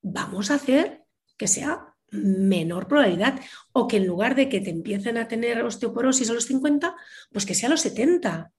vamos 0.00 0.50
a 0.50 0.54
hacer 0.54 1.02
que 1.36 1.48
sea 1.48 1.95
menor 2.10 2.86
probabilidad 2.88 3.40
o 3.72 3.88
que 3.88 3.96
en 3.98 4.06
lugar 4.06 4.34
de 4.34 4.48
que 4.48 4.60
te 4.60 4.70
empiecen 4.70 5.16
a 5.18 5.28
tener 5.28 5.62
osteoporosis 5.62 6.30
a 6.30 6.34
los 6.34 6.46
50, 6.46 6.94
pues 7.32 7.46
que 7.46 7.54
sea 7.54 7.68
a 7.68 7.70
los 7.70 7.80
70. 7.80 8.52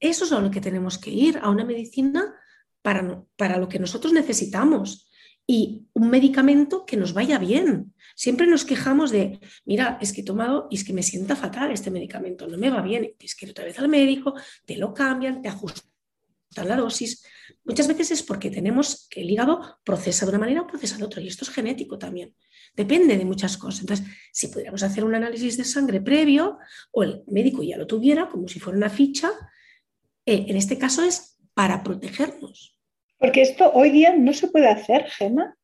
Eso 0.00 0.24
es 0.24 0.32
a 0.32 0.40
lo 0.40 0.50
que 0.50 0.60
tenemos 0.60 0.98
que 0.98 1.10
ir, 1.10 1.38
a 1.42 1.50
una 1.50 1.64
medicina 1.64 2.34
para, 2.82 3.24
para 3.36 3.58
lo 3.58 3.68
que 3.68 3.78
nosotros 3.78 4.12
necesitamos 4.12 5.10
y 5.46 5.86
un 5.92 6.10
medicamento 6.10 6.84
que 6.86 6.96
nos 6.96 7.12
vaya 7.12 7.38
bien. 7.38 7.94
Siempre 8.14 8.46
nos 8.46 8.64
quejamos 8.64 9.10
de, 9.10 9.40
mira, 9.64 9.98
es 10.00 10.12
que 10.12 10.22
he 10.22 10.24
tomado 10.24 10.68
y 10.70 10.76
es 10.76 10.84
que 10.84 10.92
me 10.92 11.02
sienta 11.02 11.36
fatal 11.36 11.70
este 11.70 11.90
medicamento, 11.90 12.46
no 12.46 12.58
me 12.58 12.70
va 12.70 12.80
bien, 12.80 13.14
tienes 13.18 13.34
que 13.34 13.46
ir 13.46 13.50
otra 13.50 13.64
vez 13.64 13.78
al 13.78 13.88
médico, 13.88 14.34
te 14.64 14.76
lo 14.76 14.94
cambian, 14.94 15.42
te 15.42 15.48
ajustan 15.48 15.94
la 16.62 16.76
dosis. 16.76 17.24
Muchas 17.64 17.88
veces 17.88 18.12
es 18.12 18.22
porque 18.22 18.50
tenemos 18.50 19.08
que 19.10 19.22
el 19.22 19.30
hígado 19.30 19.78
procesa 19.82 20.24
de 20.24 20.30
una 20.30 20.38
manera 20.38 20.62
o 20.62 20.66
procesa 20.66 20.96
de 20.96 21.04
otra, 21.04 21.20
y 21.20 21.26
esto 21.26 21.44
es 21.44 21.50
genético 21.50 21.98
también. 21.98 22.34
Depende 22.76 23.16
de 23.16 23.24
muchas 23.24 23.56
cosas. 23.56 23.82
Entonces, 23.82 24.06
si 24.32 24.48
pudiéramos 24.48 24.82
hacer 24.82 25.04
un 25.04 25.14
análisis 25.14 25.56
de 25.56 25.64
sangre 25.64 26.00
previo 26.00 26.58
o 26.90 27.02
el 27.04 27.22
médico 27.28 27.62
ya 27.62 27.76
lo 27.76 27.86
tuviera, 27.86 28.28
como 28.28 28.48
si 28.48 28.58
fuera 28.58 28.76
una 28.76 28.90
ficha, 28.90 29.30
eh, 30.26 30.46
en 30.48 30.56
este 30.56 30.76
caso 30.76 31.04
es 31.04 31.38
para 31.54 31.82
protegernos. 31.84 32.80
Porque 33.18 33.42
esto 33.42 33.70
hoy 33.72 33.90
día 33.90 34.16
no 34.16 34.32
se 34.32 34.48
puede 34.48 34.68
hacer, 34.68 35.04
Gema. 35.08 35.56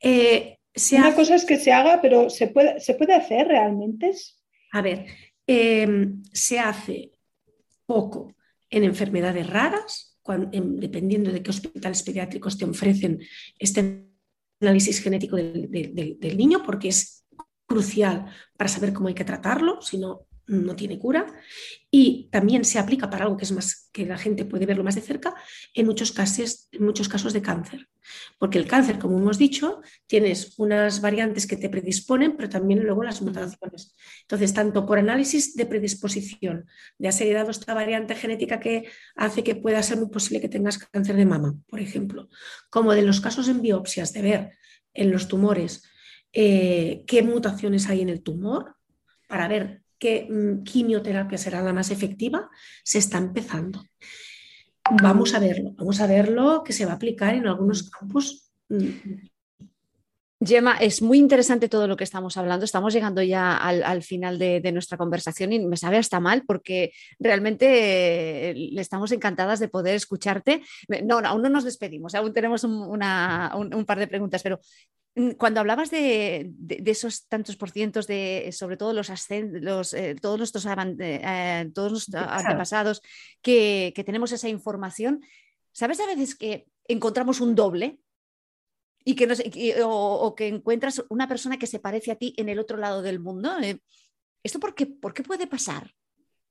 Eh, 0.00 0.58
una 0.92 1.14
cosa 1.14 1.34
es 1.34 1.44
que 1.44 1.58
se 1.58 1.72
haga, 1.72 2.00
pero 2.00 2.30
¿se 2.30 2.48
puede, 2.48 2.80
¿se 2.80 2.94
puede 2.94 3.14
hacer 3.14 3.48
realmente? 3.48 4.12
A 4.72 4.80
ver, 4.80 5.06
em, 5.46 6.22
se 6.32 6.58
hace 6.58 7.12
poco 7.84 8.34
en 8.70 8.84
enfermedades 8.84 9.46
raras, 9.46 10.18
dependiendo 10.24 11.30
de 11.30 11.42
qué 11.42 11.50
hospitales 11.50 12.02
pediátricos 12.02 12.56
te 12.56 12.64
ofrecen 12.64 13.20
este 13.58 14.11
análisis 14.62 15.00
genético 15.00 15.36
del, 15.36 16.36
niño, 16.36 16.62
porque 16.64 16.88
es 16.88 17.24
crucial 17.66 18.26
para 18.56 18.68
saber 18.68 18.92
cómo 18.92 19.08
hay 19.08 19.14
que 19.14 19.24
tratarlo, 19.24 19.80
si 19.80 19.98
no, 19.98 20.26
no 20.52 20.76
tiene 20.76 20.98
cura. 20.98 21.26
Y 21.90 22.28
también 22.30 22.64
se 22.64 22.78
aplica 22.78 23.10
para 23.10 23.24
algo 23.24 23.36
que 23.36 23.44
es 23.44 23.52
más 23.52 23.88
que 23.92 24.06
la 24.06 24.16
gente 24.16 24.44
puede 24.44 24.66
verlo 24.66 24.84
más 24.84 24.94
de 24.94 25.00
cerca, 25.00 25.34
en 25.74 25.86
muchos 25.86 26.12
casos, 26.12 26.68
en 26.72 26.84
muchos 26.84 27.08
casos 27.08 27.32
de 27.32 27.42
cáncer. 27.42 27.88
Porque 28.38 28.58
el 28.58 28.66
cáncer, 28.66 28.98
como 28.98 29.18
hemos 29.18 29.38
dicho, 29.38 29.82
tienes 30.06 30.54
unas 30.58 31.00
variantes 31.00 31.46
que 31.46 31.56
te 31.56 31.68
predisponen, 31.68 32.36
pero 32.36 32.48
también 32.48 32.82
luego 32.82 33.02
las 33.04 33.20
mutaciones. 33.22 33.94
Entonces, 34.22 34.54
tanto 34.54 34.86
por 34.86 34.98
análisis 34.98 35.54
de 35.54 35.66
predisposición, 35.66 36.66
de 36.98 37.08
has 37.08 37.20
heredado 37.20 37.50
esta 37.50 37.74
variante 37.74 38.14
genética 38.14 38.60
que 38.60 38.88
hace 39.14 39.44
que 39.44 39.54
pueda 39.54 39.82
ser 39.82 39.98
muy 39.98 40.08
posible 40.08 40.40
que 40.40 40.48
tengas 40.48 40.78
cáncer 40.78 41.16
de 41.16 41.26
mama, 41.26 41.54
por 41.68 41.80
ejemplo, 41.80 42.28
como 42.70 42.92
de 42.92 43.02
los 43.02 43.20
casos 43.20 43.48
en 43.48 43.60
biopsias, 43.60 44.12
de 44.12 44.22
ver 44.22 44.50
en 44.94 45.10
los 45.10 45.28
tumores 45.28 45.84
eh, 46.32 47.04
qué 47.06 47.22
mutaciones 47.22 47.88
hay 47.88 48.00
en 48.00 48.08
el 48.08 48.22
tumor, 48.22 48.76
para 49.28 49.48
ver 49.48 49.82
qué 50.02 50.26
mm, 50.28 50.64
quimioterapia 50.64 51.38
será 51.38 51.62
la 51.62 51.72
más 51.72 51.92
efectiva, 51.92 52.50
se 52.82 52.98
está 52.98 53.18
empezando. 53.18 53.84
Vamos 55.00 55.32
a 55.34 55.38
verlo, 55.38 55.74
vamos 55.76 56.00
a 56.00 56.08
verlo 56.08 56.64
que 56.64 56.72
se 56.72 56.84
va 56.84 56.92
a 56.92 56.94
aplicar 56.96 57.34
en 57.36 57.46
algunos 57.46 57.88
campos. 57.88 58.50
Mm. 58.68 58.88
Gemma, 60.44 60.76
es 60.78 61.02
muy 61.02 61.18
interesante 61.18 61.68
todo 61.68 61.86
lo 61.86 61.96
que 61.96 62.02
estamos 62.02 62.36
hablando. 62.36 62.64
Estamos 62.64 62.92
llegando 62.92 63.22
ya 63.22 63.56
al, 63.56 64.02
final 64.02 64.40
de, 64.40 64.72
nuestra 64.72 64.98
conversación 64.98 65.52
y 65.52 65.64
me 65.64 65.76
sabe 65.76 65.98
hasta 65.98 66.18
mal 66.18 66.42
porque 66.44 66.90
realmente 67.20 68.50
eh, 68.50 68.70
estamos 68.76 69.12
encantadas 69.12 69.60
de 69.60 69.68
poder 69.68 69.94
escucharte. 69.94 70.62
No, 71.04 71.18
aún 71.18 71.42
no 71.42 71.48
nos 71.48 71.62
despedimos, 71.62 72.16
aún 72.16 72.32
tenemos 72.32 72.64
un, 72.64 73.84
par 73.86 74.00
de 74.00 74.08
preguntas, 74.08 74.42
pero 74.42 74.58
cuando 75.36 75.60
hablabas 75.60 75.90
de, 75.90 76.52
esos 76.86 77.26
tantos 77.28 77.56
por 77.56 77.70
cientos 77.70 78.06
de, 78.06 78.48
sobre 78.52 78.76
todo 78.76 78.92
los, 78.94 79.08
los 79.08 79.94
eh, 79.94 80.16
todos 80.20 80.38
nuestros, 80.38 80.66
eh, 80.66 81.70
todos 81.74 81.90
nuestros 81.90 82.14
antepasados, 82.14 83.02
que, 83.42 83.92
que 83.94 84.04
tenemos 84.04 84.32
esa 84.32 84.48
información, 84.48 85.20
¿sabes 85.72 86.00
a 86.00 86.06
veces 86.06 86.34
que 86.34 86.66
encontramos 86.88 87.40
un 87.40 87.54
doble? 87.54 87.98
y 89.04 89.14
que, 89.14 89.26
no 89.26 89.34
o, 89.88 90.34
que 90.34 90.48
encuentras 90.48 91.02
una 91.08 91.28
persona 91.28 91.58
que 91.58 91.66
se 91.66 91.80
parece 91.80 92.12
a 92.12 92.16
ti 92.16 92.34
en 92.36 92.48
el 92.48 92.58
otro 92.58 92.76
lado 92.78 93.02
del 93.02 93.20
mundo. 93.20 93.58
Eh, 93.60 93.80
¿Esto 94.42 94.60
por 94.60 94.74
qué, 94.74 94.86
por 94.86 95.14
qué 95.14 95.22
puede 95.22 95.46
pasar? 95.46 95.92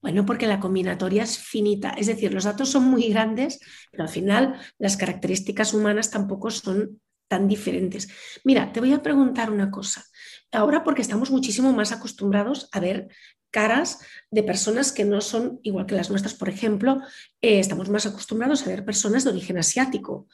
Bueno, 0.02 0.26
porque 0.26 0.48
la 0.48 0.60
combinatoria 0.60 1.24
es 1.24 1.38
finita, 1.38 1.92
es 1.92 2.08
decir, 2.08 2.34
los 2.34 2.46
datos 2.46 2.70
son 2.70 2.86
muy 2.86 3.10
grandes, 3.10 3.60
pero 3.92 4.04
al 4.04 4.10
final 4.10 4.60
las 4.80 4.98
características 4.98 5.74
humanas 5.74 6.10
tampoco 6.10 6.50
son 6.50 7.00
tan 7.32 7.48
diferentes. 7.48 8.10
Mira, 8.44 8.74
te 8.74 8.82
voy 8.82 8.92
a 8.92 9.02
preguntar 9.02 9.50
una 9.52 9.72
cosa. 9.72 10.04
Ahora 10.52 10.84
porque 10.84 11.02
estamos 11.02 11.32
muchísimo 11.32 11.72
más 11.72 11.94
acostumbrados 11.94 12.68
a 12.74 12.82
ver 12.82 13.08
caras 13.52 14.00
de 14.32 14.44
personas 14.44 14.92
que 14.92 15.06
no 15.06 15.22
son 15.22 15.62
igual 15.64 15.86
que 15.86 15.96
las 15.96 16.10
nuestras, 16.10 16.34
por 16.34 16.50
ejemplo, 16.50 17.00
eh, 17.42 17.60
estamos 17.60 17.88
más 17.88 18.06
acostumbrados 18.06 18.64
a 18.64 18.70
ver 18.70 18.84
personas 18.84 19.24
de 19.24 19.30
origen 19.30 19.58
asiático, 19.58 20.28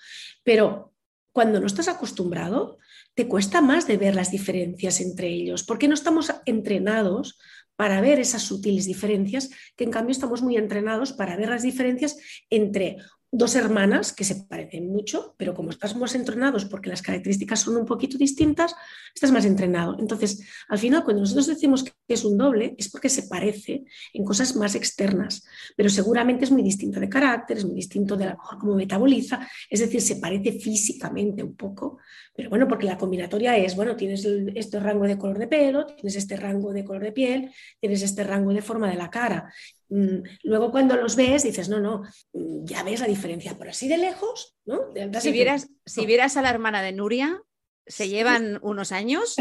pero 0.43 0.95
cuando 1.31 1.59
no 1.59 1.67
estás 1.67 1.87
acostumbrado, 1.87 2.79
te 3.13 3.27
cuesta 3.27 3.61
más 3.61 3.85
de 3.85 3.97
ver 3.97 4.15
las 4.15 4.31
diferencias 4.31 4.99
entre 4.99 5.27
ellos, 5.27 5.63
porque 5.63 5.87
no 5.87 5.93
estamos 5.93 6.33
entrenados 6.47 7.37
para 7.75 8.01
ver 8.01 8.19
esas 8.19 8.41
sutiles 8.41 8.87
diferencias, 8.87 9.51
que 9.75 9.83
en 9.83 9.91
cambio 9.91 10.13
estamos 10.13 10.41
muy 10.41 10.57
entrenados 10.57 11.13
para 11.13 11.37
ver 11.37 11.49
las 11.49 11.61
diferencias 11.61 12.17
entre 12.49 12.97
dos 13.37 13.55
hermanas 13.55 14.13
que 14.13 14.23
se 14.23 14.35
parecen 14.35 14.87
mucho, 14.87 15.35
pero 15.37 15.53
como 15.53 15.69
estás 15.69 15.95
más 15.95 16.15
entrenados 16.15 16.65
porque 16.65 16.89
las 16.89 17.01
características 17.01 17.61
son 17.61 17.77
un 17.77 17.85
poquito 17.85 18.17
distintas, 18.17 18.75
estás 19.13 19.31
más 19.31 19.45
entrenado. 19.45 19.95
Entonces, 19.99 20.41
al 20.67 20.79
final, 20.79 21.03
cuando 21.03 21.21
nosotros 21.21 21.47
decimos 21.47 21.83
que 21.83 21.91
es 22.07 22.25
un 22.25 22.37
doble, 22.37 22.75
es 22.77 22.89
porque 22.89 23.09
se 23.09 23.23
parece 23.23 23.85
en 24.13 24.25
cosas 24.25 24.55
más 24.55 24.75
externas, 24.75 25.45
pero 25.75 25.89
seguramente 25.89 26.45
es 26.45 26.51
muy 26.51 26.63
distinto 26.63 26.99
de 26.99 27.09
carácter, 27.09 27.57
es 27.57 27.65
muy 27.65 27.75
distinto 27.75 28.17
de 28.17 28.33
cómo 28.59 28.75
metaboliza, 28.75 29.47
es 29.69 29.79
decir, 29.79 30.01
se 30.01 30.15
parece 30.15 30.53
físicamente 30.53 31.43
un 31.43 31.55
poco, 31.55 31.99
pero 32.35 32.49
bueno, 32.49 32.67
porque 32.67 32.85
la 32.85 32.97
combinatoria 32.97 33.57
es, 33.57 33.75
bueno, 33.75 33.95
tienes 33.95 34.25
este 34.55 34.79
rango 34.79 35.05
de 35.05 35.17
color 35.17 35.37
de 35.37 35.47
pelo, 35.47 35.85
tienes 35.85 36.15
este 36.15 36.35
rango 36.37 36.73
de 36.73 36.83
color 36.83 37.03
de 37.03 37.11
piel, 37.11 37.51
tienes 37.79 38.01
este 38.01 38.23
rango 38.23 38.53
de 38.53 38.61
forma 38.61 38.89
de 38.89 38.95
la 38.95 39.09
cara 39.09 39.51
luego 39.89 40.71
cuando 40.71 40.95
los 40.97 41.15
ves 41.15 41.43
dices, 41.43 41.69
no, 41.69 41.79
no, 41.79 42.03
mm, 42.33 42.65
ya 42.65 42.83
ves 42.83 42.99
la 42.99 43.07
diferencia, 43.07 43.57
por 43.57 43.69
así 43.69 43.87
de 43.87 43.97
lejos, 43.97 44.55
¿no? 44.65 44.81
si, 45.19 45.31
vieras, 45.31 45.69
si 45.85 46.05
vieras 46.05 46.37
a 46.37 46.41
la 46.41 46.49
hermana 46.49 46.81
de 46.81 46.91
Nuria, 46.91 47.41
se 47.85 48.09
llevan 48.09 48.59
unos 48.61 48.91
años 48.91 49.35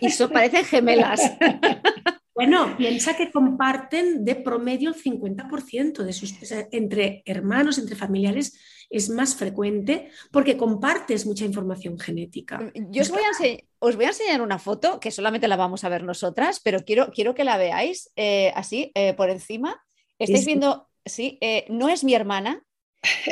y 0.00 0.10
so, 0.10 0.30
parecen 0.30 0.64
gemelas. 0.64 1.20
Bueno, 2.40 2.74
piensa 2.78 3.16
que 3.16 3.30
comparten 3.30 4.24
de 4.24 4.34
promedio 4.34 4.88
el 4.88 4.96
50% 4.96 6.02
de 6.02 6.12
sus 6.14 6.34
entre 6.72 7.22
hermanos, 7.26 7.76
entre 7.76 7.96
familiares, 7.96 8.58
es 8.88 9.10
más 9.10 9.36
frecuente 9.36 10.08
porque 10.32 10.56
compartes 10.56 11.26
mucha 11.26 11.44
información 11.44 11.98
genética. 11.98 12.58
Mm, 12.58 12.90
yo 12.90 13.02
os 13.02 13.10
voy, 13.10 13.20
a 13.20 13.56
os 13.78 13.96
voy 13.96 14.06
a 14.06 14.08
enseñar 14.08 14.40
una 14.40 14.58
foto 14.58 15.00
que 15.00 15.10
solamente 15.10 15.48
la 15.48 15.56
vamos 15.56 15.84
a 15.84 15.90
ver 15.90 16.02
nosotras, 16.02 16.60
pero 16.64 16.80
quiero, 16.80 17.10
quiero 17.10 17.34
que 17.34 17.44
la 17.44 17.58
veáis 17.58 18.10
eh, 18.16 18.52
así 18.56 18.90
eh, 18.94 19.12
por 19.12 19.28
encima. 19.28 19.82
Estáis 20.18 20.46
viendo, 20.46 20.88
sí, 21.04 21.36
eh, 21.42 21.66
no 21.68 21.90
es 21.90 22.04
mi 22.04 22.14
hermana, 22.14 22.64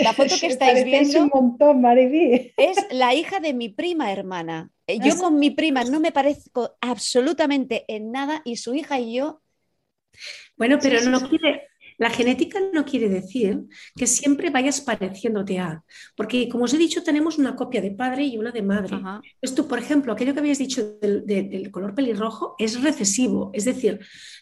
la 0.02 0.12
foto 0.14 0.34
que 0.38 0.48
estáis 0.48 0.84
viendo 0.84 1.22
un 1.22 1.30
montón, 1.32 1.82
es 1.86 2.86
la 2.90 3.14
hija 3.14 3.40
de 3.40 3.54
mi 3.54 3.70
prima 3.70 4.12
hermana. 4.12 4.70
Yo 4.89 5.18
con 5.18 5.39
mi 5.39 5.51
prima 5.51 5.84
no 5.84 6.01
me 6.01 6.12
parezco 6.12 6.76
absolutamente 6.80 7.84
en 7.89 8.11
nada 8.11 8.43
y 8.45 8.57
su 8.57 8.74
hija 8.74 8.99
y 8.99 9.16
yo. 9.16 9.43
Bueno, 10.57 10.78
pero 10.80 11.03
no 11.11 11.28
quiere, 11.28 11.68
la 11.99 12.11
genética 12.11 12.61
no 12.72 12.84
quiere 12.84 13.09
decir 13.09 13.64
que 13.97 14.07
siempre 14.07 14.51
vayas 14.51 14.80
pareciéndote 14.80 15.59
a, 15.59 15.82
porque 16.16 16.49
como 16.49 16.64
os 16.64 16.72
he 16.72 16.78
dicho, 16.78 17.03
tenemos 17.03 17.39
una 17.39 17.57
copia 17.57 17.82
de 17.82 17.91
padre 17.91 18.24
y 18.24 18.39
una 18.39 18.53
de 18.53 18.62
madre. 18.62 18.97
Esto, 19.43 19.66
por 19.66 19.80
ejemplo, 19.80 20.12
aquello 20.12 20.32
que 20.32 20.39
habías 20.39 20.59
dicho 20.59 20.97
del, 21.01 21.70
color 21.72 21.95
pelirrojo 21.95 22.55
es 22.59 22.80
recesivo, 22.82 23.51
es 23.53 23.64
decir, 23.64 23.99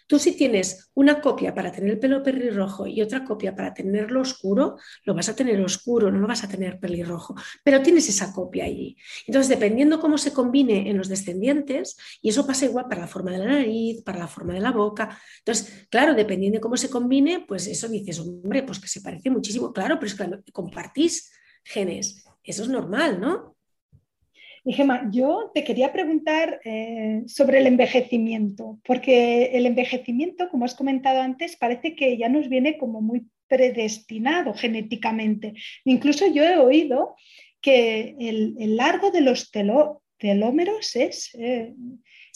tú 0.06 0.18
si 0.18 0.36
tienes 0.36 0.90
una 0.94 1.20
copia 1.20 1.54
para 1.54 1.72
tener 1.72 1.92
el 1.92 1.98
pelo 1.98 2.22
pelirrojo 2.22 2.86
y 2.86 3.02
otra 3.02 3.24
copia 3.24 3.54
para 3.54 3.74
tenerlo 3.74 4.20
oscuro, 4.20 4.76
lo 5.04 5.14
vas 5.14 5.28
a 5.28 5.36
tener 5.36 5.60
oscuro, 5.60 6.10
no 6.10 6.18
lo 6.18 6.26
vas 6.26 6.44
a 6.44 6.48
tener 6.48 6.78
pelirrojo, 6.78 7.34
pero 7.64 7.82
tienes 7.82 8.08
esa 8.08 8.32
copia 8.32 8.64
allí. 8.64 8.96
Entonces, 9.26 9.48
dependiendo 9.48 10.00
cómo 10.00 10.18
se 10.18 10.32
combine 10.32 10.88
en 10.90 10.98
los 10.98 11.08
descendientes, 11.08 11.96
y 12.22 12.30
eso 12.30 12.46
pasa 12.46 12.64
igual 12.64 12.86
para 12.88 13.02
la 13.02 13.08
forma 13.08 13.32
de 13.32 13.38
la 13.38 13.46
nariz, 13.46 14.02
para 14.02 14.18
la 14.18 14.28
forma 14.28 14.54
de 14.54 14.60
la 14.60 14.72
boca, 14.72 15.18
entonces, 15.38 15.86
claro, 15.90 16.14
dependiendo 16.14 16.56
de 16.56 16.60
cómo 16.60 16.76
se 16.76 16.90
combine, 16.90 17.44
pues 17.46 17.66
eso 17.66 17.88
dices, 17.88 18.18
hombre, 18.20 18.62
pues 18.62 18.78
que 18.78 18.88
se 18.88 19.00
parece 19.00 19.30
muchísimo, 19.30 19.72
claro, 19.72 19.98
pero 19.98 20.06
es 20.06 20.14
que 20.14 20.52
compartís 20.52 21.32
genes, 21.64 22.24
eso 22.42 22.62
es 22.62 22.68
normal, 22.68 23.20
¿no? 23.20 23.55
Y 24.68 24.72
Gemma, 24.72 25.08
yo 25.12 25.52
te 25.54 25.62
quería 25.62 25.92
preguntar 25.92 26.60
eh, 26.64 27.22
sobre 27.26 27.58
el 27.58 27.68
envejecimiento, 27.68 28.80
porque 28.84 29.52
el 29.52 29.64
envejecimiento, 29.64 30.48
como 30.48 30.64
has 30.64 30.74
comentado 30.74 31.20
antes, 31.20 31.56
parece 31.56 31.94
que 31.94 32.18
ya 32.18 32.28
nos 32.28 32.48
viene 32.48 32.76
como 32.76 33.00
muy 33.00 33.28
predestinado 33.46 34.54
genéticamente. 34.54 35.54
Incluso 35.84 36.26
yo 36.26 36.42
he 36.42 36.58
oído 36.58 37.14
que 37.60 38.16
el, 38.18 38.76
largo 38.76 39.12
de 39.12 39.20
los 39.20 39.52
telómeros 40.18 40.96
es 40.96 41.30
eh, 41.38 41.72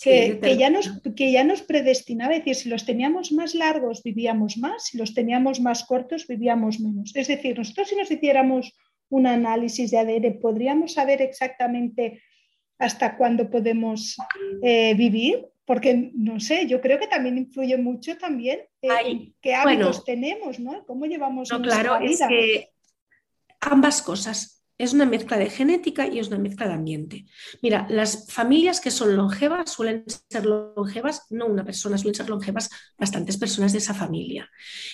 que, 0.01 0.57
ya 0.57 0.70
nos, 0.70 1.03
que 1.16 1.33
ya 1.33 1.43
nos 1.43 1.62
predestinaba, 1.62 2.35
es 2.35 2.45
decir, 2.45 2.55
si 2.55 2.68
los 2.68 2.87
teníamos 2.87 3.33
más 3.33 3.57
largos 3.57 4.05
vivíamos 4.05 4.57
más, 4.57 4.87
si 4.87 4.99
los 4.99 5.14
teníamos 5.14 5.61
más 5.61 5.83
cortos 5.83 6.28
vivíamos 6.28 6.78
menos. 6.78 7.11
Es 7.16 7.26
decir, 7.26 7.59
nosotros 7.59 7.89
si 7.89 7.97
nos 7.97 8.09
hiciéramos 8.09 8.72
un 9.11 9.27
análisis 9.27 9.91
de 9.91 9.99
ADN, 9.99 10.41
podríamos 10.41 10.95
saber 10.95 11.21
exactamente 11.21 12.23
hasta 12.79 13.17
cuándo 13.17 13.51
podemos 13.51 14.17
eh, 14.63 14.95
vivir, 14.95 15.47
porque 15.67 16.11
no 16.15 16.41
sé, 16.41 16.67
yo 16.67 16.81
creo 16.81 16.99
que 16.99 17.07
también 17.07 17.37
influye 17.37 17.77
mucho 17.77 18.17
también 18.17 18.61
en 18.81 19.35
qué 19.41 19.55
hábitos 19.55 20.05
tenemos, 20.05 20.59
¿no? 20.59 20.85
¿Cómo 20.87 21.05
llevamos 21.05 21.51
no, 21.51 21.61
claro, 21.61 21.99
Es 22.01 22.21
que 22.27 22.71
ambas 23.61 24.01
cosas 24.01 24.60
es 24.81 24.95
una 24.95 25.05
mezcla 25.05 25.37
de 25.37 25.51
genética 25.51 26.07
y 26.07 26.18
es 26.18 26.28
una 26.28 26.39
mezcla 26.39 26.66
de 26.66 26.72
ambiente. 26.72 27.26
Mira, 27.61 27.87
las 27.91 28.33
familias 28.33 28.81
que 28.81 28.91
son 28.91 29.14
longevas 29.14 29.70
suelen 29.70 30.05
ser 30.31 30.47
longevas, 30.47 31.26
no 31.28 31.47
una 31.47 31.64
persona, 31.64 31.99
suelen 31.99 32.14
ser 32.14 32.31
longevas 32.31 32.70
bastantes 32.99 33.37
personas 33.37 33.72
de 33.72 33.78
esa 33.78 33.93
familia. 33.93 34.51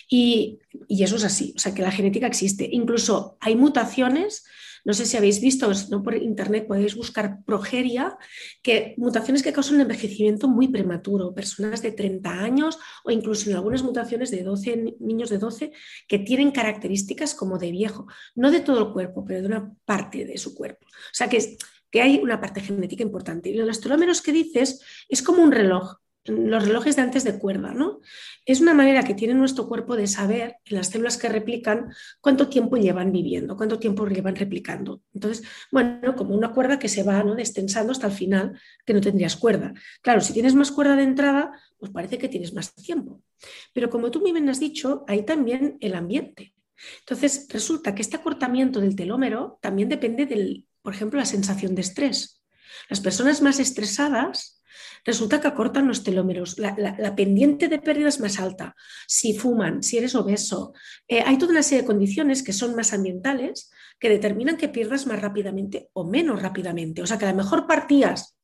Y, 0.08 0.58
y 0.88 1.04
eso 1.04 1.14
es 1.14 1.24
así, 1.24 1.54
o 1.56 1.60
sea 1.60 1.72
que 1.72 1.82
la 1.82 1.92
genética 1.92 2.26
existe. 2.26 2.68
Incluso 2.70 3.36
hay 3.40 3.54
mutaciones 3.54 4.44
no 4.86 4.94
sé 4.94 5.04
si 5.04 5.16
habéis 5.16 5.40
visto, 5.40 5.68
no 5.90 6.00
por 6.04 6.14
internet 6.14 6.68
podéis 6.68 6.94
buscar 6.94 7.42
progeria, 7.44 8.16
que 8.62 8.94
mutaciones 8.98 9.42
que 9.42 9.52
causan 9.52 9.80
envejecimiento 9.80 10.46
muy 10.46 10.68
prematuro, 10.68 11.34
personas 11.34 11.82
de 11.82 11.90
30 11.90 12.30
años 12.30 12.78
o 13.04 13.10
incluso 13.10 13.50
en 13.50 13.56
algunas 13.56 13.82
mutaciones 13.82 14.30
de 14.30 14.44
12, 14.44 14.94
niños 15.00 15.28
de 15.28 15.38
12 15.38 15.72
que 16.06 16.20
tienen 16.20 16.52
características 16.52 17.34
como 17.34 17.58
de 17.58 17.72
viejo, 17.72 18.06
no 18.36 18.52
de 18.52 18.60
todo 18.60 18.78
el 18.78 18.92
cuerpo, 18.92 19.24
pero 19.24 19.40
de 19.40 19.48
una 19.48 19.74
parte 19.84 20.24
de 20.24 20.38
su 20.38 20.54
cuerpo. 20.54 20.86
O 20.86 21.14
sea 21.14 21.28
que, 21.28 21.56
que 21.90 22.00
hay 22.00 22.20
una 22.22 22.40
parte 22.40 22.60
genética 22.60 23.02
importante. 23.02 23.50
Y 23.50 23.54
los 23.54 23.80
telómeros 23.80 24.22
que 24.22 24.30
dices 24.30 24.80
es 25.08 25.20
como 25.20 25.42
un 25.42 25.50
reloj 25.50 25.96
los 26.26 26.66
relojes 26.66 26.96
de 26.96 27.02
antes 27.02 27.24
de 27.24 27.38
cuerda, 27.38 27.72
¿no? 27.72 28.00
Es 28.44 28.60
una 28.60 28.74
manera 28.74 29.02
que 29.02 29.14
tiene 29.14 29.34
nuestro 29.34 29.68
cuerpo 29.68 29.96
de 29.96 30.06
saber 30.06 30.56
en 30.64 30.76
las 30.76 30.88
células 30.88 31.16
que 31.16 31.28
replican 31.28 31.92
cuánto 32.20 32.48
tiempo 32.48 32.76
llevan 32.76 33.12
viviendo, 33.12 33.56
cuánto 33.56 33.78
tiempo 33.78 34.06
llevan 34.06 34.36
replicando. 34.36 35.02
Entonces, 35.14 35.46
bueno, 35.70 36.14
como 36.16 36.34
una 36.34 36.52
cuerda 36.52 36.78
que 36.78 36.88
se 36.88 37.02
va 37.02 37.22
¿no? 37.22 37.34
destensando 37.34 37.92
hasta 37.92 38.06
el 38.06 38.12
final, 38.12 38.60
que 38.84 38.94
no 38.94 39.00
tendrías 39.00 39.36
cuerda. 39.36 39.74
Claro, 40.02 40.20
si 40.20 40.32
tienes 40.32 40.54
más 40.54 40.70
cuerda 40.70 40.96
de 40.96 41.02
entrada, 41.02 41.52
pues 41.78 41.92
parece 41.92 42.18
que 42.18 42.28
tienes 42.28 42.52
más 42.54 42.74
tiempo. 42.74 43.22
Pero 43.72 43.90
como 43.90 44.10
tú 44.10 44.22
bien 44.22 44.48
has 44.48 44.60
dicho, 44.60 45.04
hay 45.08 45.24
también 45.24 45.76
el 45.80 45.94
ambiente. 45.94 46.54
Entonces, 47.00 47.46
resulta 47.50 47.94
que 47.94 48.02
este 48.02 48.16
acortamiento 48.16 48.80
del 48.80 48.96
telómero 48.96 49.58
también 49.62 49.88
depende 49.88 50.26
del, 50.26 50.66
por 50.82 50.94
ejemplo, 50.94 51.18
la 51.18 51.26
sensación 51.26 51.74
de 51.74 51.82
estrés. 51.82 52.42
Las 52.88 53.00
personas 53.00 53.42
más 53.42 53.58
estresadas 53.58 54.55
resulta 55.04 55.40
que 55.40 55.48
acortan 55.48 55.86
los 55.86 56.02
telómeros, 56.02 56.58
la, 56.58 57.14
pendiente 57.16 57.68
de 57.68 57.78
pérdida 57.78 58.08
es 58.08 58.20
más 58.20 58.38
alta, 58.38 58.74
si 59.06 59.36
fuman, 59.38 59.82
si 59.82 59.98
eres 59.98 60.14
obeso, 60.14 60.72
eh, 61.08 61.22
hay 61.24 61.38
toda 61.38 61.52
una 61.52 61.62
serie 61.62 61.82
de 61.82 61.86
condiciones 61.86 62.42
que 62.42 62.52
son 62.52 62.74
más 62.74 62.92
ambientales 62.92 63.70
que 63.98 64.08
determinan 64.08 64.56
que 64.56 64.68
pierdas 64.68 65.06
más 65.06 65.20
rápidamente 65.20 65.88
o 65.92 66.04
menos 66.04 66.42
rápidamente. 66.42 67.02
O 67.02 67.06
sea 67.06 67.18
que 67.18 67.24
a 67.24 67.30
lo 67.30 67.36
mejor 67.36 67.66
partías 67.66 68.36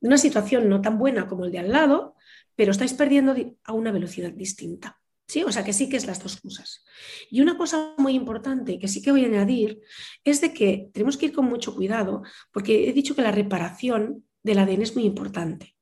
de 0.00 0.08
una 0.08 0.18
situación 0.18 0.68
no 0.68 0.80
tan 0.80 0.98
buena 0.98 1.26
como 1.26 1.44
el 1.44 1.52
de 1.52 1.58
al 1.58 1.72
lado, 1.72 2.16
pero 2.56 2.72
estáis 2.72 2.94
perdiendo 2.94 3.34
a 3.64 3.72
una 3.72 3.92
velocidad 3.92 4.32
distinta. 4.32 5.00
¿Sí? 5.26 5.42
O 5.42 5.50
sea 5.50 5.64
que 5.64 5.72
sí 5.72 5.88
que 5.88 5.96
es 5.96 6.06
las 6.06 6.22
dos 6.22 6.38
cosas. 6.40 6.84
Y 7.30 7.40
una 7.40 7.56
cosa 7.56 7.94
muy 7.96 8.14
importante 8.14 8.78
que 8.78 8.88
sí 8.88 9.00
que 9.00 9.10
voy 9.10 9.24
a 9.24 9.28
añadir 9.28 9.80
es 10.22 10.42
de 10.42 10.52
que 10.52 10.90
tenemos 10.92 11.16
que 11.16 11.26
ir 11.26 11.32
con 11.32 11.46
mucho 11.46 11.74
cuidado, 11.74 12.22
porque 12.52 12.88
he 12.88 12.92
dicho 12.92 13.16
que 13.16 13.22
la 13.22 13.32
reparación 13.32 14.26
del 14.42 14.58
ADN 14.58 14.82
es 14.82 14.94
muy 14.94 15.04
importante. 15.04 15.73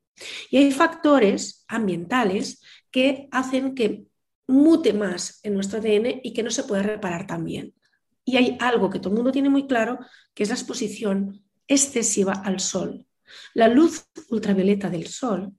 Y 0.50 0.58
hay 0.58 0.72
factores 0.72 1.64
ambientales 1.68 2.62
que 2.90 3.28
hacen 3.30 3.74
que 3.74 4.04
mute 4.46 4.92
más 4.92 5.40
en 5.42 5.54
nuestro 5.54 5.78
ADN 5.78 6.20
y 6.22 6.32
que 6.32 6.42
no 6.42 6.50
se 6.50 6.64
puede 6.64 6.82
reparar 6.82 7.26
tan 7.26 7.44
bien. 7.44 7.74
Y 8.24 8.36
hay 8.36 8.56
algo 8.60 8.90
que 8.90 8.98
todo 8.98 9.10
el 9.10 9.16
mundo 9.16 9.32
tiene 9.32 9.48
muy 9.48 9.66
claro, 9.66 9.98
que 10.34 10.42
es 10.42 10.48
la 10.50 10.54
exposición 10.54 11.42
excesiva 11.66 12.32
al 12.32 12.60
sol. 12.60 13.06
La 13.54 13.68
luz 13.68 14.06
ultravioleta 14.28 14.90
del 14.90 15.06
sol 15.06 15.52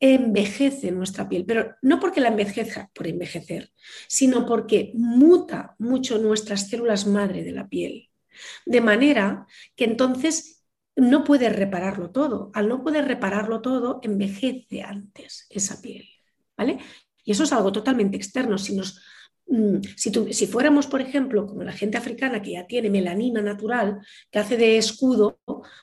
envejece 0.00 0.92
nuestra 0.92 1.28
piel, 1.28 1.44
pero 1.44 1.74
no 1.82 1.98
porque 1.98 2.20
la 2.20 2.28
envejezca 2.28 2.90
por 2.94 3.08
envejecer, 3.08 3.72
sino 4.06 4.46
porque 4.46 4.92
muta 4.94 5.74
mucho 5.78 6.18
nuestras 6.18 6.68
células 6.68 7.06
madre 7.06 7.42
de 7.42 7.52
la 7.52 7.68
piel. 7.68 8.10
De 8.64 8.80
manera 8.80 9.46
que 9.74 9.84
entonces 9.84 10.57
no 10.98 11.22
puede 11.24 11.48
repararlo 11.48 12.10
todo. 12.10 12.50
Al 12.54 12.68
no 12.68 12.82
poder 12.82 13.06
repararlo 13.06 13.60
todo, 13.60 14.00
envejece 14.02 14.82
antes 14.82 15.46
esa 15.48 15.80
piel. 15.80 16.04
¿vale? 16.56 16.78
Y 17.24 17.30
eso 17.30 17.44
es 17.44 17.52
algo 17.52 17.70
totalmente 17.70 18.16
externo. 18.16 18.58
Si, 18.58 18.74
nos, 18.74 19.00
mm, 19.46 19.76
si, 19.96 20.12
si, 20.32 20.46
fuéramos, 20.48 20.88
por 20.88 21.00
ejemplo, 21.00 21.46
como 21.46 21.62
la 21.62 21.72
gente 21.72 21.96
africana 21.96 22.42
que 22.42 22.52
ya 22.52 22.66
tiene 22.66 22.90
melanina 22.90 23.40
natural, 23.40 24.00
que 24.30 24.40
hace 24.40 24.56
de 24.56 24.76
escudo, 24.76 25.38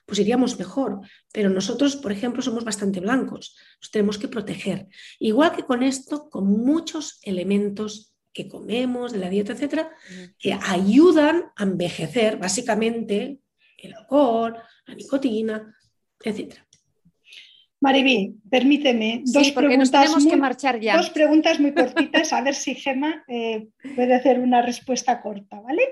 pues 0.06 0.20
iríamos 0.20 0.60
mejor. 0.60 1.00
Pero 1.32 1.50
nosotros, 1.50 1.96
por 1.96 2.12
ejemplo, 2.12 2.42
somos 2.42 2.66
bastante 2.66 3.00
blancos. 3.00 3.56
Nos 3.82 3.92
tenemos 3.92 4.18
que 4.18 4.28
proteger. 4.28 4.88
Igual 5.20 5.56
que 5.56 5.64
con 5.64 5.82
esto, 5.82 6.30
con 6.30 6.46
muchos 6.46 7.20
elementos 7.24 8.12
que 8.34 8.50
comemos, 8.50 9.14
de 9.14 9.20
la 9.20 9.30
dieta, 9.30 9.54
etcétera, 9.54 9.90
que 10.38 10.52
ayudan 10.52 11.46
a 11.56 11.64
envejecer, 11.64 12.36
básicamente 12.36 13.40
el 13.78 13.94
alcohol, 13.94 14.58
la 14.88 14.96
nicotina, 14.96 15.76
etcétera. 16.24 16.66
Maribí, 17.86 18.34
permíteme 18.50 19.22
dos, 19.26 19.52
preguntas 19.52 20.10
muy, 20.16 20.30
que 20.30 20.38
marchar 20.38 20.80
ya. 20.80 20.98
dos 20.98 21.10
preguntas 21.10 21.60
muy 21.60 21.74
cortitas, 21.74 22.34
a 22.34 22.42
ver 22.42 22.56
si 22.56 22.74
Gema 22.84 23.24
eh, 23.28 23.68
puede 23.96 24.16
hacer 24.16 24.40
una 24.40 24.62
respuesta 24.62 25.22
corta, 25.22 25.60
¿vale? 25.60 25.84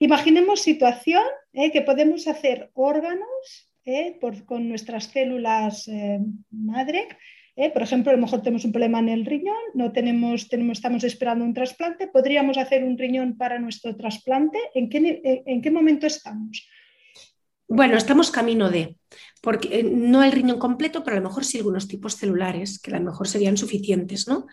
Imaginemos 0.00 0.60
situación 0.60 1.22
eh, 1.52 1.70
que 1.70 1.82
podemos 1.82 2.26
hacer 2.26 2.70
órganos 2.74 3.70
eh, 3.84 4.18
con 4.46 4.68
nuestras 4.68 5.04
células 5.04 5.88
madre. 6.50 7.08
por 7.72 7.82
ejemplo, 7.82 8.10
a 8.10 8.16
lo 8.16 8.22
mejor 8.22 8.42
tenemos 8.42 8.64
un 8.64 8.72
problema 8.72 8.98
en 8.98 9.08
el 9.08 9.24
riñón, 9.24 9.62
no 9.74 9.92
tenemos, 9.92 10.48
tenemos, 10.48 10.78
estamos 10.78 11.04
esperando 11.04 11.44
un 11.44 11.54
trasplante, 11.54 12.08
podríamos 12.08 12.58
hacer 12.58 12.84
un 12.84 12.98
riñón 12.98 13.36
para 13.36 13.58
nuestro 13.58 13.96
trasplante. 13.96 14.58
¿En 14.74 14.88
qué, 14.88 15.42
en 15.46 15.62
qué 15.62 15.70
momento 15.70 16.06
estamos? 16.06 16.68
Bueno, 17.70 17.98
estamos 17.98 18.30
camino 18.30 18.70
de, 18.70 18.96
porque 19.42 19.80
eh, 19.80 19.82
no 19.82 20.24
el 20.24 20.32
riñón 20.32 20.58
completo, 20.58 21.04
pero 21.04 21.18
a 21.18 21.20
lo 21.20 21.28
mejor 21.28 21.44
sí 21.44 21.58
algunos 21.58 21.86
tipos 21.86 22.16
celulares, 22.16 22.78
que 22.78 22.90
a 22.90 22.98
lo 22.98 23.04
mejor 23.04 23.28
serían 23.28 23.58
suficientes, 23.58 24.26
¿no? 24.26 24.46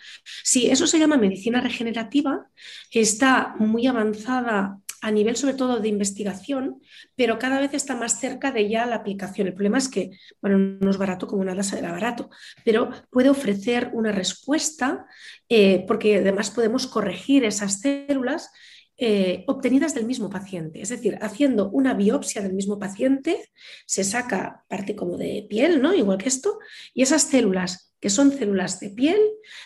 Sí, 0.43 0.69
eso 0.69 0.85
se 0.85 0.99
llama 0.99 1.15
medicina 1.15 1.61
regenerativa, 1.61 2.47
está 2.91 3.55
muy 3.57 3.87
avanzada 3.87 4.79
a 5.01 5.11
nivel 5.11 5.37
sobre 5.37 5.53
todo 5.53 5.79
de 5.79 5.87
investigación, 5.87 6.81
pero 7.15 7.39
cada 7.39 7.59
vez 7.59 7.73
está 7.73 7.95
más 7.95 8.19
cerca 8.19 8.51
de 8.51 8.67
ya 8.67 8.85
la 8.85 8.95
aplicación. 8.95 9.47
El 9.47 9.53
problema 9.53 9.77
es 9.77 9.87
que, 9.87 10.11
bueno, 10.41 10.57
no 10.57 10.89
es 10.89 10.97
barato 10.97 11.27
como 11.27 11.41
una 11.41 11.55
tasa 11.55 11.77
era 11.77 11.91
barato, 11.91 12.29
pero 12.65 12.89
puede 13.11 13.29
ofrecer 13.29 13.91
una 13.93 14.11
respuesta 14.11 15.05
eh, 15.47 15.85
porque 15.87 16.17
además 16.17 16.49
podemos 16.49 16.87
corregir 16.87 17.45
esas 17.45 17.79
células 17.79 18.51
eh, 18.97 19.43
obtenidas 19.47 19.93
del 19.93 20.05
mismo 20.05 20.29
paciente. 20.29 20.81
Es 20.81 20.87
decir, 20.87 21.17
haciendo 21.21 21.69
una 21.69 21.93
biopsia 21.93 22.41
del 22.41 22.53
mismo 22.53 22.79
paciente, 22.79 23.49
se 23.85 24.05
saca 24.05 24.63
parte 24.69 24.95
como 24.95 25.17
de 25.17 25.45
piel, 25.49 25.81
¿no? 25.81 25.93
Igual 25.93 26.17
que 26.17 26.29
esto, 26.29 26.59
y 26.93 27.01
esas 27.01 27.23
células, 27.23 27.93
que 27.99 28.09
son 28.09 28.31
células 28.31 28.79
de 28.79 28.91
piel, 28.91 29.19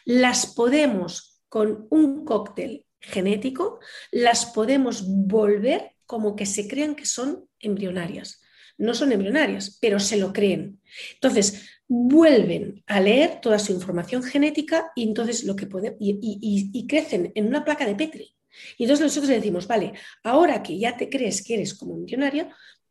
las 0.03 0.47
podemos 0.47 1.43
con 1.47 1.85
un 1.91 2.25
cóctel 2.25 2.85
genético, 2.99 3.79
las 4.11 4.47
podemos 4.47 5.05
volver 5.07 5.91
como 6.07 6.35
que 6.35 6.47
se 6.47 6.67
crean 6.67 6.95
que 6.95 7.05
son 7.05 7.47
embrionarias. 7.59 8.41
No 8.79 8.95
son 8.95 9.11
embrionarias, 9.11 9.77
pero 9.79 9.99
se 9.99 10.17
lo 10.17 10.33
creen. 10.33 10.81
Entonces, 11.13 11.69
vuelven 11.87 12.83
a 12.87 12.99
leer 12.99 13.41
toda 13.41 13.59
su 13.59 13.73
información 13.73 14.23
genética 14.23 14.91
y 14.95 15.03
entonces 15.03 15.43
lo 15.43 15.55
que 15.55 15.67
pueden, 15.67 15.97
y 15.99 16.87
crecen 16.87 17.31
en 17.35 17.47
una 17.47 17.63
placa 17.63 17.85
de 17.85 17.95
Petri. 17.95 18.38
Y 18.77 18.83
entonces 18.83 19.05
nosotros 19.05 19.29
decimos, 19.29 19.67
vale, 19.67 19.93
ahora 20.23 20.63
que 20.63 20.77
ya 20.77 20.97
te 20.97 21.09
crees 21.09 21.43
que 21.43 21.55
eres 21.55 21.73
como 21.73 21.95
millonario, 21.95 22.49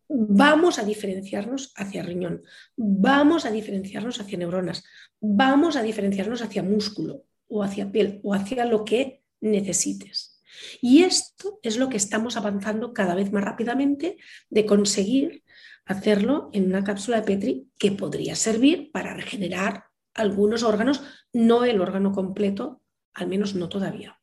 vamos 0.09 0.79
a 0.79 0.85
diferenciarnos 0.85 1.73
hacia 1.77 2.03
riñón, 2.03 2.43
vamos 2.77 3.45
a 3.45 3.51
diferenciarnos 3.51 4.21
hacia 4.21 4.39
neuronas, 4.39 4.85
vamos 5.21 5.77
a 5.77 5.83
diferenciarnos 5.83 6.43
hacia 6.43 6.63
músculo 6.63 7.25
o 7.47 7.63
hacia 7.63 7.91
piel 7.91 8.21
o 8.23 8.35
hacia 8.35 8.65
lo 8.65 8.85
que 8.85 9.23
necesites. 9.41 10.41
Y 10.81 11.03
esto 11.05 11.61
es 11.63 11.77
lo 11.77 11.89
que 11.89 11.97
estamos 11.97 12.37
avanzando 12.37 12.93
cada 12.93 13.15
vez 13.15 13.33
más 13.33 13.45
rápidamente 13.45 14.17
de 14.51 14.67
conseguir 14.67 15.45
hacerlo 15.85 16.51
en 16.53 16.67
una 16.67 16.85
cápsula 16.85 17.19
de 17.19 17.27
Petri 17.27 17.71
que 17.79 17.93
podría 17.93 18.35
servir 18.35 18.91
para 18.93 19.15
regenerar 19.15 19.85
algunos 20.15 20.63
órganos, 20.63 21.03
no 21.33 21.65
el 21.65 21.81
órgano 21.81 22.13
completo, 22.13 22.83
al 23.15 23.29
menos 23.29 23.55
no 23.55 23.69
todavía. 23.69 24.18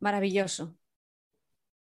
Maravilloso. 0.00 0.76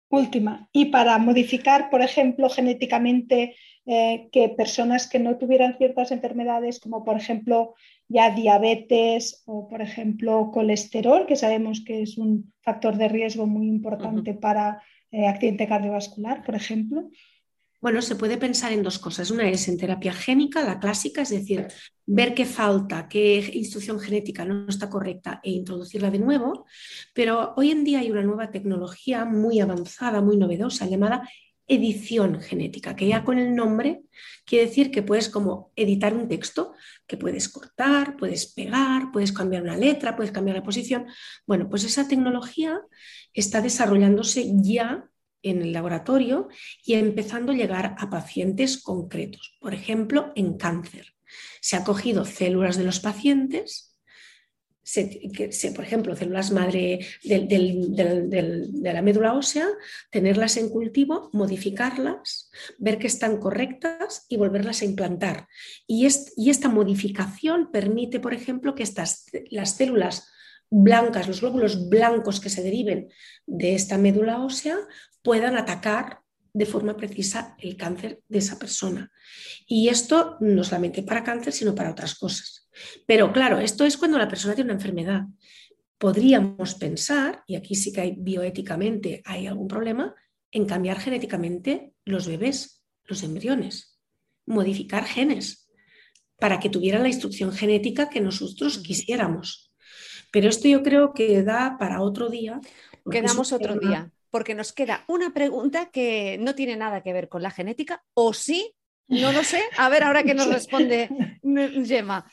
Última. 0.10 0.70
Y 0.72 0.86
para 0.86 1.18
modificar, 1.18 1.90
por 1.90 2.02
ejemplo, 2.02 2.50
genéticamente 2.50 3.56
eh, 3.86 4.30
que 4.32 4.50
personas 4.50 5.08
que 5.08 5.20
no 5.20 5.38
tuvieran 5.38 5.78
ciertas 5.78 6.12
enfermedades, 6.12 6.80
como 6.80 7.04
por 7.04 7.18
ejemplo 7.18 7.76
ya 8.08 8.32
diabetes 8.32 9.44
o 9.46 9.68
por 9.68 9.82
ejemplo 9.82 10.52
colesterol, 10.52 11.26
que 11.26 11.36
sabemos 11.36 11.82
que 11.86 12.02
es 12.02 12.18
un 12.18 12.54
factor 12.62 12.98
de 12.98 13.08
riesgo 13.08 13.48
muy 13.48 13.68
importante 13.68 14.34
para 14.34 14.82
eh, 15.12 15.28
accidente 15.28 15.68
cardiovascular, 15.68 16.44
por 16.44 16.56
ejemplo, 16.56 17.10
bueno, 17.82 18.02
se 18.02 18.16
puede 18.16 18.38
pensar 18.38 18.74
en 18.74 18.84
dos 18.84 19.00
cosas. 19.00 19.32
Una 19.32 19.50
es 19.50 19.68
en 19.68 19.78
terapia 19.78 20.14
génica, 20.14 20.64
la 20.64 20.80
clásica, 20.80 21.22
es 21.22 21.30
decir, 21.30 21.68
ver 22.06 22.34
qué 22.34 22.46
falta, 22.46 23.08
qué 23.08 23.52
instrucción 23.54 24.00
genética 24.00 24.44
no 24.44 24.68
está 24.68 24.90
correcta 24.90 25.40
e 25.44 25.52
introducirla 25.52 26.12
de 26.12 26.20
nuevo. 26.20 26.66
Pero 27.14 27.54
hoy 27.56 27.72
en 27.72 27.84
día 27.84 28.00
hay 28.00 28.12
una 28.12 28.24
nueva 28.24 28.52
tecnología 28.52 29.24
muy 29.24 29.60
avanzada, 29.62 30.22
muy 30.22 30.36
novedosa, 30.36 30.88
llamada 30.88 31.30
edición 31.70 32.42
genética, 32.42 32.96
que 32.96 33.08
ya 33.08 33.24
con 33.24 33.38
el 33.38 33.56
nombre 33.56 34.02
quiere 34.44 34.66
decir 34.66 34.90
que 34.92 35.04
puedes 35.04 35.30
como 35.30 35.72
editar 35.76 36.16
un 36.16 36.28
texto, 36.28 36.74
que 37.08 37.16
puedes 37.16 37.48
cortar, 37.48 38.18
puedes 38.18 38.48
pegar, 38.48 39.12
puedes 39.14 39.32
cambiar 39.32 39.62
una 39.62 39.78
letra, 39.78 40.16
puedes 40.16 40.32
cambiar 40.32 40.58
la 40.58 40.64
posición. 40.64 41.06
Bueno, 41.46 41.70
pues 41.70 41.84
esa 41.84 42.08
tecnología 42.08 42.82
está 43.34 43.62
desarrollándose 43.62 44.52
ya 44.56 45.10
en 45.42 45.62
el 45.62 45.74
laboratorio 45.74 46.50
y 46.84 46.94
empezando 46.94 47.52
a 47.52 47.56
llegar 47.56 47.96
a 47.98 48.10
pacientes 48.10 48.82
concretos, 48.82 49.58
por 49.60 49.74
ejemplo, 49.74 50.32
en 50.36 50.58
cáncer. 50.58 51.14
Se 51.62 51.76
ha 51.76 51.84
cogido 51.84 52.26
células 52.26 52.78
de 52.78 52.84
los 52.84 53.00
pacientes, 53.00 53.90
por 55.76 55.84
ejemplo, 55.84 56.16
células 56.16 56.52
madre 56.52 57.06
de 57.24 58.94
la 58.94 59.02
médula 59.02 59.34
ósea, 59.34 59.68
tenerlas 60.10 60.58
en 60.58 60.70
cultivo, 60.70 61.30
modificarlas, 61.34 62.50
ver 62.80 62.98
que 62.98 63.08
están 63.08 63.38
correctas 63.38 64.26
y 64.30 64.38
volverlas 64.38 64.82
a 64.82 64.86
implantar. 64.86 65.48
Y, 65.86 66.08
y 66.38 66.50
esta 66.50 66.70
modificación 66.70 67.72
permite, 67.72 68.20
por 68.20 68.34
ejemplo, 68.34 68.74
que 68.74 68.84
estas, 68.84 69.26
las 69.52 69.76
células 69.76 70.28
blancas, 70.72 71.28
los 71.28 71.42
glóbulos 71.42 71.90
blancos 71.90 72.40
que 72.40 72.50
se 72.50 72.64
deriven 72.64 73.10
de 73.46 73.76
esta 73.76 73.98
médula 73.98 74.44
ósea, 74.44 74.78
puedan 75.22 75.58
atacar 75.58 76.22
de 76.54 76.66
forma 76.66 76.98
precisa 76.98 77.56
el 77.60 77.78
cáncer 77.78 78.22
de 78.28 78.40
esa 78.40 78.58
persona. 78.58 79.12
Y 79.68 79.90
esto 79.90 80.38
no 80.40 80.64
solamente 80.64 81.04
para 81.04 81.24
cáncer, 81.24 81.54
sino 81.54 81.76
para 81.76 81.92
otras 81.92 82.16
cosas. 82.16 82.68
Pero 83.06 83.32
claro, 83.32 83.60
esto 83.60 83.86
es 83.86 83.98
cuando 83.98 84.18
la 84.18 84.28
persona 84.28 84.56
tiene 84.56 84.72
una 84.72 84.80
enfermedad. 84.80 85.24
Podríamos 85.98 86.76
pensar, 86.76 87.44
y 87.46 87.56
aquí 87.56 87.76
sí 87.76 87.92
que 87.92 88.02
hay 88.02 88.16
bioéticamente 88.18 89.22
hay 89.26 89.48
algún 89.48 89.68
problema, 89.68 90.16
en 90.52 90.66
cambiar 90.66 91.00
genéticamente 91.00 91.94
los 92.06 92.28
bebés, 92.28 92.84
los 93.06 93.22
embriones, 93.24 94.00
modificar 94.46 95.06
genes 95.06 95.70
para 96.40 96.60
que 96.60 96.70
tuvieran 96.70 97.04
la 97.04 97.10
instrucción 97.10 97.52
genética 97.52 98.10
que 98.10 98.22
nosotros 98.22 98.80
quisiéramos. 98.80 99.72
Pero 100.32 100.48
esto 100.48 100.68
yo 100.68 100.82
creo 100.84 101.14
que 101.14 101.44
da 101.44 101.78
para 101.78 102.02
otro 102.02 102.30
día. 102.30 102.62
Quedamos 103.12 103.52
otro 103.52 103.78
día 103.78 104.12
porque 104.30 104.56
nos 104.56 104.74
queda 104.74 105.04
una 105.08 105.34
pregunta 105.34 105.90
que 105.92 106.38
no 106.40 106.56
tiene 106.56 106.76
nada 106.76 107.02
que 107.02 107.14
ver 107.14 107.30
con 107.30 107.44
la 107.44 107.52
genética, 107.52 108.04
o 108.14 108.34
sí, 108.34 108.74
no 109.08 109.32
lo 109.32 109.44
sé. 109.44 109.62
A 109.78 109.90
ver, 109.90 110.04
ahora 110.04 110.24
que 110.24 110.34
nos 110.34 110.48
responde 110.54 111.10
Gemma. 111.86 112.26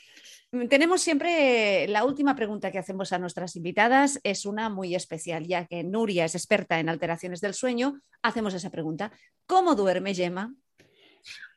Tenemos 0.69 1.01
siempre 1.01 1.87
la 1.89 2.05
última 2.05 2.33
pregunta 2.35 2.71
que 2.71 2.77
hacemos 2.77 3.11
a 3.11 3.19
nuestras 3.19 3.57
invitadas, 3.57 4.19
es 4.23 4.45
una 4.45 4.69
muy 4.69 4.95
especial, 4.95 5.45
ya 5.45 5.65
que 5.65 5.83
Nuria 5.83 6.23
es 6.23 6.35
experta 6.35 6.79
en 6.79 6.87
alteraciones 6.87 7.41
del 7.41 7.53
sueño, 7.53 7.99
hacemos 8.21 8.53
esa 8.53 8.69
pregunta. 8.69 9.11
¿Cómo 9.45 9.75
duerme 9.75 10.15
Gemma? 10.15 10.55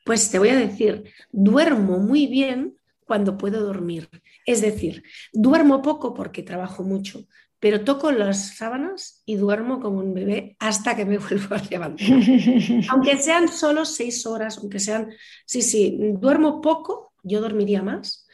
Pues 0.03 0.29
te 0.29 0.39
voy 0.39 0.49
a 0.49 0.57
decir, 0.57 1.09
duermo 1.31 1.99
muy 1.99 2.27
bien 2.27 2.75
cuando 3.05 3.37
puedo 3.37 3.61
dormir. 3.61 4.09
Es 4.45 4.61
decir, 4.61 5.03
duermo 5.31 5.81
poco 5.81 6.13
porque 6.13 6.43
trabajo 6.43 6.83
mucho, 6.83 7.27
pero 7.61 7.83
toco 7.83 8.11
las 8.11 8.57
sábanas 8.57 9.21
y 9.23 9.35
duermo 9.35 9.79
como 9.79 9.99
un 9.99 10.15
bebé 10.15 10.57
hasta 10.59 10.95
que 10.95 11.05
me 11.05 11.17
vuelvo 11.29 11.55
a 11.55 11.61
levantar. 11.69 12.07
aunque 12.89 13.17
sean 13.17 13.47
solo 13.47 13.85
seis 13.85 14.25
horas, 14.25 14.57
aunque 14.57 14.79
sean, 14.79 15.09
sí, 15.45 15.61
sí, 15.61 15.97
duermo 16.15 16.59
poco, 16.59 17.13
yo 17.23 17.39
dormiría 17.39 17.83
más, 17.83 18.27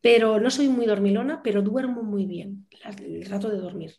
pero 0.00 0.40
no 0.40 0.50
soy 0.50 0.68
muy 0.68 0.84
dormilona, 0.84 1.42
pero 1.42 1.62
duermo 1.62 2.02
muy 2.02 2.26
bien 2.26 2.66
el 2.84 3.24
rato 3.26 3.48
de 3.48 3.58
dormir. 3.58 3.94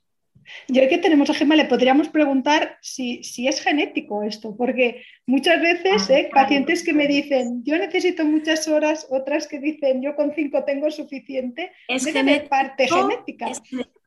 Yo 0.67 0.81
que 0.89 0.97
tenemos 0.97 1.29
a 1.29 1.33
Gemma 1.33 1.55
le 1.55 1.63
podríamos 1.63 2.09
preguntar 2.09 2.77
si, 2.81 3.21
es 3.47 3.61
genético 3.61 4.23
esto, 4.23 4.57
porque 4.57 5.01
muchas 5.25 5.61
veces 5.61 6.09
ah, 6.09 6.19
¿eh? 6.19 6.29
pacientes 6.33 6.83
que 6.83 6.91
me 6.91 7.07
dicen 7.07 7.63
yo 7.63 7.77
necesito 7.77 8.25
muchas 8.25 8.67
horas, 8.67 9.07
otras 9.09 9.47
que 9.47 9.61
dicen 9.61 10.01
yo 10.01 10.17
con 10.17 10.33
cinco 10.35 10.65
tengo 10.65 10.91
suficiente, 10.91 11.71
es 11.87 12.05
parte 12.49 12.89
genética 12.89 13.53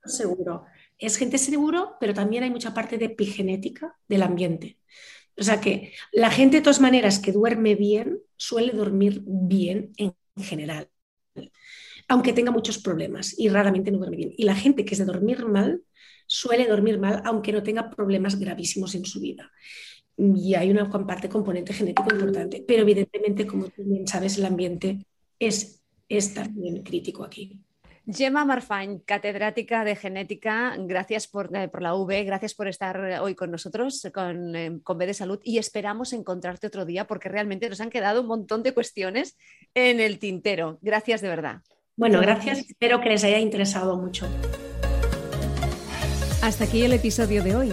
seguro. 0.06 0.64
Es 0.98 1.16
gente 1.16 1.38
seguro, 1.38 1.96
pero 2.00 2.14
también 2.14 2.42
hay 2.44 2.50
mucha 2.50 2.72
parte 2.72 2.98
de 2.98 3.06
epigenética 3.06 3.96
del 4.08 4.22
ambiente. 4.22 4.78
O 5.38 5.42
sea 5.42 5.60
que 5.60 5.92
la 6.12 6.30
gente 6.30 6.56
de 6.56 6.62
todas 6.62 6.80
maneras 6.80 7.18
que 7.18 7.32
duerme 7.32 7.74
bien 7.74 8.20
suele 8.36 8.72
dormir 8.72 9.22
bien 9.24 9.92
en 9.98 10.14
general, 10.38 10.88
aunque 12.08 12.32
tenga 12.32 12.50
muchos 12.50 12.78
problemas 12.78 13.38
y 13.38 13.48
raramente 13.48 13.90
no 13.90 13.98
duerme 13.98 14.16
bien. 14.16 14.32
Y 14.36 14.44
la 14.44 14.54
gente 14.54 14.84
que 14.84 14.94
es 14.94 14.98
de 14.98 15.04
dormir 15.04 15.44
mal 15.44 15.82
suele 16.26 16.66
dormir 16.66 16.98
mal, 16.98 17.22
aunque 17.24 17.52
no 17.52 17.62
tenga 17.62 17.90
problemas 17.90 18.38
gravísimos 18.38 18.94
en 18.94 19.04
su 19.04 19.20
vida. 19.20 19.50
Y 20.16 20.54
hay 20.54 20.70
una 20.70 20.88
parte 20.90 21.28
componente 21.28 21.74
genético 21.74 22.14
importante, 22.14 22.64
pero 22.66 22.82
evidentemente, 22.82 23.46
como 23.46 23.68
tú 23.68 23.84
bien 23.84 24.06
sabes, 24.06 24.38
el 24.38 24.46
ambiente 24.46 25.06
es, 25.38 25.82
es 26.08 26.32
también 26.32 26.82
crítico 26.82 27.22
aquí. 27.22 27.60
Gemma 28.08 28.44
Marfañ, 28.44 29.00
catedrática 29.04 29.84
de 29.84 29.96
genética, 29.96 30.76
gracias 30.78 31.26
por, 31.26 31.54
eh, 31.56 31.66
por, 31.66 31.82
la 31.82 31.94
V, 31.94 32.22
gracias 32.22 32.54
por 32.54 32.68
estar 32.68 32.96
hoy 33.20 33.34
con 33.34 33.50
nosotros, 33.50 34.06
con, 34.14 34.54
eh, 34.54 34.78
con 34.84 34.96
B 34.96 35.06
de 35.06 35.14
Salud, 35.14 35.40
y 35.42 35.58
esperamos 35.58 36.12
encontrarte 36.12 36.68
otro 36.68 36.84
día 36.84 37.08
porque 37.08 37.28
realmente 37.28 37.68
nos 37.68 37.80
han 37.80 37.90
quedado 37.90 38.20
un 38.20 38.28
montón 38.28 38.62
de 38.62 38.72
cuestiones 38.72 39.36
en 39.74 39.98
el 39.98 40.20
tintero. 40.20 40.78
Gracias 40.82 41.20
de 41.20 41.28
verdad. 41.28 41.62
Bueno, 41.96 42.20
gracias, 42.20 42.58
espero 42.58 43.00
que 43.00 43.08
les 43.08 43.24
haya 43.24 43.40
interesado 43.40 43.96
mucho. 43.96 44.28
Hasta 46.42 46.64
aquí 46.64 46.84
el 46.84 46.92
episodio 46.92 47.42
de 47.42 47.56
hoy. 47.56 47.72